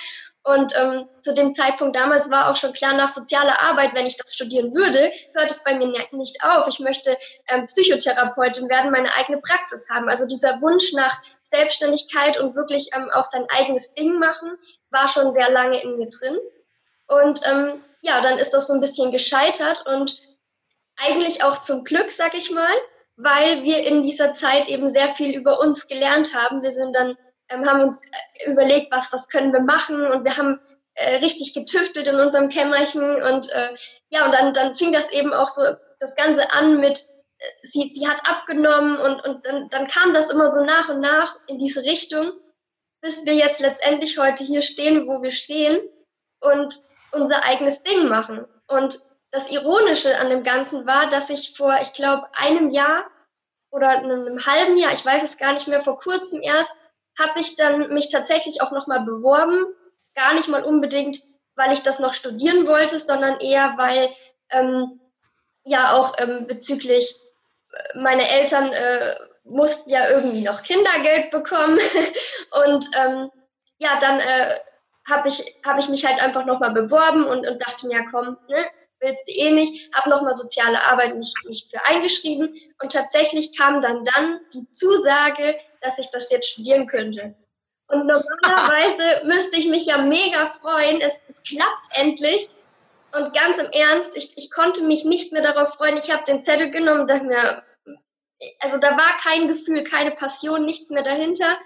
Und 0.42 0.72
ähm, 0.74 1.06
zu 1.20 1.34
dem 1.34 1.52
Zeitpunkt 1.52 1.94
damals 1.94 2.30
war 2.30 2.50
auch 2.50 2.56
schon 2.56 2.72
klar, 2.72 2.94
nach 2.94 3.08
sozialer 3.08 3.60
Arbeit, 3.60 3.94
wenn 3.94 4.06
ich 4.06 4.16
das 4.16 4.34
studieren 4.34 4.74
würde, 4.74 5.12
hört 5.34 5.50
es 5.50 5.62
bei 5.64 5.76
mir 5.76 5.92
nicht 6.12 6.42
auf. 6.42 6.66
Ich 6.66 6.80
möchte 6.80 7.14
ähm, 7.48 7.66
Psychotherapeutin 7.66 8.68
werden, 8.70 8.90
meine 8.90 9.14
eigene 9.14 9.38
Praxis 9.38 9.90
haben. 9.90 10.08
Also 10.08 10.26
dieser 10.26 10.62
Wunsch 10.62 10.94
nach 10.94 11.14
Selbstständigkeit 11.42 12.40
und 12.40 12.56
wirklich 12.56 12.88
ähm, 12.94 13.10
auch 13.12 13.24
sein 13.24 13.44
eigenes 13.50 13.92
Ding 13.92 14.18
machen, 14.18 14.56
war 14.90 15.08
schon 15.08 15.30
sehr 15.30 15.50
lange 15.50 15.82
in 15.82 15.96
mir 15.96 16.08
drin. 16.08 16.38
Und 17.06 17.40
ähm, 17.46 17.84
ja, 18.00 18.22
dann 18.22 18.38
ist 18.38 18.54
das 18.54 18.68
so 18.68 18.72
ein 18.72 18.80
bisschen 18.80 19.12
gescheitert 19.12 19.84
und 19.86 20.18
eigentlich 21.00 21.42
auch 21.42 21.58
zum 21.58 21.84
Glück, 21.84 22.10
sag 22.10 22.34
ich 22.34 22.50
mal, 22.50 22.74
weil 23.16 23.62
wir 23.62 23.84
in 23.84 24.02
dieser 24.02 24.32
Zeit 24.32 24.68
eben 24.68 24.88
sehr 24.88 25.08
viel 25.08 25.36
über 25.36 25.60
uns 25.60 25.88
gelernt 25.88 26.34
haben. 26.34 26.62
Wir 26.62 26.70
sind 26.70 26.94
dann, 26.94 27.16
ähm, 27.48 27.68
haben 27.68 27.82
uns 27.82 28.08
äh, 28.08 28.50
überlegt, 28.50 28.92
was, 28.92 29.12
was 29.12 29.28
können 29.28 29.52
wir 29.52 29.60
machen 29.60 30.06
und 30.06 30.24
wir 30.24 30.36
haben 30.36 30.60
äh, 30.94 31.16
richtig 31.16 31.54
getüftelt 31.54 32.08
in 32.08 32.16
unserem 32.16 32.48
Kämmerchen 32.48 33.22
und 33.22 33.50
äh, 33.50 33.76
ja, 34.10 34.24
und 34.24 34.34
dann, 34.34 34.52
dann 34.52 34.74
fing 34.74 34.92
das 34.92 35.12
eben 35.12 35.32
auch 35.32 35.48
so 35.48 35.62
das 35.98 36.16
Ganze 36.16 36.52
an 36.52 36.78
mit, 36.78 36.98
äh, 36.98 37.44
sie, 37.62 37.88
sie 37.88 38.08
hat 38.08 38.20
abgenommen 38.24 38.96
und, 38.98 39.24
und 39.24 39.46
dann, 39.46 39.68
dann 39.70 39.86
kam 39.86 40.12
das 40.12 40.30
immer 40.30 40.48
so 40.48 40.64
nach 40.64 40.88
und 40.88 41.00
nach 41.00 41.36
in 41.46 41.58
diese 41.58 41.82
Richtung, 41.84 42.32
bis 43.02 43.24
wir 43.26 43.34
jetzt 43.34 43.60
letztendlich 43.60 44.18
heute 44.18 44.44
hier 44.44 44.62
stehen, 44.62 45.06
wo 45.06 45.22
wir 45.22 45.32
stehen 45.32 45.80
und 46.40 46.78
unser 47.12 47.44
eigenes 47.44 47.82
Ding 47.82 48.08
machen. 48.08 48.44
Und 48.68 48.98
das 49.30 49.50
Ironische 49.50 50.18
an 50.18 50.30
dem 50.30 50.42
Ganzen 50.42 50.86
war, 50.86 51.08
dass 51.08 51.30
ich 51.30 51.56
vor, 51.56 51.78
ich 51.80 51.92
glaube, 51.92 52.28
einem 52.32 52.70
Jahr 52.70 53.04
oder 53.70 53.90
einem 53.90 54.44
halben 54.44 54.76
Jahr, 54.76 54.92
ich 54.92 55.04
weiß 55.04 55.22
es 55.22 55.38
gar 55.38 55.52
nicht 55.52 55.68
mehr, 55.68 55.80
vor 55.80 55.98
kurzem 55.98 56.40
erst, 56.42 56.76
habe 57.18 57.40
ich 57.40 57.56
dann 57.56 57.92
mich 57.92 58.08
tatsächlich 58.08 58.62
auch 58.62 58.72
nochmal 58.72 59.00
beworben. 59.00 59.66
Gar 60.14 60.34
nicht 60.34 60.48
mal 60.48 60.64
unbedingt, 60.64 61.20
weil 61.54 61.72
ich 61.72 61.82
das 61.82 62.00
noch 62.00 62.14
studieren 62.14 62.66
wollte, 62.66 62.98
sondern 62.98 63.38
eher, 63.38 63.74
weil 63.76 64.08
ähm, 64.50 65.00
ja 65.64 65.94
auch 65.94 66.14
ähm, 66.18 66.46
bezüglich 66.46 67.14
äh, 67.72 67.98
meine 67.98 68.28
Eltern 68.28 68.72
äh, 68.72 69.14
mussten 69.44 69.90
ja 69.90 70.08
irgendwie 70.10 70.42
noch 70.42 70.62
Kindergeld 70.62 71.30
bekommen. 71.30 71.78
Und 72.66 72.86
ähm, 72.96 73.30
ja, 73.78 73.98
dann 74.00 74.18
äh, 74.18 74.58
habe 75.08 75.28
ich, 75.28 75.56
hab 75.64 75.78
ich 75.78 75.88
mich 75.88 76.04
halt 76.04 76.22
einfach 76.22 76.44
nochmal 76.44 76.72
beworben 76.72 77.24
und, 77.24 77.48
und 77.48 77.66
dachte 77.66 77.86
mir, 77.86 77.98
ja 77.98 78.04
komm, 78.10 78.36
ne, 78.48 78.64
willst 79.00 79.26
du 79.26 79.32
eh 79.32 79.50
nicht, 79.50 79.92
habe 79.94 80.10
nochmal 80.10 80.32
soziale 80.32 80.82
Arbeit 80.84 81.16
mich, 81.16 81.34
mich 81.44 81.66
für 81.70 81.84
eingeschrieben 81.84 82.54
und 82.82 82.92
tatsächlich 82.92 83.56
kam 83.56 83.80
dann 83.80 84.04
dann 84.04 84.40
die 84.54 84.68
Zusage, 84.70 85.58
dass 85.80 85.98
ich 85.98 86.10
das 86.10 86.30
jetzt 86.30 86.50
studieren 86.50 86.86
könnte. 86.86 87.34
Und 87.88 88.06
normalerweise 88.06 89.02
müsste 89.24 89.58
ich 89.58 89.68
mich 89.68 89.86
ja 89.86 89.98
mega 89.98 90.46
freuen, 90.46 91.00
es, 91.00 91.20
es 91.28 91.42
klappt 91.42 91.88
endlich. 91.92 92.48
Und 93.12 93.34
ganz 93.34 93.58
im 93.58 93.70
Ernst, 93.72 94.16
ich, 94.16 94.38
ich 94.38 94.50
konnte 94.52 94.84
mich 94.84 95.04
nicht 95.04 95.32
mehr 95.32 95.42
darauf 95.42 95.74
freuen. 95.74 95.96
Ich 95.96 96.12
habe 96.12 96.22
den 96.24 96.42
Zettel 96.42 96.70
genommen 96.70 97.00
und 97.00 97.10
dachte 97.10 97.24
mir, 97.24 97.64
also 98.60 98.78
da 98.78 98.96
war 98.96 99.16
kein 99.20 99.48
Gefühl, 99.48 99.82
keine 99.82 100.12
Passion, 100.12 100.64
nichts 100.64 100.90
mehr 100.90 101.02
dahinter. 101.02 101.58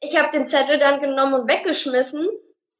Ich 0.00 0.18
habe 0.18 0.30
den 0.30 0.48
Zettel 0.48 0.78
dann 0.78 1.00
genommen 1.00 1.34
und 1.34 1.48
weggeschmissen, 1.48 2.28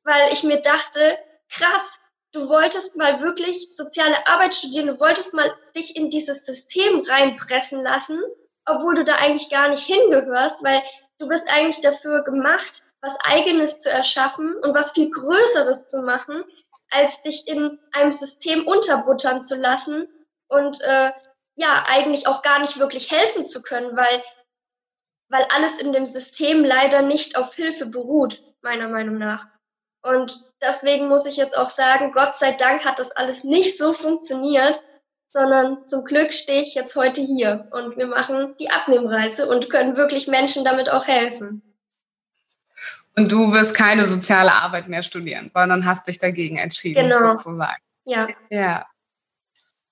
weil 0.03 0.33
ich 0.33 0.43
mir 0.43 0.61
dachte, 0.61 1.01
krass, 1.49 2.01
du 2.33 2.49
wolltest 2.49 2.97
mal 2.97 3.23
wirklich 3.23 3.69
soziale 3.71 4.27
Arbeit 4.27 4.55
studieren, 4.55 4.89
du 4.89 5.01
wolltest 5.01 5.35
mal 5.35 5.51
dich 5.75 5.97
in 5.97 6.11
dieses 6.11 6.45
System 6.45 7.01
reinpressen 7.01 7.83
lassen, 7.83 8.23
obwohl 8.67 8.95
du 8.95 9.05
da 9.05 9.17
eigentlich 9.17 9.51
gar 9.51 9.69
nicht 9.69 9.85
hingehörst, 9.85 10.63
weil 10.63 10.83
du 11.19 11.29
bist 11.29 11.51
eigentlich 11.51 11.81
dafür 11.81 12.23
gemacht, 12.25 12.83
was 13.01 13.17
eigenes 13.25 13.81
zu 13.81 13.91
erschaffen 13.91 14.55
und 14.63 14.75
was 14.75 14.93
viel 14.93 15.11
Größeres 15.11 15.89
zu 15.89 16.03
machen, 16.03 16.45
als 16.91 17.23
dich 17.23 17.47
in 17.49 17.79
einem 17.93 18.13
System 18.13 18.67
unterbuttern 18.67 19.41
zu 19.41 19.57
lassen 19.57 20.09
und 20.49 20.81
äh, 20.83 21.13
ja, 21.57 21.85
eigentlich 21.87 22.27
auch 22.27 22.43
gar 22.43 22.61
nicht 22.61 22.79
wirklich 22.79 23.11
helfen 23.11 23.45
zu 23.45 23.63
können, 23.63 23.97
weil, 23.97 24.23
weil 25.29 25.45
alles 25.51 25.79
in 25.81 25.93
dem 25.93 26.07
System 26.07 26.65
leider 26.65 27.03
nicht 27.03 27.37
auf 27.37 27.55
Hilfe 27.55 27.87
beruht, 27.87 28.43
meiner 28.63 28.89
Meinung 28.89 29.19
nach. 29.19 29.47
Und 30.03 30.48
deswegen 30.63 31.09
muss 31.09 31.27
ich 31.27 31.37
jetzt 31.37 31.57
auch 31.57 31.69
sagen, 31.69 32.13
Gott 32.13 32.37
sei 32.37 32.53
Dank 32.53 32.85
hat 32.85 32.99
das 32.99 33.13
alles 33.13 33.45
nicht 33.45 33.79
so 33.79 33.93
funktioniert, 33.93 34.81
sondern 35.29 35.87
zum 35.87 36.05
Glück 36.05 36.33
stehe 36.33 36.63
ich 36.63 36.75
jetzt 36.75 36.97
heute 36.97 37.21
hier 37.21 37.69
und 37.73 37.97
wir 37.97 38.07
machen 38.07 38.55
die 38.59 38.71
Abnehmreise 38.71 39.49
und 39.49 39.71
können 39.71 39.97
wirklich 39.97 40.27
Menschen 40.27 40.65
damit 40.65 40.91
auch 40.91 41.07
helfen. 41.07 41.63
Und 43.17 43.33
du 43.33 43.53
wirst 43.53 43.75
keine 43.75 44.05
soziale 44.05 44.53
Arbeit 44.53 44.89
mehr 44.89 45.03
studieren, 45.03 45.51
sondern 45.53 45.85
hast 45.85 46.07
dich 46.07 46.19
dagegen 46.19 46.57
entschieden, 46.57 47.03
genau. 47.03 47.37
sozusagen. 47.37 47.83
Ja. 48.05 48.29
Ja. 48.49 48.87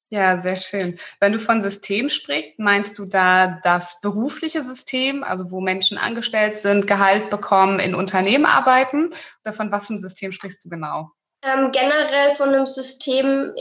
Ja, 0.09 0.41
sehr 0.41 0.57
schön. 0.57 0.99
Wenn 1.19 1.33
du 1.33 1.41
von 1.41 1.61
System 1.61 2.09
sprichst, 2.11 2.59
meinst 2.59 2.99
du 2.99 3.07
da 3.07 3.59
das 3.65 4.01
berufliche 4.01 4.63
System, 4.63 5.25
also 5.25 5.51
wo 5.51 5.61
Menschen 5.61 5.99
angestellt 5.99 6.55
sind, 6.55 6.87
Gehalt 6.87 7.29
bekommen, 7.29 7.81
in 7.81 7.95
Unternehmen 7.95 8.47
arbeiten? 8.47 9.11
Oder 9.45 9.53
von 9.53 9.73
was 9.73 9.89
für 9.89 9.95
einem 9.95 10.01
System 10.01 10.31
sprichst 10.31 10.65
du 10.65 10.69
genau? 10.69 11.11
Ähm, 11.43 11.73
generell 11.73 12.31
von 12.37 12.51
einem 12.51 12.67
System, 12.67 13.53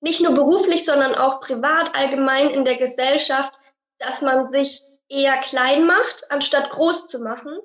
nicht 0.00 0.20
nur 0.20 0.34
beruflich, 0.34 0.84
sondern 0.84 1.14
auch 1.14 1.38
privat, 1.38 1.94
allgemein 1.94 2.50
in 2.50 2.64
der 2.64 2.76
Gesellschaft, 2.76 3.54
dass 3.98 4.22
man 4.22 4.46
sich 4.46 4.82
eher 5.08 5.36
klein 5.42 5.86
macht, 5.86 6.30
anstatt 6.30 6.70
groß 6.70 7.06
zu 7.06 7.20
machen. 7.20 7.56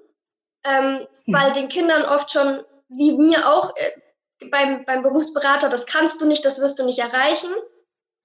Ähm, 0.63 1.07
hm. 1.25 1.33
Weil 1.33 1.51
den 1.53 1.69
Kindern 1.69 2.03
oft 2.03 2.31
schon, 2.31 2.63
wie 2.89 3.17
mir 3.17 3.49
auch, 3.49 3.75
äh, 3.75 3.91
beim, 4.51 4.85
beim 4.85 5.03
Berufsberater, 5.03 5.69
das 5.69 5.85
kannst 5.85 6.21
du 6.21 6.27
nicht, 6.27 6.45
das 6.45 6.61
wirst 6.61 6.79
du 6.79 6.85
nicht 6.85 6.99
erreichen. 6.99 7.49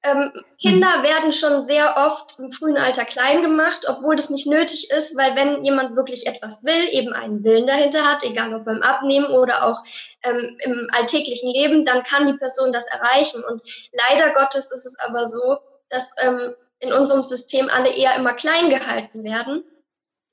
Ähm, 0.05 0.33
Kinder 0.61 0.98
mhm. 0.98 1.03
werden 1.05 1.33
schon 1.33 1.62
sehr 1.62 1.96
oft 1.96 2.37
im 2.40 2.51
frühen 2.51 2.77
Alter 2.77 3.05
klein 3.05 3.40
gemacht, 3.40 3.87
obwohl 3.88 4.16
das 4.16 4.31
nicht 4.31 4.46
nötig 4.46 4.90
ist, 4.90 5.16
weil 5.16 5.37
wenn 5.37 5.62
jemand 5.62 5.94
wirklich 5.94 6.27
etwas 6.27 6.64
will, 6.64 6.88
eben 6.90 7.12
einen 7.12 7.44
Willen 7.44 7.68
dahinter 7.68 8.05
hat, 8.05 8.25
egal 8.25 8.53
ob 8.53 8.64
beim 8.64 8.83
Abnehmen 8.83 9.27
oder 9.27 9.64
auch 9.64 9.81
ähm, 10.25 10.59
im 10.64 10.88
alltäglichen 10.92 11.53
Leben, 11.53 11.85
dann 11.85 12.03
kann 12.03 12.27
die 12.27 12.35
Person 12.35 12.72
das 12.72 12.87
erreichen. 12.88 13.44
Und 13.44 13.62
leider 13.92 14.33
Gottes 14.33 14.72
ist 14.72 14.87
es 14.87 14.98
aber 14.98 15.25
so, 15.25 15.59
dass 15.88 16.16
ähm, 16.20 16.55
in 16.81 16.92
unserem 16.92 17.22
System 17.22 17.68
alle 17.68 17.94
eher 17.94 18.16
immer 18.16 18.35
klein 18.35 18.70
gehalten 18.70 19.22
werden. 19.22 19.62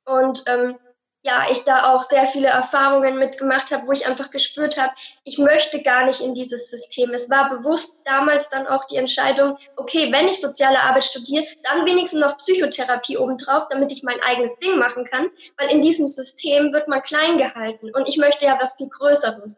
Und 0.06 0.44
ähm, 0.48 0.80
ja, 1.22 1.46
ich 1.52 1.66
da 1.66 1.92
auch 1.92 2.02
sehr 2.02 2.26
viele 2.26 2.48
Erfahrungen 2.48 3.18
mitgemacht 3.18 3.72
habe, 3.72 3.88
wo 3.88 3.92
ich 3.92 4.08
einfach 4.08 4.32
gespürt 4.32 4.78
habe, 4.78 4.94
ich 5.26 5.38
möchte 5.38 5.84
gar 5.84 6.06
nicht 6.06 6.22
in 6.22 6.34
dieses 6.34 6.70
System. 6.70 7.12
Es 7.12 7.30
war 7.30 7.50
bewusst 7.50 8.02
damals 8.06 8.50
dann 8.50 8.68
auch 8.68 8.86
die 8.86 8.96
Entscheidung, 8.96 9.58
okay, 9.76 10.12
wenn 10.14 10.30
ich 10.30 10.40
soziale 10.40 10.80
Arbeit 10.80 11.04
studiere, 11.04 11.46
dann 11.64 11.86
wenigstens 11.86 12.22
noch 12.22 12.38
Psychotherapie 12.38 13.18
obendrauf, 13.18 13.68
damit 13.70 13.92
ich 13.92 14.04
mein 14.04 14.22
eigenes 14.22 14.58
Ding 14.60 14.78
machen 14.78 15.04
kann, 15.04 15.30
weil 15.58 15.72
in 15.72 15.82
diesem 15.82 16.08
System 16.08 16.72
wird 16.72 16.88
man 16.88 17.02
klein 17.02 17.38
gehalten 17.38 17.92
und 17.94 18.08
ich 18.08 18.18
möchte 18.18 18.46
ja 18.46 18.58
was 18.60 18.76
viel 18.76 18.90
Größeres. 18.90 19.58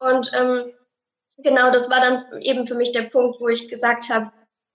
Und 0.00 0.30
ähm, 0.34 0.72
genau, 1.38 1.70
das 1.70 1.90
war 1.90 2.00
dann 2.00 2.42
eben 2.42 2.66
für 2.66 2.74
mich 2.74 2.92
der 2.92 3.02
Punkt, 3.04 3.40
wo 3.40 3.48
ich 3.48 3.68
gesagt 3.68 4.10
habe, 4.10 4.30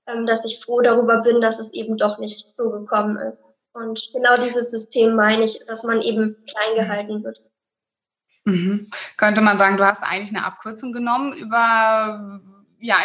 ähm, 0.08 0.26
dass 0.26 0.46
ich 0.46 0.60
froh 0.60 0.82
darüber 0.82 1.22
bin, 1.22 1.41
dass 1.41 1.60
es 1.60 1.74
eben 1.74 1.96
doch 1.96 2.17
nicht 2.17 2.56
so 2.56 2.72
gekommen 2.72 3.17
ist. 3.17 3.53
Und 3.74 4.10
genau 4.14 4.34
dieses 4.36 4.72
System 4.72 5.16
meine 5.16 5.44
ich, 5.44 5.60
dass 5.68 5.84
man 5.84 6.02
eben 6.02 6.38
klein 6.46 6.76
gehalten 6.76 7.24
wird. 7.24 7.42
Mhm. 8.46 8.90
Könnte 9.18 9.42
man 9.42 9.58
sagen, 9.58 9.78
du 9.78 9.86
hast 9.86 10.04
eigentlich 10.04 10.36
eine 10.36 10.46
Abkürzung 10.46 10.94
genommen 10.94 11.34
über 11.34 12.42
ja, 12.80 12.98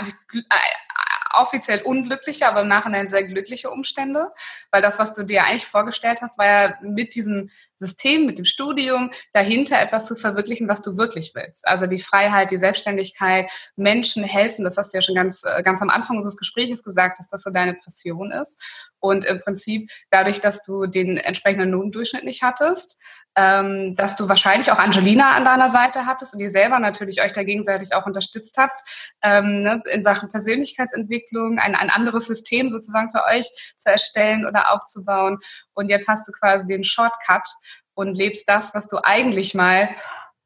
offiziell 1.35 1.83
unglückliche, 1.83 2.47
aber 2.47 2.63
im 2.63 2.69
Nachhinein 2.69 3.09
sehr 3.09 3.25
glückliche 3.25 3.71
Umstände, 3.71 4.31
weil 4.71 4.83
das, 4.83 4.99
was 4.99 5.15
du 5.15 5.25
dir 5.25 5.45
eigentlich 5.45 5.67
vorgestellt 5.67 6.21
hast, 6.23 6.39
war 6.39 6.47
ja 6.47 6.79
mit 6.83 7.15
diesem 7.15 7.49
System, 7.77 8.27
mit 8.27 8.39
dem 8.39 8.45
Studium 8.45 9.11
dahinter 9.33 9.81
etwas 9.81 10.07
zu 10.07 10.17
verwirklichen, 10.17 10.69
was 10.69 10.83
du 10.83 10.97
wirklich 10.97 11.33
willst. 11.35 11.67
Also 11.67 11.87
die 11.87 11.99
Freiheit, 11.99 12.51
die 12.51 12.57
Selbstständigkeit, 12.57 13.51
Menschen 13.77 14.25
helfen, 14.25 14.65
das 14.65 14.77
hast 14.77 14.93
du 14.93 14.99
ja 14.99 15.03
schon 15.03 15.15
ganz, 15.15 15.45
äh, 15.45 15.63
ganz 15.63 15.81
am 15.83 15.91
Anfang 15.91 16.17
unseres 16.17 16.37
Gesprächs 16.37 16.83
gesagt, 16.83 17.19
dass 17.19 17.29
das 17.29 17.43
so 17.43 17.51
deine 17.51 17.75
Passion 17.75 18.31
ist. 18.33 18.93
Und 19.01 19.25
im 19.25 19.41
Prinzip 19.41 19.91
dadurch, 20.11 20.41
dass 20.41 20.63
du 20.63 20.87
den 20.87 21.19
entsprechenden 21.19 21.71
Notendurchschnitt 21.71 22.25
nicht 22.25 22.43
hattest, 22.43 23.01
ähm, 23.39 23.95
dass 23.95 24.17
du 24.17 24.29
wahrscheinlich 24.29 24.73
auch 24.73 24.81
Angelina 24.81 25.31
an 25.37 25.45
deiner 25.45 25.69
Seite 25.69 26.07
hattest 26.07 26.35
und 26.35 26.41
ihr 26.41 26.49
selber 26.49 26.81
natürlich 26.81 27.23
euch 27.23 27.33
da 27.33 27.45
gegenseitig 27.45 27.95
auch 27.95 28.05
unterstützt 28.05 28.57
habt 28.59 28.81
ähm, 29.23 29.63
ne, 29.63 29.81
in 29.93 30.03
Sachen 30.03 30.29
Persönlichkeitsentwicklung, 30.33 31.61
ein, 31.61 31.77
ein 31.77 31.89
anderes 31.89 32.27
System 32.27 32.69
sozusagen 32.69 33.13
für 33.13 33.23
euch 33.33 33.49
zu 33.77 33.91
erstellen 33.91 34.45
oder 34.45 34.73
aufzubauen. 34.73 35.39
Und 35.73 35.89
jetzt 35.89 36.09
hast 36.09 36.27
du 36.27 36.33
quasi 36.33 36.67
den 36.67 36.83
Shortcut 36.83 37.49
und 37.95 38.17
lebst 38.17 38.49
das, 38.49 38.75
was 38.75 38.89
du 38.89 38.99
eigentlich 39.05 39.55
mal 39.55 39.89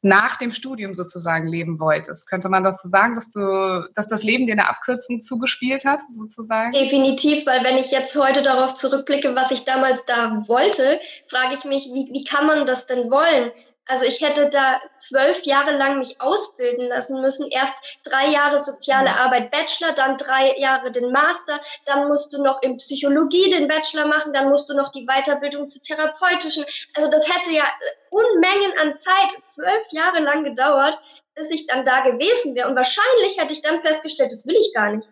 nach 0.02 0.36
dem 0.36 0.50
Studium 0.50 0.94
sozusagen 0.94 1.46
leben 1.46 1.78
wolltest. 1.78 2.28
Könnte 2.28 2.48
man 2.48 2.64
das 2.64 2.82
so 2.82 2.88
sagen, 2.88 3.14
dass 3.14 3.30
du, 3.30 3.88
dass 3.94 4.08
das 4.08 4.24
Leben 4.24 4.46
dir 4.46 4.52
eine 4.52 4.68
Abkürzung 4.68 5.20
zugespielt 5.20 5.84
hat, 5.84 6.00
sozusagen? 6.10 6.72
Definitiv, 6.72 7.46
weil 7.46 7.64
wenn 7.64 7.76
ich 7.76 7.92
jetzt 7.92 8.16
heute 8.16 8.42
darauf 8.42 8.74
zurückblicke, 8.74 9.36
was 9.36 9.52
ich 9.52 9.64
damals 9.64 10.04
da 10.04 10.42
wollte, 10.48 11.00
frage 11.28 11.54
ich 11.54 11.64
mich, 11.64 11.86
wie, 11.92 12.12
wie 12.12 12.24
kann 12.24 12.46
man 12.46 12.66
das 12.66 12.86
denn 12.86 13.10
wollen? 13.10 13.52
Also 13.86 14.04
ich 14.04 14.20
hätte 14.20 14.48
da 14.48 14.80
zwölf 14.98 15.42
Jahre 15.42 15.76
lang 15.76 15.98
mich 15.98 16.20
ausbilden 16.20 16.86
lassen 16.86 17.20
müssen. 17.20 17.50
Erst 17.50 17.98
drei 18.04 18.28
Jahre 18.28 18.58
soziale. 18.58 19.16
Arbeit 19.16 19.50
Bachelor, 19.50 19.92
dann 19.92 20.16
drei 20.16 20.56
Jahre 20.56 20.92
den 20.92 21.10
Master, 21.10 21.60
dann 21.84 22.06
musst 22.06 22.32
du 22.32 22.42
noch 22.42 22.62
in 22.62 22.76
Psychologie 22.76 23.50
den 23.50 23.66
Bachelor 23.66 24.06
machen, 24.06 24.32
dann 24.32 24.48
musst 24.48 24.70
du 24.70 24.74
noch 24.74 24.90
die 24.90 25.06
Weiterbildung 25.06 25.68
zu 25.68 25.80
therapeutischen. 25.80 26.64
Also 26.94 27.10
das 27.10 27.28
hätte 27.28 27.50
ja 27.50 27.64
Unmengen 28.10 28.72
an 28.78 28.96
Zeit, 28.96 29.32
zwölf 29.46 29.84
Jahre 29.90 30.20
lang 30.20 30.44
gedauert, 30.44 30.98
bis 31.34 31.50
ich 31.50 31.66
dann 31.66 31.84
da 31.84 32.02
gewesen 32.02 32.54
wäre. 32.54 32.68
Und 32.68 32.76
wahrscheinlich 32.76 33.38
hätte 33.38 33.52
ich 33.52 33.62
dann 33.62 33.82
festgestellt, 33.82 34.30
das 34.30 34.46
will 34.46 34.56
ich 34.56 34.72
gar 34.74 34.92
nicht. 34.92 35.08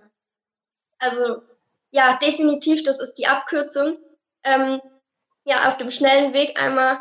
Also 1.01 1.43
ja, 1.91 2.17
definitiv, 2.23 2.85
das 2.85 3.01
ist 3.01 3.15
die 3.15 3.27
Abkürzung. 3.27 3.99
Ähm, 4.45 4.81
ja, 5.45 5.69
auf 5.69 5.77
dem 5.77 5.91
schnellen 5.91 6.35
Weg 6.35 6.61
einmal 6.61 7.01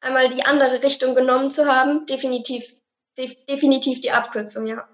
einmal 0.00 0.28
die 0.28 0.44
andere 0.44 0.82
Richtung 0.82 1.14
genommen 1.14 1.50
zu 1.50 1.66
haben, 1.66 2.06
definitiv, 2.06 2.76
def, 3.16 3.34
definitiv 3.46 4.00
die 4.00 4.12
Abkürzung, 4.12 4.66
ja. 4.66 4.88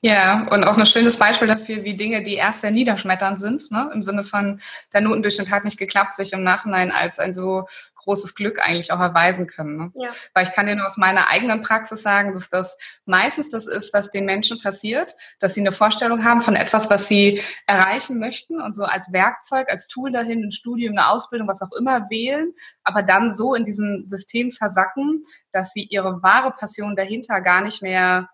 Ja, 0.00 0.46
und 0.50 0.64
auch 0.64 0.78
ein 0.78 0.86
schönes 0.86 1.16
Beispiel 1.16 1.48
dafür, 1.48 1.82
wie 1.82 1.96
Dinge, 1.96 2.22
die 2.22 2.34
erst 2.34 2.60
sehr 2.60 2.70
niederschmetternd 2.70 3.40
sind, 3.40 3.70
ne? 3.72 3.90
im 3.92 4.02
Sinne 4.04 4.22
von 4.22 4.60
der 4.92 5.00
Notendurchschnitt 5.00 5.50
hat 5.50 5.64
nicht 5.64 5.78
geklappt, 5.78 6.14
sich 6.14 6.32
im 6.32 6.44
Nachhinein 6.44 6.92
als 6.92 7.18
ein 7.18 7.34
so 7.34 7.66
großes 7.96 8.34
Glück 8.36 8.60
eigentlich 8.64 8.92
auch 8.92 9.00
erweisen 9.00 9.46
können. 9.46 9.76
Ne? 9.76 9.92
Ja. 9.94 10.08
Weil 10.34 10.46
ich 10.46 10.52
kann 10.52 10.66
dir 10.66 10.76
nur 10.76 10.86
aus 10.86 10.96
meiner 10.96 11.28
eigenen 11.28 11.62
Praxis 11.62 12.02
sagen, 12.02 12.32
dass 12.32 12.48
das 12.48 12.78
meistens 13.04 13.50
das 13.50 13.66
ist, 13.66 13.92
was 13.92 14.10
den 14.10 14.24
Menschen 14.24 14.60
passiert, 14.60 15.12
dass 15.40 15.54
sie 15.54 15.60
eine 15.60 15.72
Vorstellung 15.72 16.24
haben 16.24 16.40
von 16.40 16.54
etwas, 16.54 16.88
was 16.88 17.08
sie 17.08 17.40
erreichen 17.66 18.18
möchten 18.18 18.60
und 18.60 18.74
so 18.74 18.84
als 18.84 19.12
Werkzeug, 19.12 19.68
als 19.68 19.88
Tool 19.88 20.12
dahin, 20.12 20.44
ein 20.44 20.52
Studium, 20.52 20.96
eine 20.96 21.08
Ausbildung, 21.08 21.48
was 21.48 21.60
auch 21.60 21.76
immer 21.78 22.08
wählen, 22.08 22.54
aber 22.84 23.02
dann 23.02 23.32
so 23.32 23.54
in 23.54 23.64
diesem 23.64 24.04
System 24.04 24.52
versacken, 24.52 25.24
dass 25.52 25.72
sie 25.72 25.82
ihre 25.82 26.22
wahre 26.22 26.52
Passion 26.52 26.96
dahinter 26.96 27.40
gar 27.40 27.62
nicht 27.62 27.82
mehr 27.82 28.28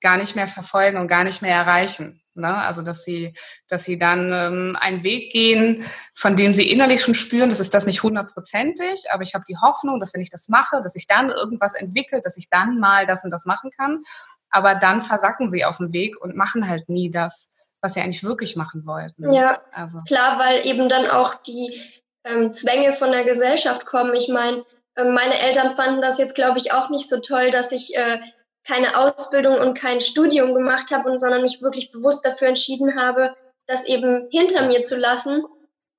gar 0.00 0.16
nicht 0.16 0.36
mehr 0.36 0.46
verfolgen 0.46 0.98
und 0.98 1.08
gar 1.08 1.24
nicht 1.24 1.42
mehr 1.42 1.54
erreichen. 1.54 2.22
Ne? 2.36 2.54
Also 2.54 2.82
dass 2.82 3.04
sie, 3.04 3.34
dass 3.68 3.84
sie 3.84 3.98
dann 3.98 4.30
ähm, 4.32 4.76
einen 4.80 5.02
Weg 5.02 5.32
gehen, 5.32 5.84
von 6.12 6.36
dem 6.36 6.54
sie 6.54 6.70
innerlich 6.70 7.02
schon 7.02 7.14
spüren, 7.14 7.48
das 7.48 7.60
ist 7.60 7.72
das 7.72 7.86
nicht 7.86 8.02
hundertprozentig, 8.02 9.06
aber 9.10 9.22
ich 9.22 9.34
habe 9.34 9.44
die 9.48 9.56
Hoffnung, 9.56 10.00
dass 10.00 10.12
wenn 10.14 10.20
ich 10.20 10.30
das 10.30 10.48
mache, 10.48 10.82
dass 10.82 10.92
sich 10.92 11.06
dann 11.06 11.30
irgendwas 11.30 11.74
entwickelt, 11.74 12.24
dass 12.24 12.36
ich 12.36 12.50
dann 12.50 12.78
mal 12.78 13.06
das 13.06 13.24
und 13.24 13.30
das 13.30 13.46
machen 13.46 13.70
kann. 13.70 14.04
Aber 14.50 14.74
dann 14.74 15.02
versacken 15.02 15.50
sie 15.50 15.64
auf 15.64 15.78
dem 15.78 15.92
Weg 15.92 16.20
und 16.20 16.36
machen 16.36 16.68
halt 16.68 16.88
nie 16.88 17.10
das, 17.10 17.54
was 17.80 17.94
sie 17.94 18.00
eigentlich 18.00 18.24
wirklich 18.24 18.56
machen 18.56 18.86
wollten. 18.86 19.32
Ja, 19.32 19.62
also. 19.72 20.00
klar, 20.06 20.38
weil 20.38 20.66
eben 20.66 20.88
dann 20.88 21.08
auch 21.10 21.34
die 21.34 21.80
ähm, 22.24 22.52
Zwänge 22.52 22.92
von 22.92 23.12
der 23.12 23.24
Gesellschaft 23.24 23.86
kommen. 23.86 24.14
Ich 24.14 24.28
meine, 24.28 24.64
äh, 24.94 25.04
meine 25.04 25.38
Eltern 25.38 25.70
fanden 25.70 26.00
das 26.00 26.18
jetzt, 26.18 26.34
glaube 26.34 26.58
ich, 26.58 26.72
auch 26.72 26.90
nicht 26.90 27.08
so 27.08 27.20
toll, 27.20 27.50
dass 27.50 27.72
ich 27.72 27.96
äh, 27.96 28.18
keine 28.66 28.96
Ausbildung 28.96 29.58
und 29.58 29.78
kein 29.78 30.00
Studium 30.00 30.54
gemacht 30.54 30.90
habe, 30.90 31.10
und, 31.10 31.18
sondern 31.18 31.42
mich 31.42 31.62
wirklich 31.62 31.92
bewusst 31.92 32.26
dafür 32.26 32.48
entschieden 32.48 33.00
habe, 33.00 33.36
das 33.66 33.86
eben 33.86 34.28
hinter 34.30 34.66
mir 34.66 34.82
zu 34.82 34.96
lassen. 34.96 35.44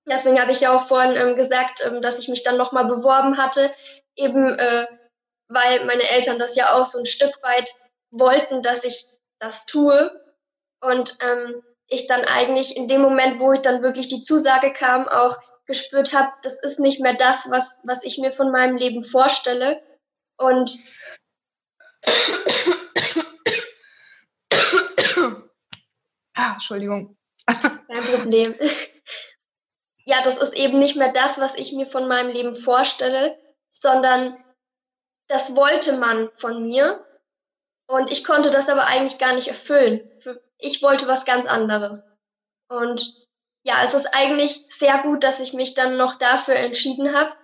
Deswegen 0.10 0.40
habe 0.40 0.52
ich 0.52 0.62
ja 0.62 0.76
auch 0.76 0.88
vorhin 0.88 1.16
ähm, 1.16 1.36
gesagt, 1.36 1.86
ähm, 1.86 2.02
dass 2.02 2.20
ich 2.20 2.30
mich 2.30 2.44
dann 2.44 2.58
nochmal 2.58 2.86
beworben 2.86 3.38
hatte, 3.38 3.72
eben 4.16 4.58
äh, 4.58 4.86
weil 5.50 5.86
meine 5.86 6.10
Eltern 6.10 6.40
das 6.40 6.56
ja 6.56 6.74
auch 6.74 6.86
so 6.86 7.00
ein 7.00 7.06
Stück 7.06 7.42
weit 7.42 7.70
wollten, 8.12 8.62
dass 8.62 8.84
ich 8.84 9.06
das 9.40 9.66
tue. 9.66 10.12
Und 10.82 11.18
ähm, 11.22 11.62
ich 11.88 12.08
dann 12.08 12.26
eigentlich 12.26 12.76
in 12.76 12.88
dem 12.88 13.02
Moment, 13.02 13.40
wo 13.40 13.54
ich 13.54 13.62
dann 13.62 13.82
wirklich 13.82 14.08
die 14.08 14.22
Zusage 14.22 14.74
kam, 14.74 15.08
auch 15.08 15.38
gespürt 15.66 16.14
habe, 16.14 16.32
das 16.44 16.62
ist 16.62 16.80
nicht 16.80 17.00
mehr 17.00 17.14
das, 17.14 17.50
was, 17.50 17.82
was 17.86 18.04
ich 18.04 18.18
mir 18.18 18.32
von 18.32 18.52
meinem 18.52 18.78
Leben 18.78 19.04
vorstelle. 19.04 19.82
Und 20.38 20.78
ah, 26.36 26.54
Entschuldigung. 26.54 27.16
Kein 27.46 28.04
Problem. 28.04 28.56
Ja, 30.06 30.22
das 30.24 30.38
ist 30.38 30.56
eben 30.56 30.80
nicht 30.80 30.96
mehr 30.96 31.12
das, 31.12 31.40
was 31.40 31.56
ich 31.56 31.74
mir 31.74 31.86
von 31.86 32.08
meinem 32.08 32.32
Leben 32.32 32.56
vorstelle, 32.56 33.38
sondern 33.70 34.38
das 35.28 35.56
wollte 35.56 35.98
man 35.98 36.32
von 36.34 36.64
mir. 36.64 37.04
Und 37.90 38.12
ich 38.12 38.24
konnte 38.24 38.50
das 38.50 38.70
aber 38.70 38.86
eigentlich 38.86 39.20
gar 39.20 39.34
nicht 39.34 39.48
erfüllen. 39.48 40.10
Ich 40.58 40.82
wollte 40.82 41.08
was 41.08 41.26
ganz 41.26 41.46
anderes. 41.46 42.18
Und 42.70 43.14
ja, 43.66 43.82
es 43.84 43.94
ist 43.94 44.08
eigentlich 44.14 44.66
sehr 44.70 45.00
gut, 45.00 45.24
dass 45.24 45.40
ich 45.40 45.54
mich 45.54 45.74
dann 45.74 45.98
noch 45.98 46.16
dafür 46.16 46.56
entschieden 46.56 47.14
habe. 47.14 47.36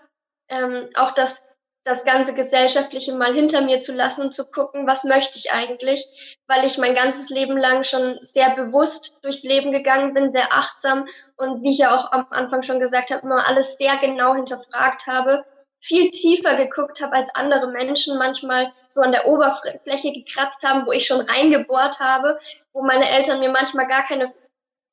Ähm, 0.49 0.85
auch 0.95 1.11
das 1.11 1.52
das 1.85 2.05
ganze 2.05 2.33
Gesellschaftliche 2.33 3.13
mal 3.13 3.33
hinter 3.33 3.61
mir 3.61 3.81
zu 3.81 3.93
lassen 3.93 4.21
und 4.21 4.33
zu 4.33 4.49
gucken, 4.49 4.87
was 4.87 5.03
möchte 5.03 5.37
ich 5.37 5.51
eigentlich, 5.51 6.37
weil 6.47 6.65
ich 6.65 6.77
mein 6.77 6.95
ganzes 6.95 7.29
Leben 7.29 7.57
lang 7.57 7.83
schon 7.83 8.17
sehr 8.21 8.55
bewusst 8.55 9.19
durchs 9.21 9.43
Leben 9.43 9.71
gegangen 9.71 10.13
bin, 10.13 10.31
sehr 10.31 10.53
achtsam 10.53 11.07
und 11.35 11.61
wie 11.61 11.71
ich 11.71 11.79
ja 11.79 11.95
auch 11.95 12.11
am 12.11 12.25
Anfang 12.29 12.63
schon 12.63 12.79
gesagt 12.79 13.11
habe, 13.11 13.23
immer 13.23 13.45
alles 13.47 13.77
sehr 13.77 13.97
genau 13.97 14.33
hinterfragt 14.35 15.07
habe, 15.07 15.45
viel 15.81 16.11
tiefer 16.11 16.55
geguckt 16.55 17.01
habe 17.01 17.13
als 17.13 17.35
andere 17.35 17.69
Menschen, 17.69 18.17
manchmal 18.17 18.71
so 18.87 19.01
an 19.01 19.11
der 19.11 19.27
Oberfläche 19.27 20.13
gekratzt 20.13 20.63
haben, 20.65 20.87
wo 20.87 20.93
ich 20.93 21.05
schon 21.05 21.19
reingebohrt 21.19 21.99
habe, 21.99 22.39
wo 22.71 22.83
meine 22.83 23.09
Eltern 23.09 23.41
mir 23.41 23.49
manchmal 23.49 23.87
gar 23.87 24.05
keine 24.05 24.33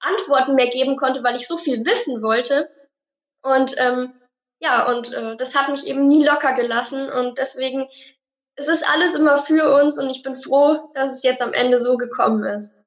Antworten 0.00 0.56
mehr 0.56 0.66
geben 0.66 0.96
konnte, 0.96 1.22
weil 1.22 1.36
ich 1.36 1.46
so 1.46 1.56
viel 1.56 1.84
wissen 1.86 2.22
wollte. 2.22 2.68
Und 3.42 3.76
ähm, 3.78 4.19
ja, 4.60 4.86
und 4.90 5.12
äh, 5.12 5.36
das 5.36 5.54
hat 5.54 5.68
mich 5.68 5.86
eben 5.86 6.06
nie 6.06 6.24
locker 6.24 6.54
gelassen 6.54 7.08
und 7.10 7.38
deswegen 7.38 7.88
es 8.56 8.68
ist 8.68 8.88
alles 8.88 9.14
immer 9.14 9.38
für 9.38 9.74
uns 9.82 9.98
und 9.98 10.10
ich 10.10 10.22
bin 10.22 10.36
froh, 10.36 10.90
dass 10.92 11.16
es 11.16 11.22
jetzt 11.22 11.42
am 11.42 11.52
Ende 11.52 11.78
so 11.78 11.96
gekommen 11.96 12.44
ist. 12.44 12.84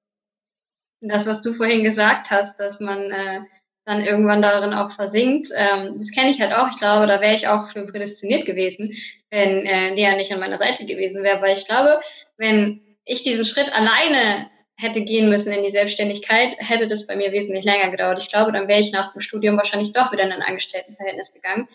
Das, 1.01 1.25
was 1.25 1.41
du 1.41 1.51
vorhin 1.51 1.83
gesagt 1.83 2.29
hast, 2.29 2.59
dass 2.59 2.79
man 2.79 3.11
äh, 3.11 3.41
dann 3.85 4.01
irgendwann 4.01 4.41
darin 4.41 4.73
auch 4.73 4.91
versinkt, 4.91 5.49
ähm, 5.55 5.91
das 5.91 6.11
kenne 6.11 6.29
ich 6.29 6.39
halt 6.39 6.53
auch. 6.53 6.69
Ich 6.69 6.77
glaube, 6.77 7.07
da 7.07 7.19
wäre 7.19 7.35
ich 7.35 7.47
auch 7.47 7.67
für 7.67 7.83
prädestiniert 7.85 8.45
gewesen, 8.45 8.93
wenn 9.31 9.65
äh, 9.65 9.93
Lea 9.95 10.15
nicht 10.15 10.31
an 10.31 10.39
meiner 10.39 10.57
Seite 10.57 10.85
gewesen 10.85 11.23
wäre, 11.23 11.41
weil 11.41 11.57
ich 11.57 11.65
glaube, 11.65 11.99
wenn 12.37 12.81
ich 13.05 13.23
diesen 13.23 13.43
Schritt 13.43 13.75
alleine 13.75 14.49
hätte 14.75 15.01
gehen 15.01 15.29
müssen 15.29 15.53
in 15.53 15.63
die 15.63 15.69
Selbstständigkeit, 15.69 16.55
hätte 16.57 16.87
das 16.87 17.07
bei 17.07 17.15
mir 17.15 17.31
wesentlich 17.31 17.65
länger 17.65 17.89
gedauert. 17.91 18.19
Ich 18.19 18.29
glaube, 18.29 18.51
dann 18.51 18.67
wäre 18.67 18.79
ich 18.79 18.91
nach 18.91 19.11
dem 19.11 19.21
Studium 19.21 19.57
wahrscheinlich 19.57 19.93
doch 19.93 20.11
wieder 20.11 20.23
in 20.23 20.31
ein 20.31 20.41
Angestelltenverhältnis 20.41 21.33
gegangen. 21.33 21.67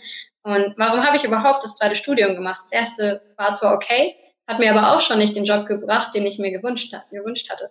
Und 0.43 0.75
warum 0.77 1.05
habe 1.05 1.17
ich 1.17 1.25
überhaupt 1.25 1.63
das 1.63 1.77
zweite 1.77 1.95
Studium 1.95 2.35
gemacht? 2.35 2.61
Das 2.63 2.73
erste 2.73 3.23
war 3.37 3.55
zwar 3.55 3.75
okay, 3.75 4.17
hat 4.49 4.59
mir 4.59 4.75
aber 4.75 4.97
auch 4.97 5.01
schon 5.01 5.19
nicht 5.19 5.37
den 5.37 5.45
Job 5.45 5.67
gebracht, 5.67 6.15
den 6.15 6.27
ich 6.27 6.39
mir 6.39 6.51
gewünscht, 6.51 6.95
gewünscht 7.11 7.51
hatte. 7.51 7.71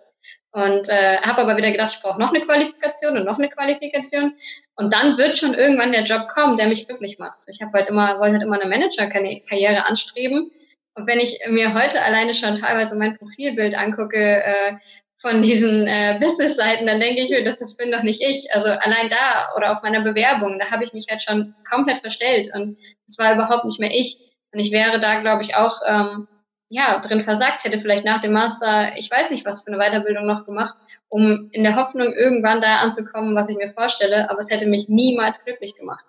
Und 0.52 0.88
äh, 0.88 1.18
habe 1.18 1.42
aber 1.42 1.56
wieder 1.56 1.70
gedacht, 1.70 1.94
ich 1.96 2.00
brauche 2.00 2.18
noch 2.18 2.32
eine 2.32 2.44
Qualifikation 2.44 3.18
und 3.18 3.24
noch 3.24 3.38
eine 3.38 3.48
Qualifikation. 3.48 4.34
Und 4.76 4.94
dann 4.94 5.18
wird 5.18 5.36
schon 5.36 5.54
irgendwann 5.54 5.92
der 5.92 6.04
Job 6.04 6.28
kommen, 6.28 6.56
der 6.56 6.68
mich 6.68 6.86
glücklich 6.86 7.18
macht. 7.18 7.38
Ich 7.46 7.60
habe 7.60 7.72
halt 7.76 7.90
immer, 7.90 8.18
wollte 8.18 8.34
halt 8.34 8.44
immer 8.44 8.60
eine 8.60 8.70
Managerkarriere 8.70 9.86
anstreben. 9.86 10.50
Und 10.94 11.06
wenn 11.06 11.18
ich 11.18 11.38
mir 11.48 11.74
heute 11.74 12.02
alleine 12.02 12.34
schon 12.34 12.56
teilweise 12.56 12.96
mein 12.96 13.14
Profilbild 13.14 13.76
angucke, 13.76 14.42
äh, 14.42 14.74
von 15.20 15.42
diesen 15.42 15.86
äh, 15.86 16.18
Business-Seiten, 16.20 16.86
dann 16.86 17.00
denke 17.00 17.22
ich 17.22 17.30
mir, 17.30 17.42
dass 17.42 17.56
das 17.56 17.76
bin 17.76 17.90
doch 17.90 18.02
nicht 18.02 18.22
ich. 18.22 18.54
Also 18.54 18.70
allein 18.70 19.08
da 19.10 19.52
oder 19.56 19.72
auf 19.72 19.82
meiner 19.82 20.00
Bewerbung, 20.00 20.58
da 20.58 20.70
habe 20.70 20.84
ich 20.84 20.92
mich 20.92 21.06
halt 21.10 21.22
schon 21.22 21.54
komplett 21.68 21.98
verstellt 21.98 22.54
und 22.54 22.78
es 23.06 23.18
war 23.18 23.34
überhaupt 23.34 23.64
nicht 23.64 23.80
mehr 23.80 23.90
ich. 23.90 24.18
Und 24.52 24.60
ich 24.60 24.70
wäre 24.70 25.00
da, 25.00 25.20
glaube 25.20 25.42
ich, 25.42 25.56
auch 25.56 25.80
ähm, 25.86 26.28
ja 26.68 27.00
drin 27.00 27.22
versagt, 27.22 27.64
hätte 27.64 27.80
vielleicht 27.80 28.04
nach 28.04 28.20
dem 28.20 28.32
Master, 28.32 28.96
ich 28.96 29.10
weiß 29.10 29.30
nicht, 29.30 29.44
was 29.44 29.64
für 29.64 29.72
eine 29.72 29.78
Weiterbildung 29.78 30.26
noch 30.26 30.44
gemacht, 30.44 30.76
um 31.08 31.48
in 31.52 31.64
der 31.64 31.76
Hoffnung 31.76 32.12
irgendwann 32.12 32.60
da 32.60 32.76
anzukommen, 32.76 33.34
was 33.34 33.48
ich 33.48 33.56
mir 33.56 33.68
vorstelle. 33.68 34.30
Aber 34.30 34.38
es 34.38 34.50
hätte 34.50 34.66
mich 34.66 34.88
niemals 34.88 35.44
glücklich 35.44 35.74
gemacht. 35.74 36.06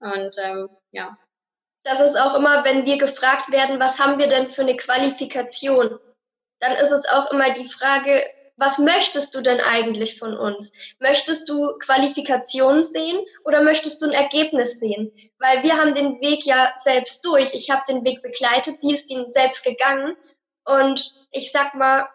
Und 0.00 0.36
ähm, 0.42 0.68
ja. 0.92 1.18
Das 1.84 2.00
ist 2.00 2.16
auch 2.20 2.34
immer, 2.34 2.64
wenn 2.64 2.86
wir 2.86 2.98
gefragt 2.98 3.52
werden, 3.52 3.78
was 3.78 3.98
haben 3.98 4.18
wir 4.18 4.28
denn 4.28 4.48
für 4.48 4.62
eine 4.62 4.76
Qualifikation? 4.76 5.98
Dann 6.60 6.72
ist 6.72 6.90
es 6.90 7.08
auch 7.08 7.30
immer 7.30 7.50
die 7.50 7.68
Frage, 7.68 8.22
was 8.58 8.78
möchtest 8.78 9.34
du 9.34 9.40
denn 9.40 9.60
eigentlich 9.60 10.18
von 10.18 10.36
uns? 10.36 10.72
Möchtest 10.98 11.48
du 11.48 11.78
Qualifikationen 11.78 12.82
sehen 12.82 13.24
oder 13.44 13.62
möchtest 13.62 14.02
du 14.02 14.06
ein 14.06 14.12
Ergebnis 14.12 14.80
sehen? 14.80 15.12
Weil 15.38 15.62
wir 15.62 15.76
haben 15.76 15.94
den 15.94 16.20
Weg 16.20 16.44
ja 16.44 16.72
selbst 16.74 17.24
durch. 17.24 17.54
Ich 17.54 17.70
habe 17.70 17.82
den 17.88 18.04
Weg 18.04 18.20
begleitet, 18.20 18.80
sie 18.80 18.92
ist 18.92 19.10
ihn 19.12 19.28
selbst 19.28 19.64
gegangen. 19.64 20.16
Und 20.64 21.14
ich 21.30 21.52
sag 21.52 21.74
mal, 21.74 22.08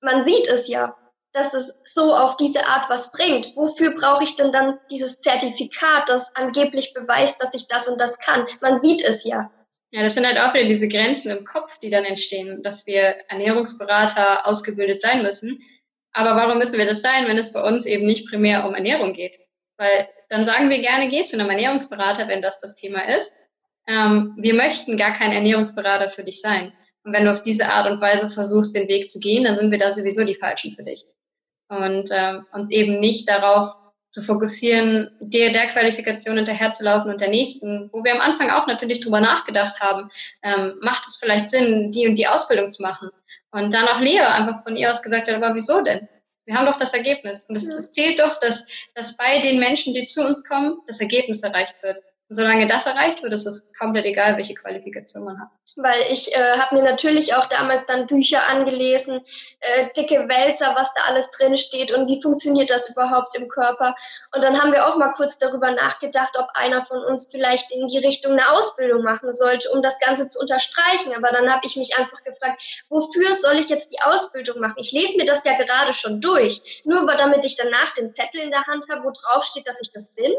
man 0.00 0.22
sieht 0.22 0.46
es 0.46 0.68
ja, 0.68 0.96
dass 1.32 1.54
es 1.54 1.80
so 1.84 2.14
auf 2.14 2.36
diese 2.36 2.64
Art 2.66 2.88
was 2.88 3.10
bringt. 3.10 3.56
Wofür 3.56 3.90
brauche 3.96 4.22
ich 4.22 4.36
denn 4.36 4.52
dann 4.52 4.78
dieses 4.92 5.20
Zertifikat, 5.20 6.08
das 6.08 6.36
angeblich 6.36 6.94
beweist, 6.94 7.42
dass 7.42 7.54
ich 7.54 7.66
das 7.66 7.88
und 7.88 8.00
das 8.00 8.20
kann? 8.20 8.46
Man 8.60 8.78
sieht 8.78 9.02
es 9.02 9.24
ja. 9.24 9.50
Ja, 9.90 10.02
das 10.02 10.14
sind 10.14 10.26
halt 10.26 10.38
auch 10.38 10.52
wieder 10.52 10.66
diese 10.66 10.88
Grenzen 10.88 11.30
im 11.30 11.44
Kopf, 11.44 11.78
die 11.78 11.88
dann 11.88 12.04
entstehen, 12.04 12.62
dass 12.62 12.86
wir 12.86 13.16
Ernährungsberater 13.28 14.46
ausgebildet 14.46 15.00
sein 15.00 15.22
müssen. 15.22 15.62
Aber 16.12 16.36
warum 16.36 16.58
müssen 16.58 16.78
wir 16.78 16.86
das 16.86 17.00
sein, 17.00 17.26
wenn 17.26 17.38
es 17.38 17.52
bei 17.52 17.62
uns 17.62 17.86
eben 17.86 18.04
nicht 18.04 18.28
primär 18.28 18.66
um 18.66 18.74
Ernährung 18.74 19.14
geht? 19.14 19.38
Weil 19.78 20.08
dann 20.28 20.44
sagen 20.44 20.68
wir 20.68 20.80
gerne, 20.80 21.08
geh 21.08 21.24
zu 21.24 21.38
einem 21.38 21.48
Ernährungsberater, 21.48 22.28
wenn 22.28 22.42
das 22.42 22.60
das 22.60 22.74
Thema 22.74 23.08
ist. 23.08 23.32
Ähm, 23.86 24.34
wir 24.36 24.52
möchten 24.54 24.98
gar 24.98 25.12
kein 25.12 25.32
Ernährungsberater 25.32 26.10
für 26.10 26.24
dich 26.24 26.40
sein. 26.42 26.72
Und 27.04 27.14
wenn 27.14 27.24
du 27.24 27.32
auf 27.32 27.40
diese 27.40 27.70
Art 27.70 27.90
und 27.90 28.02
Weise 28.02 28.28
versuchst, 28.28 28.76
den 28.76 28.88
Weg 28.88 29.08
zu 29.08 29.18
gehen, 29.18 29.44
dann 29.44 29.56
sind 29.56 29.70
wir 29.70 29.78
da 29.78 29.90
sowieso 29.90 30.24
die 30.24 30.34
Falschen 30.34 30.74
für 30.74 30.82
dich. 30.82 31.04
Und 31.68 32.10
ähm, 32.12 32.46
uns 32.52 32.70
eben 32.70 33.00
nicht 33.00 33.28
darauf 33.28 33.74
zu 34.10 34.22
fokussieren, 34.22 35.10
der, 35.20 35.50
der 35.50 35.66
Qualifikation 35.66 36.36
hinterherzulaufen 36.36 37.10
und 37.10 37.20
der 37.20 37.28
nächsten, 37.28 37.90
wo 37.92 38.02
wir 38.02 38.14
am 38.14 38.20
Anfang 38.20 38.50
auch 38.50 38.66
natürlich 38.66 39.00
drüber 39.00 39.20
nachgedacht 39.20 39.80
haben, 39.80 40.10
ähm, 40.42 40.78
macht 40.80 41.06
es 41.06 41.16
vielleicht 41.16 41.50
Sinn, 41.50 41.90
die 41.90 42.06
und 42.06 42.14
die 42.14 42.26
Ausbildung 42.26 42.68
zu 42.68 42.82
machen. 42.82 43.10
Und 43.50 43.72
dann 43.72 43.88
auch 43.88 44.00
Lea 44.00 44.20
einfach 44.20 44.62
von 44.62 44.76
ihr 44.76 44.90
aus 44.90 45.02
gesagt 45.02 45.28
hat, 45.28 45.34
aber 45.34 45.54
wieso 45.54 45.82
denn? 45.82 46.08
Wir 46.46 46.54
haben 46.54 46.66
doch 46.66 46.76
das 46.76 46.94
Ergebnis. 46.94 47.44
Und 47.44 47.56
es, 47.56 47.68
es 47.68 47.92
zählt 47.92 48.20
doch, 48.20 48.38
dass, 48.38 48.66
dass 48.94 49.16
bei 49.16 49.38
den 49.40 49.58
Menschen, 49.58 49.92
die 49.92 50.04
zu 50.04 50.26
uns 50.26 50.44
kommen, 50.44 50.78
das 50.86 51.00
Ergebnis 51.00 51.42
erreicht 51.42 51.74
wird. 51.82 52.02
Solange 52.30 52.66
das 52.66 52.84
erreicht 52.84 53.22
wird, 53.22 53.32
ist 53.32 53.46
es 53.46 53.72
komplett 53.78 54.04
egal, 54.04 54.36
welche 54.36 54.54
Qualifikation 54.54 55.24
man 55.24 55.40
hat. 55.40 55.48
Weil 55.76 56.02
ich 56.10 56.34
äh, 56.36 56.58
habe 56.58 56.74
mir 56.74 56.82
natürlich 56.82 57.34
auch 57.34 57.46
damals 57.46 57.86
dann 57.86 58.06
Bücher 58.06 58.46
angelesen, 58.48 59.22
äh, 59.60 59.88
dicke 59.96 60.28
Wälzer, 60.28 60.74
was 60.76 60.92
da 60.92 61.02
alles 61.08 61.30
drin 61.30 61.56
steht 61.56 61.90
und 61.90 62.06
wie 62.06 62.20
funktioniert 62.20 62.68
das 62.68 62.90
überhaupt 62.90 63.34
im 63.34 63.48
Körper. 63.48 63.94
Und 64.34 64.44
dann 64.44 64.60
haben 64.60 64.72
wir 64.72 64.86
auch 64.86 64.96
mal 64.98 65.10
kurz 65.12 65.38
darüber 65.38 65.70
nachgedacht, 65.70 66.36
ob 66.38 66.48
einer 66.52 66.82
von 66.82 67.02
uns 67.02 67.28
vielleicht 67.30 67.72
in 67.72 67.86
die 67.86 67.98
Richtung 67.98 68.32
eine 68.32 68.50
Ausbildung 68.50 69.02
machen 69.04 69.32
sollte, 69.32 69.70
um 69.70 69.82
das 69.82 69.98
Ganze 69.98 70.28
zu 70.28 70.38
unterstreichen. 70.38 71.14
Aber 71.16 71.28
dann 71.32 71.50
habe 71.50 71.62
ich 71.64 71.76
mich 71.76 71.96
einfach 71.96 72.22
gefragt, 72.24 72.62
wofür 72.90 73.32
soll 73.32 73.56
ich 73.56 73.70
jetzt 73.70 73.90
die 73.94 74.02
Ausbildung 74.02 74.60
machen? 74.60 74.76
Ich 74.76 74.92
lese 74.92 75.16
mir 75.16 75.24
das 75.24 75.44
ja 75.44 75.56
gerade 75.56 75.94
schon 75.94 76.20
durch, 76.20 76.82
nur 76.84 77.06
damit 77.16 77.46
ich 77.46 77.56
danach 77.56 77.94
den 77.94 78.12
Zettel 78.12 78.42
in 78.42 78.50
der 78.50 78.66
Hand 78.66 78.84
habe, 78.90 79.04
wo 79.04 79.12
drauf 79.12 79.44
steht, 79.44 79.66
dass 79.66 79.80
ich 79.80 79.90
das 79.90 80.10
bin. 80.14 80.32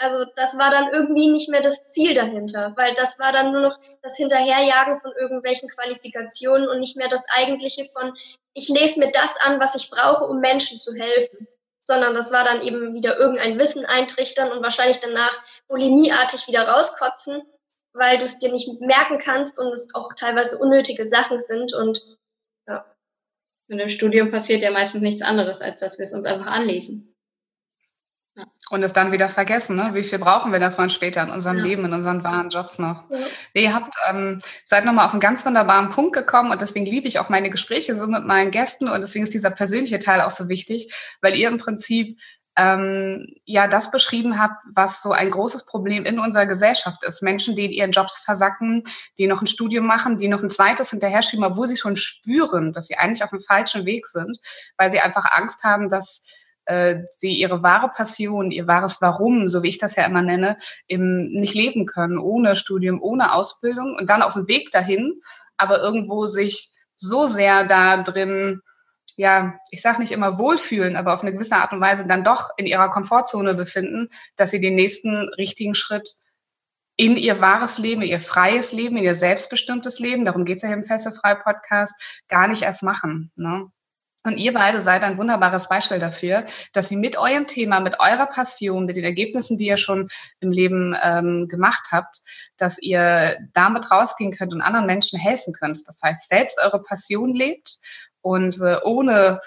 Also 0.00 0.24
das 0.36 0.56
war 0.56 0.70
dann 0.70 0.92
irgendwie 0.92 1.28
nicht 1.28 1.48
mehr 1.48 1.60
das 1.60 1.90
Ziel 1.90 2.14
dahinter, 2.14 2.72
weil 2.76 2.94
das 2.94 3.18
war 3.18 3.32
dann 3.32 3.50
nur 3.50 3.62
noch 3.62 3.80
das 4.00 4.16
Hinterherjagen 4.16 5.00
von 5.00 5.12
irgendwelchen 5.18 5.68
Qualifikationen 5.68 6.68
und 6.68 6.78
nicht 6.78 6.96
mehr 6.96 7.08
das 7.08 7.26
eigentliche 7.36 7.90
von, 7.92 8.16
ich 8.54 8.68
lese 8.68 9.00
mir 9.00 9.10
das 9.10 9.36
an, 9.40 9.58
was 9.58 9.74
ich 9.74 9.90
brauche, 9.90 10.24
um 10.24 10.38
Menschen 10.38 10.78
zu 10.78 10.94
helfen, 10.94 11.48
sondern 11.82 12.14
das 12.14 12.30
war 12.30 12.44
dann 12.44 12.62
eben 12.62 12.94
wieder 12.94 13.18
irgendein 13.18 13.58
Wissen 13.58 13.86
eintrichtern 13.86 14.52
und 14.52 14.62
wahrscheinlich 14.62 15.00
danach 15.00 15.36
bulimieartig 15.66 16.46
wieder 16.46 16.68
rauskotzen, 16.68 17.42
weil 17.92 18.18
du 18.18 18.24
es 18.24 18.38
dir 18.38 18.52
nicht 18.52 18.80
merken 18.80 19.18
kannst 19.18 19.58
und 19.58 19.72
es 19.72 19.94
auch 19.96 20.12
teilweise 20.14 20.58
unnötige 20.58 21.08
Sachen 21.08 21.40
sind 21.40 21.74
und 21.74 22.00
ja. 22.68 22.84
Und 23.68 23.80
im 23.80 23.88
Studium 23.88 24.30
passiert 24.30 24.62
ja 24.62 24.70
meistens 24.70 25.02
nichts 25.02 25.22
anderes, 25.22 25.60
als 25.60 25.80
dass 25.80 25.98
wir 25.98 26.04
es 26.04 26.12
uns 26.12 26.26
einfach 26.26 26.46
anlesen. 26.46 27.16
Und 28.70 28.82
es 28.82 28.92
dann 28.92 29.12
wieder 29.12 29.30
vergessen, 29.30 29.76
ne? 29.76 29.90
wie 29.94 30.02
viel 30.02 30.18
brauchen 30.18 30.52
wir 30.52 30.60
davon 30.60 30.90
später 30.90 31.22
in 31.22 31.30
unserem 31.30 31.56
ja. 31.56 31.64
Leben, 31.64 31.86
in 31.86 31.94
unseren 31.94 32.22
wahren 32.22 32.50
Jobs 32.50 32.78
noch. 32.78 33.04
Ja. 33.08 33.18
Ihr 33.54 33.74
habt, 33.74 33.94
ähm, 34.10 34.40
seid 34.64 34.84
nochmal 34.84 35.06
auf 35.06 35.12
einen 35.12 35.20
ganz 35.20 35.46
wunderbaren 35.46 35.88
Punkt 35.88 36.12
gekommen 36.12 36.50
und 36.50 36.60
deswegen 36.60 36.84
liebe 36.84 37.08
ich 37.08 37.18
auch 37.18 37.30
meine 37.30 37.48
Gespräche 37.48 37.96
so 37.96 38.06
mit 38.06 38.24
meinen 38.24 38.50
Gästen 38.50 38.88
und 38.88 39.00
deswegen 39.00 39.24
ist 39.24 39.32
dieser 39.32 39.50
persönliche 39.50 39.98
Teil 39.98 40.20
auch 40.20 40.30
so 40.30 40.48
wichtig, 40.48 40.92
weil 41.22 41.34
ihr 41.34 41.48
im 41.48 41.56
Prinzip 41.56 42.18
ähm, 42.58 43.26
ja 43.44 43.68
das 43.68 43.90
beschrieben 43.90 44.38
habt, 44.38 44.62
was 44.74 45.00
so 45.00 45.12
ein 45.12 45.30
großes 45.30 45.64
Problem 45.64 46.04
in 46.04 46.18
unserer 46.18 46.44
Gesellschaft 46.44 47.04
ist. 47.04 47.22
Menschen, 47.22 47.54
die 47.54 47.66
in 47.66 47.70
ihren 47.70 47.92
Jobs 47.92 48.18
versacken, 48.18 48.82
die 49.16 49.28
noch 49.28 49.40
ein 49.40 49.46
Studium 49.46 49.86
machen, 49.86 50.18
die 50.18 50.28
noch 50.28 50.42
ein 50.42 50.50
zweites 50.50 50.90
hinterher 50.90 51.22
schieben, 51.22 51.44
obwohl 51.44 51.68
sie 51.68 51.76
schon 51.76 51.94
spüren, 51.94 52.72
dass 52.72 52.88
sie 52.88 52.98
eigentlich 52.98 53.22
auf 53.22 53.30
dem 53.30 53.38
falschen 53.38 53.86
Weg 53.86 54.08
sind, 54.08 54.38
weil 54.76 54.90
sie 54.90 54.98
einfach 54.98 55.24
Angst 55.30 55.62
haben, 55.62 55.88
dass 55.88 56.24
äh, 56.68 57.04
sie 57.10 57.32
ihre 57.32 57.62
wahre 57.62 57.88
Passion, 57.88 58.50
ihr 58.50 58.66
wahres 58.66 59.00
Warum, 59.00 59.48
so 59.48 59.62
wie 59.62 59.70
ich 59.70 59.78
das 59.78 59.96
ja 59.96 60.04
immer 60.04 60.20
nenne, 60.20 60.58
im, 60.86 61.24
nicht 61.32 61.54
leben 61.54 61.86
können, 61.86 62.18
ohne 62.18 62.56
Studium, 62.56 63.02
ohne 63.02 63.32
Ausbildung 63.32 63.96
und 63.98 64.10
dann 64.10 64.20
auf 64.20 64.34
dem 64.34 64.48
Weg 64.48 64.70
dahin, 64.70 65.20
aber 65.56 65.80
irgendwo 65.80 66.26
sich 66.26 66.68
so 66.94 67.26
sehr 67.26 67.64
da 67.64 68.02
drin, 68.02 68.60
ja, 69.16 69.54
ich 69.70 69.80
sage 69.80 70.00
nicht 70.00 70.12
immer 70.12 70.38
wohlfühlen, 70.38 70.96
aber 70.96 71.14
auf 71.14 71.22
eine 71.22 71.32
gewisse 71.32 71.56
Art 71.56 71.72
und 71.72 71.80
Weise 71.80 72.06
dann 72.06 72.22
doch 72.22 72.50
in 72.58 72.66
ihrer 72.66 72.90
Komfortzone 72.90 73.54
befinden, 73.54 74.10
dass 74.36 74.50
sie 74.50 74.60
den 74.60 74.74
nächsten 74.74 75.30
richtigen 75.38 75.74
Schritt 75.74 76.16
in 76.96 77.16
ihr 77.16 77.40
wahres 77.40 77.78
Leben, 77.78 78.02
ihr 78.02 78.20
freies 78.20 78.72
Leben, 78.72 78.98
in 78.98 79.04
ihr 79.04 79.14
selbstbestimmtes 79.14 80.00
Leben, 80.00 80.26
darum 80.26 80.44
geht's 80.44 80.62
ja 80.62 80.68
hier 80.68 80.76
im 80.76 80.82
Fessefrei-Podcast, 80.82 81.94
gar 82.28 82.46
nicht 82.46 82.62
erst 82.62 82.82
machen. 82.82 83.32
Ne? 83.36 83.70
Und 84.24 84.36
ihr 84.36 84.52
beide 84.52 84.80
seid 84.80 85.04
ein 85.04 85.16
wunderbares 85.16 85.68
Beispiel 85.68 86.00
dafür, 86.00 86.44
dass 86.72 86.90
ihr 86.90 86.98
mit 86.98 87.16
eurem 87.16 87.46
Thema, 87.46 87.80
mit 87.80 88.00
eurer 88.00 88.26
Passion, 88.26 88.84
mit 88.84 88.96
den 88.96 89.04
Ergebnissen, 89.04 89.58
die 89.58 89.66
ihr 89.66 89.76
schon 89.76 90.08
im 90.40 90.50
Leben 90.50 90.96
ähm, 91.02 91.46
gemacht 91.48 91.88
habt, 91.92 92.18
dass 92.56 92.78
ihr 92.78 93.36
damit 93.54 93.90
rausgehen 93.90 94.32
könnt 94.32 94.52
und 94.52 94.60
anderen 94.60 94.86
Menschen 94.86 95.18
helfen 95.18 95.52
könnt. 95.52 95.86
Das 95.86 96.00
heißt, 96.02 96.28
selbst 96.28 96.58
eure 96.62 96.82
Passion 96.82 97.32
lebt 97.32 97.78
und 98.20 98.60
äh, 98.60 98.78
ohne 98.82 99.40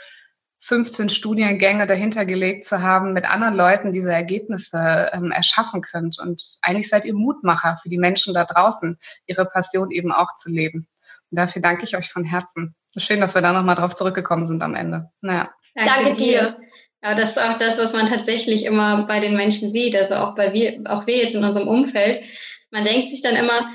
15 0.64 1.10
Studiengänge 1.10 1.88
dahinter 1.88 2.24
gelegt 2.26 2.66
zu 2.66 2.82
haben, 2.82 3.14
mit 3.14 3.30
anderen 3.30 3.56
Leuten 3.56 3.92
diese 3.92 4.14
Ergebnisse 4.14 5.10
ähm, 5.12 5.32
erschaffen 5.32 5.82
könnt. 5.82 6.20
Und 6.20 6.60
eigentlich 6.62 6.88
seid 6.88 7.04
ihr 7.04 7.16
Mutmacher 7.16 7.78
für 7.82 7.90
die 7.90 7.98
Menschen 7.98 8.34
da 8.34 8.46
draußen, 8.46 8.98
ihre 9.26 9.46
Passion 9.46 9.90
eben 9.90 10.12
auch 10.12 10.36
zu 10.36 10.50
leben. 10.50 10.88
Und 11.32 11.38
dafür 11.38 11.62
danke 11.62 11.86
ich 11.86 11.96
euch 11.96 12.10
von 12.10 12.26
Herzen. 12.26 12.76
Schön, 12.98 13.22
dass 13.22 13.36
wir 13.36 13.41
da 13.41 13.54
nochmal 13.54 13.76
drauf 13.76 13.96
zurückgekommen 13.96 14.46
sind 14.46 14.62
am 14.62 14.76
Ende. 14.76 15.10
Naja. 15.22 15.50
Danke, 15.74 15.89
Danke 15.89 16.13
dir. 16.13 16.60
Ja, 17.04 17.15
das 17.15 17.32
ist 17.32 17.41
auch 17.41 17.58
das, 17.58 17.80
was 17.80 17.94
man 17.94 18.06
tatsächlich 18.06 18.65
immer 18.65 19.08
bei 19.08 19.20
den 19.20 19.36
Menschen 19.36 19.72
sieht. 19.72 19.96
Also 19.96 20.15
auch 20.15 20.36
bei 20.36 20.54
wir, 20.54 20.82
auch 20.86 21.08
wir 21.08 21.17
jetzt 21.17 21.34
in 21.34 21.44
unserem 21.44 21.67
Umfeld. 21.67 22.28
Man 22.70 22.84
denkt 22.84 23.08
sich 23.08 23.22
dann 23.22 23.36
immer, 23.36 23.72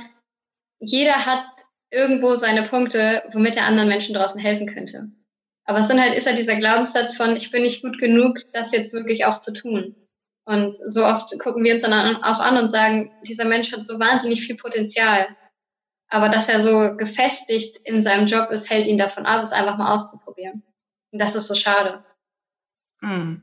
jeder 0.78 1.26
hat 1.26 1.44
irgendwo 1.90 2.34
seine 2.34 2.62
Punkte, 2.62 3.22
womit 3.32 3.56
er 3.56 3.66
anderen 3.66 3.88
Menschen 3.88 4.14
draußen 4.14 4.40
helfen 4.40 4.66
könnte. 4.66 5.08
Aber 5.64 5.78
es 5.78 5.88
dann 5.88 6.00
halt, 6.00 6.16
ist 6.16 6.26
halt 6.26 6.38
dieser 6.38 6.56
Glaubenssatz 6.56 7.16
von, 7.16 7.36
ich 7.36 7.50
bin 7.50 7.62
nicht 7.62 7.82
gut 7.82 7.98
genug, 7.98 8.38
das 8.52 8.72
jetzt 8.72 8.92
wirklich 8.92 9.24
auch 9.24 9.40
zu 9.40 9.52
tun. 9.52 9.96
Und 10.44 10.76
so 10.76 11.04
oft 11.04 11.36
gucken 11.40 11.64
wir 11.64 11.72
uns 11.72 11.82
dann 11.82 12.22
auch 12.22 12.38
an 12.38 12.56
und 12.56 12.68
sagen, 12.68 13.12
dieser 13.26 13.46
Mensch 13.46 13.72
hat 13.72 13.84
so 13.84 13.98
wahnsinnig 13.98 14.46
viel 14.46 14.56
Potenzial. 14.56 15.26
Aber 16.08 16.28
dass 16.28 16.48
er 16.48 16.60
so 16.60 16.96
gefestigt 16.96 17.78
in 17.84 18.02
seinem 18.02 18.26
Job 18.26 18.50
ist, 18.50 18.70
hält 18.70 18.86
ihn 18.86 18.98
davon 18.98 19.26
ab, 19.26 19.42
es 19.42 19.52
einfach 19.52 19.76
mal 19.76 19.92
auszuprobieren. 19.92 20.62
Und 21.10 21.20
das 21.20 21.34
ist 21.34 21.48
so 21.48 21.54
schade. 21.54 22.04
Hm. 23.00 23.42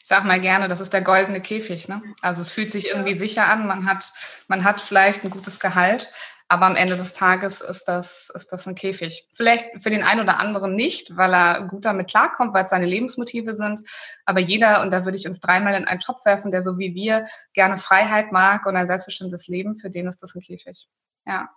Ich 0.00 0.08
sag 0.08 0.24
mal 0.24 0.40
gerne, 0.40 0.68
das 0.68 0.80
ist 0.80 0.92
der 0.92 1.02
goldene 1.02 1.40
Käfig. 1.40 1.88
Ne? 1.88 2.02
Also 2.20 2.42
es 2.42 2.52
fühlt 2.52 2.70
sich 2.70 2.88
irgendwie 2.88 3.16
sicher 3.16 3.48
an, 3.48 3.66
man 3.66 3.86
hat, 3.86 4.12
man 4.48 4.62
hat 4.62 4.80
vielleicht 4.80 5.24
ein 5.24 5.30
gutes 5.30 5.58
Gehalt, 5.58 6.12
aber 6.46 6.66
am 6.66 6.76
Ende 6.76 6.94
des 6.94 7.14
Tages 7.14 7.62
ist 7.62 7.86
das, 7.86 8.30
ist 8.34 8.52
das 8.52 8.66
ein 8.66 8.74
Käfig. 8.74 9.26
Vielleicht 9.32 9.82
für 9.82 9.90
den 9.90 10.04
einen 10.04 10.20
oder 10.20 10.38
anderen 10.38 10.76
nicht, 10.76 11.16
weil 11.16 11.34
er 11.34 11.66
gut 11.66 11.86
damit 11.86 12.08
klarkommt, 12.08 12.52
weil 12.54 12.64
es 12.64 12.70
seine 12.70 12.86
Lebensmotive 12.86 13.54
sind. 13.54 13.80
Aber 14.26 14.40
jeder, 14.40 14.82
und 14.82 14.90
da 14.90 15.04
würde 15.04 15.16
ich 15.16 15.26
uns 15.26 15.40
dreimal 15.40 15.74
in 15.74 15.86
einen 15.86 16.00
Topf 16.00 16.24
werfen, 16.26 16.50
der 16.50 16.62
so 16.62 16.78
wie 16.78 16.94
wir 16.94 17.26
gerne 17.54 17.78
Freiheit 17.78 18.30
mag 18.30 18.66
und 18.66 18.76
ein 18.76 18.86
selbstbestimmtes 18.86 19.48
Leben, 19.48 19.76
für 19.76 19.90
den 19.90 20.06
ist 20.06 20.22
das 20.22 20.34
ein 20.34 20.42
Käfig. 20.42 20.86
Ja. 21.26 21.48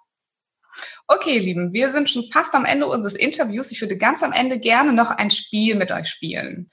Okay, 1.08 1.36
ihr 1.36 1.42
Lieben, 1.42 1.74
wir 1.74 1.90
sind 1.90 2.10
schon 2.10 2.24
fast 2.32 2.54
am 2.54 2.66
Ende 2.66 2.88
unseres 2.88 3.16
Interviews. 3.16 3.72
Ich 3.72 3.82
würde 3.82 3.98
ganz 3.98 4.24
am 4.24 4.32
Ende 4.32 4.60
gerne 4.60 4.94
noch 4.94 5.12
ein 5.12 5.32
Spiel 5.32 5.76
mit 5.76 5.92
euch 5.92 6.10
spielen. 6.10 6.68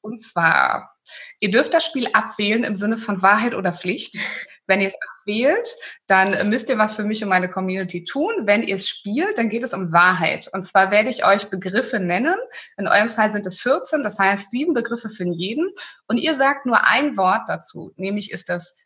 Und 0.00 0.22
zwar, 0.22 0.96
ihr 1.40 1.50
dürft 1.50 1.74
das 1.74 1.84
Spiel 1.84 2.08
abwählen 2.12 2.64
im 2.64 2.76
Sinne 2.76 2.96
von 2.96 3.22
Wahrheit 3.22 3.54
oder 3.54 3.72
Pflicht. 3.72 4.18
Wenn 4.66 4.82
ihr 4.82 4.88
es 4.88 4.94
abwählt, 5.18 5.68
dann 6.06 6.50
müsst 6.50 6.68
ihr 6.68 6.76
was 6.76 6.96
für 6.96 7.04
mich 7.04 7.22
und 7.22 7.30
meine 7.30 7.48
Community 7.48 8.04
tun. 8.04 8.32
Wenn 8.42 8.62
ihr 8.62 8.74
es 8.74 8.86
spielt, 8.88 9.38
dann 9.38 9.48
geht 9.48 9.62
es 9.62 9.72
um 9.72 9.92
Wahrheit. 9.92 10.48
Und 10.52 10.64
zwar 10.64 10.90
werde 10.90 11.08
ich 11.08 11.24
euch 11.24 11.48
Begriffe 11.48 12.00
nennen. 12.00 12.36
In 12.76 12.86
eurem 12.86 13.08
Fall 13.08 13.32
sind 13.32 13.46
es 13.46 13.60
14, 13.62 14.02
das 14.02 14.18
heißt 14.18 14.50
sieben 14.50 14.74
Begriffe 14.74 15.08
für 15.08 15.26
jeden. 15.26 15.70
Und 16.06 16.18
ihr 16.18 16.34
sagt 16.34 16.66
nur 16.66 16.84
ein 16.84 17.16
Wort 17.16 17.48
dazu, 17.48 17.92
nämlich 17.96 18.30
ist 18.30 18.50
das 18.50 18.76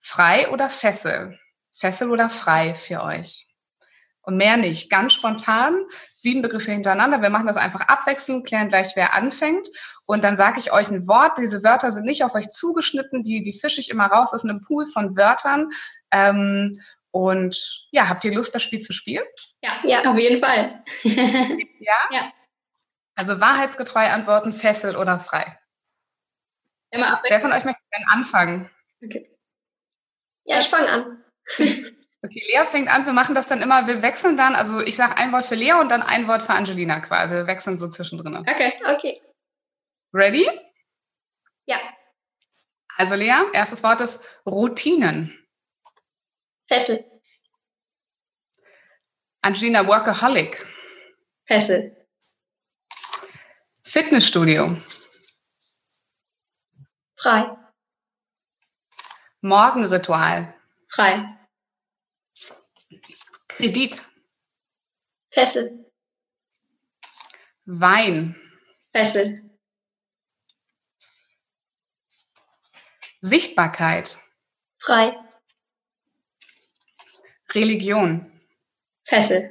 frei 0.00 0.48
oder 0.50 0.70
Fessel? 0.70 1.36
Fessel 1.72 2.10
oder 2.10 2.30
frei 2.30 2.76
für 2.76 3.02
euch? 3.02 3.46
Und 4.26 4.36
mehr 4.36 4.56
nicht. 4.56 4.90
Ganz 4.90 5.14
spontan, 5.14 5.74
sieben 6.12 6.42
Begriffe 6.42 6.72
hintereinander. 6.72 7.22
Wir 7.22 7.30
machen 7.30 7.46
das 7.46 7.56
einfach 7.56 7.82
abwechselnd, 7.82 8.46
klären 8.46 8.68
gleich, 8.68 8.92
wer 8.96 9.14
anfängt. 9.14 9.68
Und 10.06 10.24
dann 10.24 10.36
sage 10.36 10.58
ich 10.58 10.72
euch 10.72 10.90
ein 10.90 11.06
Wort. 11.06 11.38
Diese 11.38 11.62
Wörter 11.62 11.92
sind 11.92 12.04
nicht 12.04 12.24
auf 12.24 12.34
euch 12.34 12.48
zugeschnitten, 12.48 13.22
die, 13.22 13.42
die 13.42 13.58
fische 13.58 13.80
ich 13.80 13.88
immer 13.88 14.06
raus 14.06 14.32
aus 14.34 14.44
einem 14.44 14.60
Pool 14.62 14.84
von 14.86 15.16
Wörtern. 15.16 15.70
Ähm, 16.10 16.72
und 17.12 17.88
ja, 17.92 18.08
habt 18.08 18.24
ihr 18.24 18.34
Lust, 18.34 18.54
das 18.54 18.64
Spiel 18.64 18.80
zu 18.80 18.92
spielen? 18.92 19.24
Ja, 19.62 19.78
ja 19.84 20.02
auf 20.10 20.18
jeden 20.18 20.40
Fall. 20.40 20.82
ja? 21.04 21.94
Ja. 22.10 22.32
Also 23.14 23.40
wahrheitsgetreu 23.40 24.06
antworten, 24.06 24.52
fesselt 24.52 24.96
oder 24.96 25.20
frei. 25.20 25.58
Immer 26.90 27.22
Wer 27.28 27.40
von 27.40 27.52
euch 27.52 27.64
möchte 27.64 27.82
denn 27.96 28.04
anfangen? 28.08 28.70
Okay. 29.02 29.30
Ja, 30.44 30.58
ich 30.58 30.66
fange 30.66 30.88
an. 30.88 31.24
Okay, 32.26 32.42
Lea 32.46 32.66
fängt 32.66 32.88
an, 32.88 33.06
wir 33.06 33.12
machen 33.12 33.34
das 33.34 33.46
dann 33.46 33.62
immer, 33.62 33.86
wir 33.86 34.02
wechseln 34.02 34.36
dann, 34.36 34.54
also 34.54 34.80
ich 34.80 34.96
sage 34.96 35.16
ein 35.16 35.32
Wort 35.32 35.46
für 35.46 35.54
Lea 35.54 35.74
und 35.74 35.88
dann 35.90 36.02
ein 36.02 36.26
Wort 36.26 36.42
für 36.42 36.54
Angelina 36.54 37.00
quasi. 37.00 37.34
Wir 37.36 37.46
wechseln 37.46 37.78
so 37.78 37.88
zwischendrin. 37.88 38.36
Okay, 38.36 38.72
okay. 38.84 39.22
Ready? 40.12 40.48
Ja. 41.66 41.78
Also 42.96 43.14
Lea, 43.14 43.34
erstes 43.52 43.82
Wort 43.82 44.00
ist 44.00 44.24
Routinen. 44.44 45.46
Fessel. 46.66 47.04
Angelina, 49.42 49.86
Workaholic. 49.86 50.66
Fessel. 51.44 51.90
Fitnessstudio. 53.84 54.76
Frei. 57.16 57.56
Morgenritual. 59.42 60.54
Frei. 60.88 61.28
Kredit. 63.56 64.04
Fessel. 65.32 65.90
Wein. 67.64 68.36
Fessel. 68.92 69.34
Sichtbarkeit. 73.22 74.18
Frei. 74.76 75.16
Religion. 77.54 78.30
Fessel. 79.08 79.48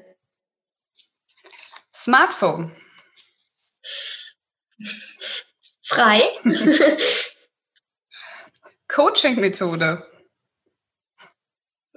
Smartphone. 1.92 2.76
Frei. 5.82 6.22
Coaching-Methode. 8.88 10.08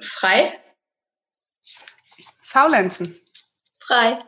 Frei. 0.01 0.68
Faulenzen. 2.59 3.15
Frei. 3.79 4.19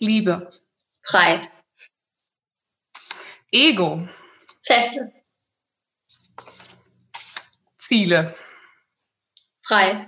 Liebe. 0.00 0.50
Frei. 1.00 1.40
Ego. 3.52 4.08
Feste. 4.66 5.12
Ziele. 7.78 8.34
Frei. 9.64 10.04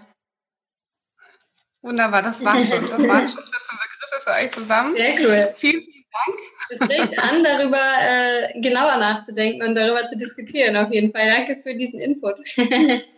Wunderbar, 1.83 2.23
das 2.23 2.45
war 2.45 2.59
schon. 2.59 2.89
Das 2.89 3.07
waren 3.07 3.29
schon 3.29 3.45
14 3.45 3.79
Begriffe 3.79 4.21
für 4.25 4.31
euch 4.31 4.51
zusammen. 4.51 4.97
Sehr 4.97 5.15
cool. 5.21 5.55
Vielen, 5.55 5.83
vielen 5.83 6.05
Dank. 6.11 6.41
Es 6.71 6.81
regt 6.81 7.19
an, 7.21 7.45
darüber 7.45 7.79
äh, 8.01 8.61
genauer 8.61 8.97
nachzudenken 8.97 9.62
und 9.62 9.77
darüber 9.77 10.03
zu 10.03 10.19
diskutieren, 10.19 10.77
auf 10.77 10.93
jeden 10.93 11.12
Fall. 11.12 11.31
Danke 11.31 11.62
für 11.62 11.77
diesen 11.77 12.01
Input. 12.01 12.37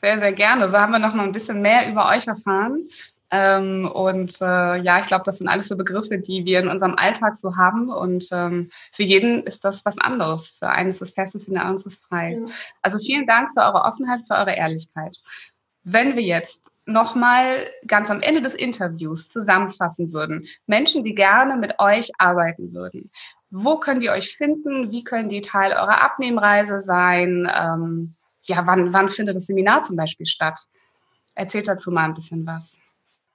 Sehr, 0.00 0.18
sehr 0.18 0.32
gerne. 0.32 0.68
So 0.68 0.78
haben 0.78 0.92
wir 0.92 1.00
noch 1.00 1.14
mal 1.14 1.24
ein 1.24 1.32
bisschen 1.32 1.60
mehr 1.60 1.90
über 1.90 2.08
euch 2.08 2.26
erfahren. 2.28 2.88
Ähm, 3.30 3.90
und 3.92 4.40
äh, 4.40 4.76
ja, 4.76 5.00
ich 5.00 5.06
glaube, 5.06 5.24
das 5.24 5.38
sind 5.38 5.48
alles 5.48 5.66
so 5.66 5.76
Begriffe, 5.76 6.18
die 6.18 6.44
wir 6.44 6.60
in 6.60 6.68
unserem 6.68 6.94
Alltag 6.94 7.36
so 7.36 7.56
haben. 7.56 7.90
Und 7.90 8.28
ähm, 8.30 8.70
für 8.92 9.02
jeden 9.02 9.42
ist 9.42 9.64
das 9.64 9.84
was 9.84 9.98
anderes. 9.98 10.52
Für 10.60 10.68
einen 10.68 10.90
ist 10.90 11.02
es 11.02 11.10
fest 11.10 11.34
und 11.34 11.40
für 11.42 11.50
den 11.50 11.58
anderen 11.58 11.76
ist 11.76 11.86
es 11.86 12.00
frei. 12.08 12.38
Ja. 12.38 12.46
Also 12.80 13.00
vielen 13.00 13.26
Dank 13.26 13.50
für 13.52 13.60
eure 13.60 13.82
Offenheit, 13.82 14.20
für 14.26 14.34
eure 14.34 14.54
Ehrlichkeit. 14.54 15.16
Wenn 15.82 16.14
wir 16.14 16.22
jetzt 16.22 16.72
nochmal 16.86 17.68
ganz 17.86 18.08
am 18.08 18.20
Ende 18.20 18.40
des 18.40 18.54
Interviews 18.54 19.28
zusammenfassen 19.28 20.12
würden, 20.12 20.46
Menschen, 20.66 21.02
die 21.02 21.14
gerne 21.14 21.56
mit 21.56 21.80
euch 21.80 22.10
arbeiten 22.18 22.72
würden, 22.72 23.10
wo 23.50 23.78
können 23.78 24.00
die 24.00 24.10
euch 24.10 24.36
finden? 24.36 24.92
Wie 24.92 25.02
können 25.02 25.28
die 25.28 25.40
Teil 25.40 25.72
eurer 25.72 26.02
Abnehmreise 26.04 26.78
sein? 26.78 27.50
Ähm, 27.52 28.14
ja, 28.48 28.66
wann, 28.66 28.92
wann 28.92 29.08
findet 29.08 29.36
das 29.36 29.46
Seminar 29.46 29.82
zum 29.82 29.96
Beispiel 29.96 30.26
statt? 30.26 30.58
Erzählt 31.34 31.68
dazu 31.68 31.90
mal 31.90 32.04
ein 32.04 32.14
bisschen 32.14 32.46
was. 32.46 32.78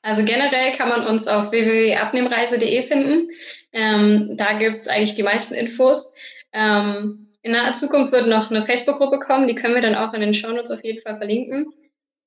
Also 0.01 0.25
generell 0.25 0.73
kann 0.73 0.89
man 0.89 1.07
uns 1.07 1.27
auf 1.27 1.51
www.abnehmreise.de 1.51 2.83
finden. 2.83 3.29
Ähm, 3.71 4.35
da 4.35 4.57
gibt 4.57 4.77
es 4.79 4.89
eigentlich 4.89 5.15
die 5.15 5.23
meisten 5.23 5.53
Infos. 5.53 6.13
Ähm, 6.51 7.31
in 7.41 7.53
naher 7.53 7.73
Zukunft 7.73 8.11
wird 8.11 8.27
noch 8.27 8.49
eine 8.51 8.65
Facebook-Gruppe 8.65 9.19
kommen, 9.19 9.47
die 9.47 9.55
können 9.55 9.75
wir 9.75 9.81
dann 9.81 9.95
auch 9.95 10.13
in 10.13 10.21
den 10.21 10.33
Shownotes 10.33 10.71
auf 10.71 10.83
jeden 10.83 11.01
Fall 11.01 11.17
verlinken. 11.17 11.73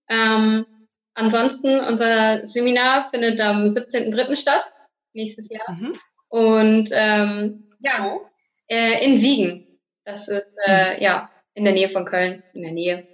Ähm, 0.08 0.64
ansonsten, 1.14 1.80
unser 1.80 2.44
Seminar 2.44 3.08
findet 3.10 3.40
am 3.40 3.66
17.03. 3.66 4.36
statt, 4.36 4.72
nächstes 5.12 5.48
Jahr. 5.50 5.70
Mhm. 5.72 5.98
Und 6.28 6.90
ähm, 6.92 7.68
ja, 7.80 8.18
äh, 8.68 9.04
in 9.04 9.18
Siegen. 9.18 9.66
Das 10.04 10.28
ist 10.28 10.52
äh, 10.66 11.02
ja 11.02 11.28
in 11.56 11.64
der 11.64 11.72
Nähe 11.72 11.88
von 11.88 12.04
Köln, 12.04 12.42
in 12.54 12.62
der 12.62 12.72
Nähe, 12.72 13.06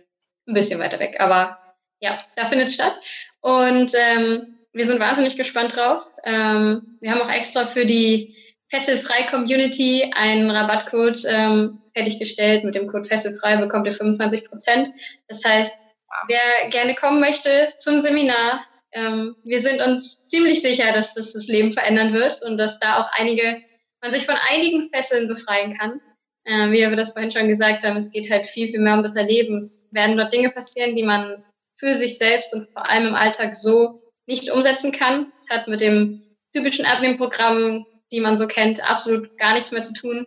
ein 0.46 0.54
bisschen 0.54 0.80
weiter 0.80 0.98
weg, 0.98 1.16
aber 1.20 1.58
ja, 2.00 2.18
da 2.34 2.46
findet 2.46 2.68
es 2.68 2.74
statt. 2.74 2.98
Und 3.40 3.92
ähm, 3.94 4.54
wir 4.72 4.86
sind 4.86 5.00
wahnsinnig 5.00 5.36
gespannt 5.36 5.76
drauf. 5.76 6.10
Ähm, 6.24 6.98
wir 7.00 7.12
haben 7.12 7.22
auch 7.22 7.30
extra 7.30 7.64
für 7.64 7.86
die 7.86 8.34
Fesselfrei 8.68 9.24
Community 9.24 10.10
einen 10.14 10.50
Rabattcode 10.50 11.22
ähm, 11.26 11.80
fertiggestellt. 11.94 12.64
Mit 12.64 12.74
dem 12.74 12.88
Code 12.88 13.04
Fesselfrei 13.04 13.56
bekommt 13.56 13.86
ihr 13.86 13.92
25 13.92 14.44
Prozent. 14.44 14.90
Das 15.28 15.44
heißt, 15.44 15.86
wer 16.26 16.70
gerne 16.70 16.94
kommen 16.94 17.20
möchte 17.20 17.72
zum 17.76 18.00
Seminar, 18.00 18.64
ähm, 18.92 19.36
wir 19.44 19.60
sind 19.60 19.80
uns 19.80 20.26
ziemlich 20.28 20.60
sicher, 20.60 20.92
dass 20.92 21.14
das 21.14 21.32
das 21.32 21.46
Leben 21.46 21.72
verändern 21.72 22.12
wird 22.12 22.42
und 22.42 22.58
dass 22.58 22.78
da 22.78 22.98
auch 22.98 23.08
einige, 23.18 23.62
man 24.02 24.10
sich 24.10 24.26
von 24.26 24.36
einigen 24.50 24.88
Fesseln 24.92 25.28
befreien 25.28 25.76
kann. 25.78 26.00
Äh, 26.44 26.70
wie 26.70 26.78
wir 26.78 26.96
das 26.96 27.12
vorhin 27.12 27.30
schon 27.30 27.48
gesagt 27.48 27.84
haben, 27.84 27.96
es 27.96 28.10
geht 28.10 28.30
halt 28.30 28.46
viel, 28.46 28.68
viel 28.68 28.80
mehr 28.80 28.96
um 28.96 29.02
das 29.02 29.16
Erleben. 29.16 29.58
Es 29.58 29.90
werden 29.92 30.16
dort 30.16 30.32
Dinge 30.32 30.50
passieren, 30.50 30.94
die 30.94 31.04
man 31.04 31.44
für 31.76 31.94
sich 31.94 32.18
selbst 32.18 32.54
und 32.54 32.68
vor 32.72 32.88
allem 32.88 33.08
im 33.08 33.14
Alltag 33.14 33.56
so 33.56 33.92
nicht 34.26 34.50
umsetzen 34.50 34.92
kann. 34.92 35.32
Es 35.36 35.50
hat 35.50 35.68
mit 35.68 35.80
dem 35.80 36.22
typischen 36.52 36.84
Abnehmprogramm, 36.84 37.86
die 38.10 38.20
man 38.20 38.36
so 38.36 38.46
kennt, 38.46 38.82
absolut 38.88 39.36
gar 39.38 39.54
nichts 39.54 39.72
mehr 39.72 39.82
zu 39.82 39.94
tun. 39.94 40.26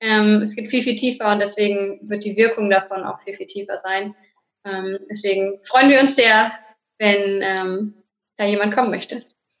Ähm, 0.00 0.42
es 0.42 0.56
geht 0.56 0.68
viel, 0.68 0.82
viel 0.82 0.94
tiefer 0.94 1.30
und 1.30 1.40
deswegen 1.40 2.00
wird 2.08 2.24
die 2.24 2.36
Wirkung 2.36 2.70
davon 2.70 3.04
auch 3.04 3.20
viel, 3.20 3.34
viel 3.34 3.46
tiefer 3.46 3.76
sein. 3.76 4.14
Ähm, 4.64 4.98
deswegen 5.10 5.58
freuen 5.62 5.90
wir 5.90 6.00
uns 6.00 6.16
sehr, 6.16 6.52
wenn 6.98 7.40
ähm, 7.42 7.94
da 8.36 8.46
jemand 8.46 8.74
kommen 8.74 8.90
möchte. 8.90 9.22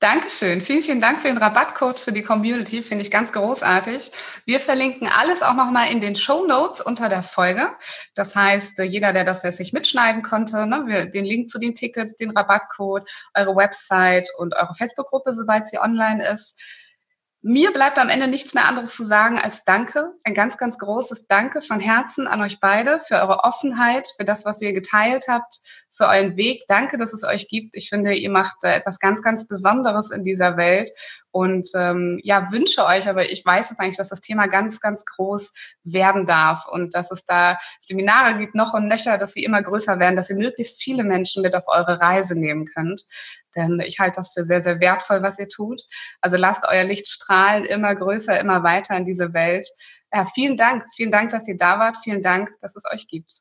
Dankeschön. 0.00 0.62
Vielen, 0.62 0.82
vielen 0.82 1.00
Dank 1.02 1.20
für 1.20 1.28
den 1.28 1.36
Rabattcode 1.36 2.00
für 2.00 2.10
die 2.10 2.22
Community. 2.22 2.80
Finde 2.80 3.04
ich 3.04 3.10
ganz 3.10 3.32
großartig. 3.32 4.10
Wir 4.46 4.58
verlinken 4.58 5.06
alles 5.20 5.42
auch 5.42 5.52
nochmal 5.52 5.92
in 5.92 6.00
den 6.00 6.16
Show 6.16 6.46
Notes 6.46 6.80
unter 6.80 7.10
der 7.10 7.22
Folge. 7.22 7.66
Das 8.14 8.34
heißt, 8.34 8.78
jeder, 8.78 9.12
der 9.12 9.24
das 9.24 9.42
jetzt 9.42 9.58
nicht 9.58 9.74
mitschneiden 9.74 10.22
konnte, 10.22 10.66
ne, 10.66 11.10
den 11.12 11.26
Link 11.26 11.50
zu 11.50 11.58
den 11.58 11.74
Tickets, 11.74 12.16
den 12.16 12.30
Rabattcode, 12.30 13.10
eure 13.34 13.54
Website 13.54 14.30
und 14.38 14.54
eure 14.54 14.72
Facebook-Gruppe, 14.72 15.34
soweit 15.34 15.68
sie 15.68 15.78
online 15.78 16.26
ist, 16.26 16.58
mir 17.42 17.72
bleibt 17.72 17.98
am 17.98 18.10
Ende 18.10 18.28
nichts 18.28 18.52
mehr 18.52 18.66
anderes 18.66 18.94
zu 18.94 19.04
sagen 19.04 19.38
als 19.38 19.64
Danke. 19.64 20.12
Ein 20.24 20.34
ganz, 20.34 20.58
ganz 20.58 20.76
großes 20.78 21.26
Danke 21.26 21.62
von 21.62 21.80
Herzen 21.80 22.26
an 22.26 22.42
euch 22.42 22.60
beide 22.60 23.00
für 23.00 23.14
eure 23.14 23.44
Offenheit, 23.44 24.06
für 24.18 24.26
das, 24.26 24.44
was 24.44 24.60
ihr 24.60 24.74
geteilt 24.74 25.24
habt, 25.26 25.60
für 25.90 26.06
euren 26.06 26.36
Weg. 26.36 26.64
Danke, 26.68 26.98
dass 26.98 27.14
es 27.14 27.24
euch 27.24 27.48
gibt. 27.48 27.74
Ich 27.76 27.88
finde, 27.88 28.14
ihr 28.14 28.30
macht 28.30 28.56
äh, 28.64 28.74
etwas 28.74 28.98
ganz, 28.98 29.22
ganz 29.22 29.46
Besonderes 29.46 30.10
in 30.10 30.22
dieser 30.22 30.58
Welt 30.58 30.90
und 31.30 31.68
ähm, 31.74 32.20
ja, 32.22 32.52
wünsche 32.52 32.84
euch, 32.84 33.08
aber 33.08 33.30
ich 33.30 33.44
weiß 33.44 33.70
jetzt 33.70 33.80
eigentlich, 33.80 33.96
dass 33.96 34.08
das 34.08 34.20
Thema 34.20 34.46
ganz, 34.46 34.80
ganz 34.80 35.04
groß 35.04 35.52
werden 35.84 36.26
darf 36.26 36.66
und 36.70 36.94
dass 36.94 37.10
es 37.10 37.24
da 37.24 37.58
Seminare 37.78 38.38
gibt, 38.38 38.54
noch 38.54 38.74
und 38.74 38.86
nöcher, 38.86 39.16
dass 39.16 39.32
sie 39.32 39.44
immer 39.44 39.62
größer 39.62 39.98
werden, 39.98 40.16
dass 40.16 40.30
ihr 40.30 40.36
möglichst 40.36 40.82
viele 40.82 41.04
Menschen 41.04 41.42
mit 41.42 41.54
auf 41.54 41.64
eure 41.68 42.00
Reise 42.00 42.38
nehmen 42.38 42.66
könnt. 42.66 43.04
Denn 43.56 43.80
ich 43.80 43.98
halte 43.98 44.16
das 44.16 44.32
für 44.32 44.44
sehr, 44.44 44.60
sehr 44.60 44.80
wertvoll, 44.80 45.22
was 45.22 45.38
ihr 45.38 45.48
tut. 45.48 45.82
Also 46.20 46.36
lasst 46.36 46.64
euer 46.68 46.84
Licht 46.84 47.08
strahlen, 47.08 47.64
immer 47.64 47.94
größer, 47.94 48.38
immer 48.38 48.62
weiter 48.62 48.96
in 48.96 49.04
diese 49.04 49.32
Welt. 49.34 49.66
Ja, 50.12 50.24
vielen 50.24 50.56
Dank. 50.56 50.84
Vielen 50.94 51.10
Dank, 51.10 51.30
dass 51.30 51.48
ihr 51.48 51.56
da 51.56 51.78
wart. 51.78 51.96
Vielen 52.02 52.22
Dank, 52.22 52.50
dass 52.60 52.76
es 52.76 52.84
euch 52.92 53.06
gibt. 53.08 53.32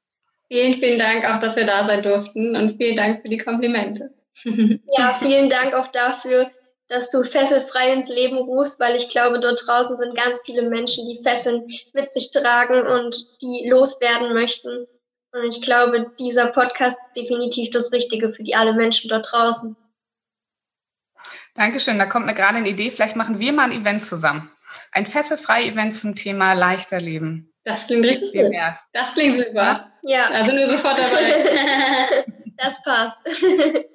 Vielen, 0.51 0.77
vielen 0.77 0.99
Dank 0.99 1.25
auch, 1.25 1.39
dass 1.39 1.55
wir 1.55 1.65
da 1.65 1.83
sein 1.83 2.01
durften 2.01 2.55
und 2.55 2.77
vielen 2.77 2.95
Dank 2.95 3.21
für 3.21 3.29
die 3.29 3.37
Komplimente. 3.37 4.13
Ja, 4.97 5.17
vielen 5.21 5.49
Dank 5.49 5.73
auch 5.73 5.87
dafür, 5.87 6.49
dass 6.87 7.09
du 7.11 7.23
fesselfrei 7.23 7.91
ins 7.93 8.09
Leben 8.09 8.37
rufst, 8.37 8.79
weil 8.79 8.95
ich 8.95 9.09
glaube, 9.09 9.39
dort 9.39 9.61
draußen 9.65 9.97
sind 9.97 10.15
ganz 10.15 10.41
viele 10.45 10.63
Menschen, 10.63 11.07
die 11.07 11.21
Fesseln 11.21 11.67
mit 11.93 12.11
sich 12.11 12.31
tragen 12.31 12.87
und 12.87 13.27
die 13.41 13.67
loswerden 13.69 14.33
möchten. 14.33 14.87
Und 15.31 15.43
ich 15.43 15.61
glaube, 15.61 16.11
dieser 16.19 16.47
Podcast 16.47 16.99
ist 17.01 17.17
definitiv 17.17 17.69
das 17.69 17.91
Richtige 17.91 18.31
für 18.31 18.43
die 18.43 18.55
alle 18.55 18.73
Menschen 18.73 19.09
dort 19.09 19.27
draußen. 19.31 19.75
Dankeschön. 21.55 21.97
Da 21.97 22.05
kommt 22.05 22.25
mir 22.25 22.33
gerade 22.33 22.57
eine 22.57 22.69
Idee. 22.69 22.91
Vielleicht 22.91 23.15
machen 23.15 23.39
wir 23.39 23.53
mal 23.53 23.71
ein 23.71 23.81
Event 23.81 24.03
zusammen. 24.03 24.51
Ein 24.91 25.05
fesselfrei 25.05 25.63
Event 25.65 25.95
zum 25.95 26.15
Thema 26.15 26.53
leichter 26.53 27.01
Leben. 27.01 27.53
Das 27.63 27.87
klingt 27.87 28.05
richtig 28.05 28.33
gut. 28.33 28.53
Das 28.93 29.13
klingt 29.13 29.35
super. 29.35 29.91
Ja. 30.03 30.29
Da 30.29 30.43
sind 30.43 30.57
wir 30.57 30.67
sofort 30.67 30.97
dabei. 30.97 32.25
das 32.57 32.83
passt. 32.83 33.17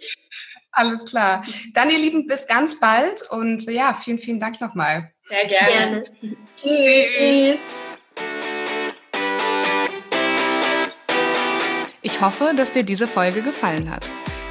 Alles 0.72 1.04
klar. 1.04 1.44
Dann, 1.72 1.90
ihr 1.90 1.98
Lieben, 1.98 2.26
bis 2.26 2.46
ganz 2.46 2.80
bald 2.80 3.22
und 3.30 3.64
ja, 3.70 3.94
vielen, 3.94 4.18
vielen 4.18 4.40
Dank 4.40 4.60
nochmal. 4.60 5.12
Sehr 5.22 5.46
gerne. 5.46 5.72
gerne. 5.72 6.02
Tschüss. 6.56 7.08
Tschüss. 7.12 7.60
Ich 12.02 12.20
hoffe, 12.20 12.52
dass 12.54 12.72
dir 12.72 12.84
diese 12.84 13.08
Folge 13.08 13.42
gefallen 13.42 13.90
hat. 13.90 14.10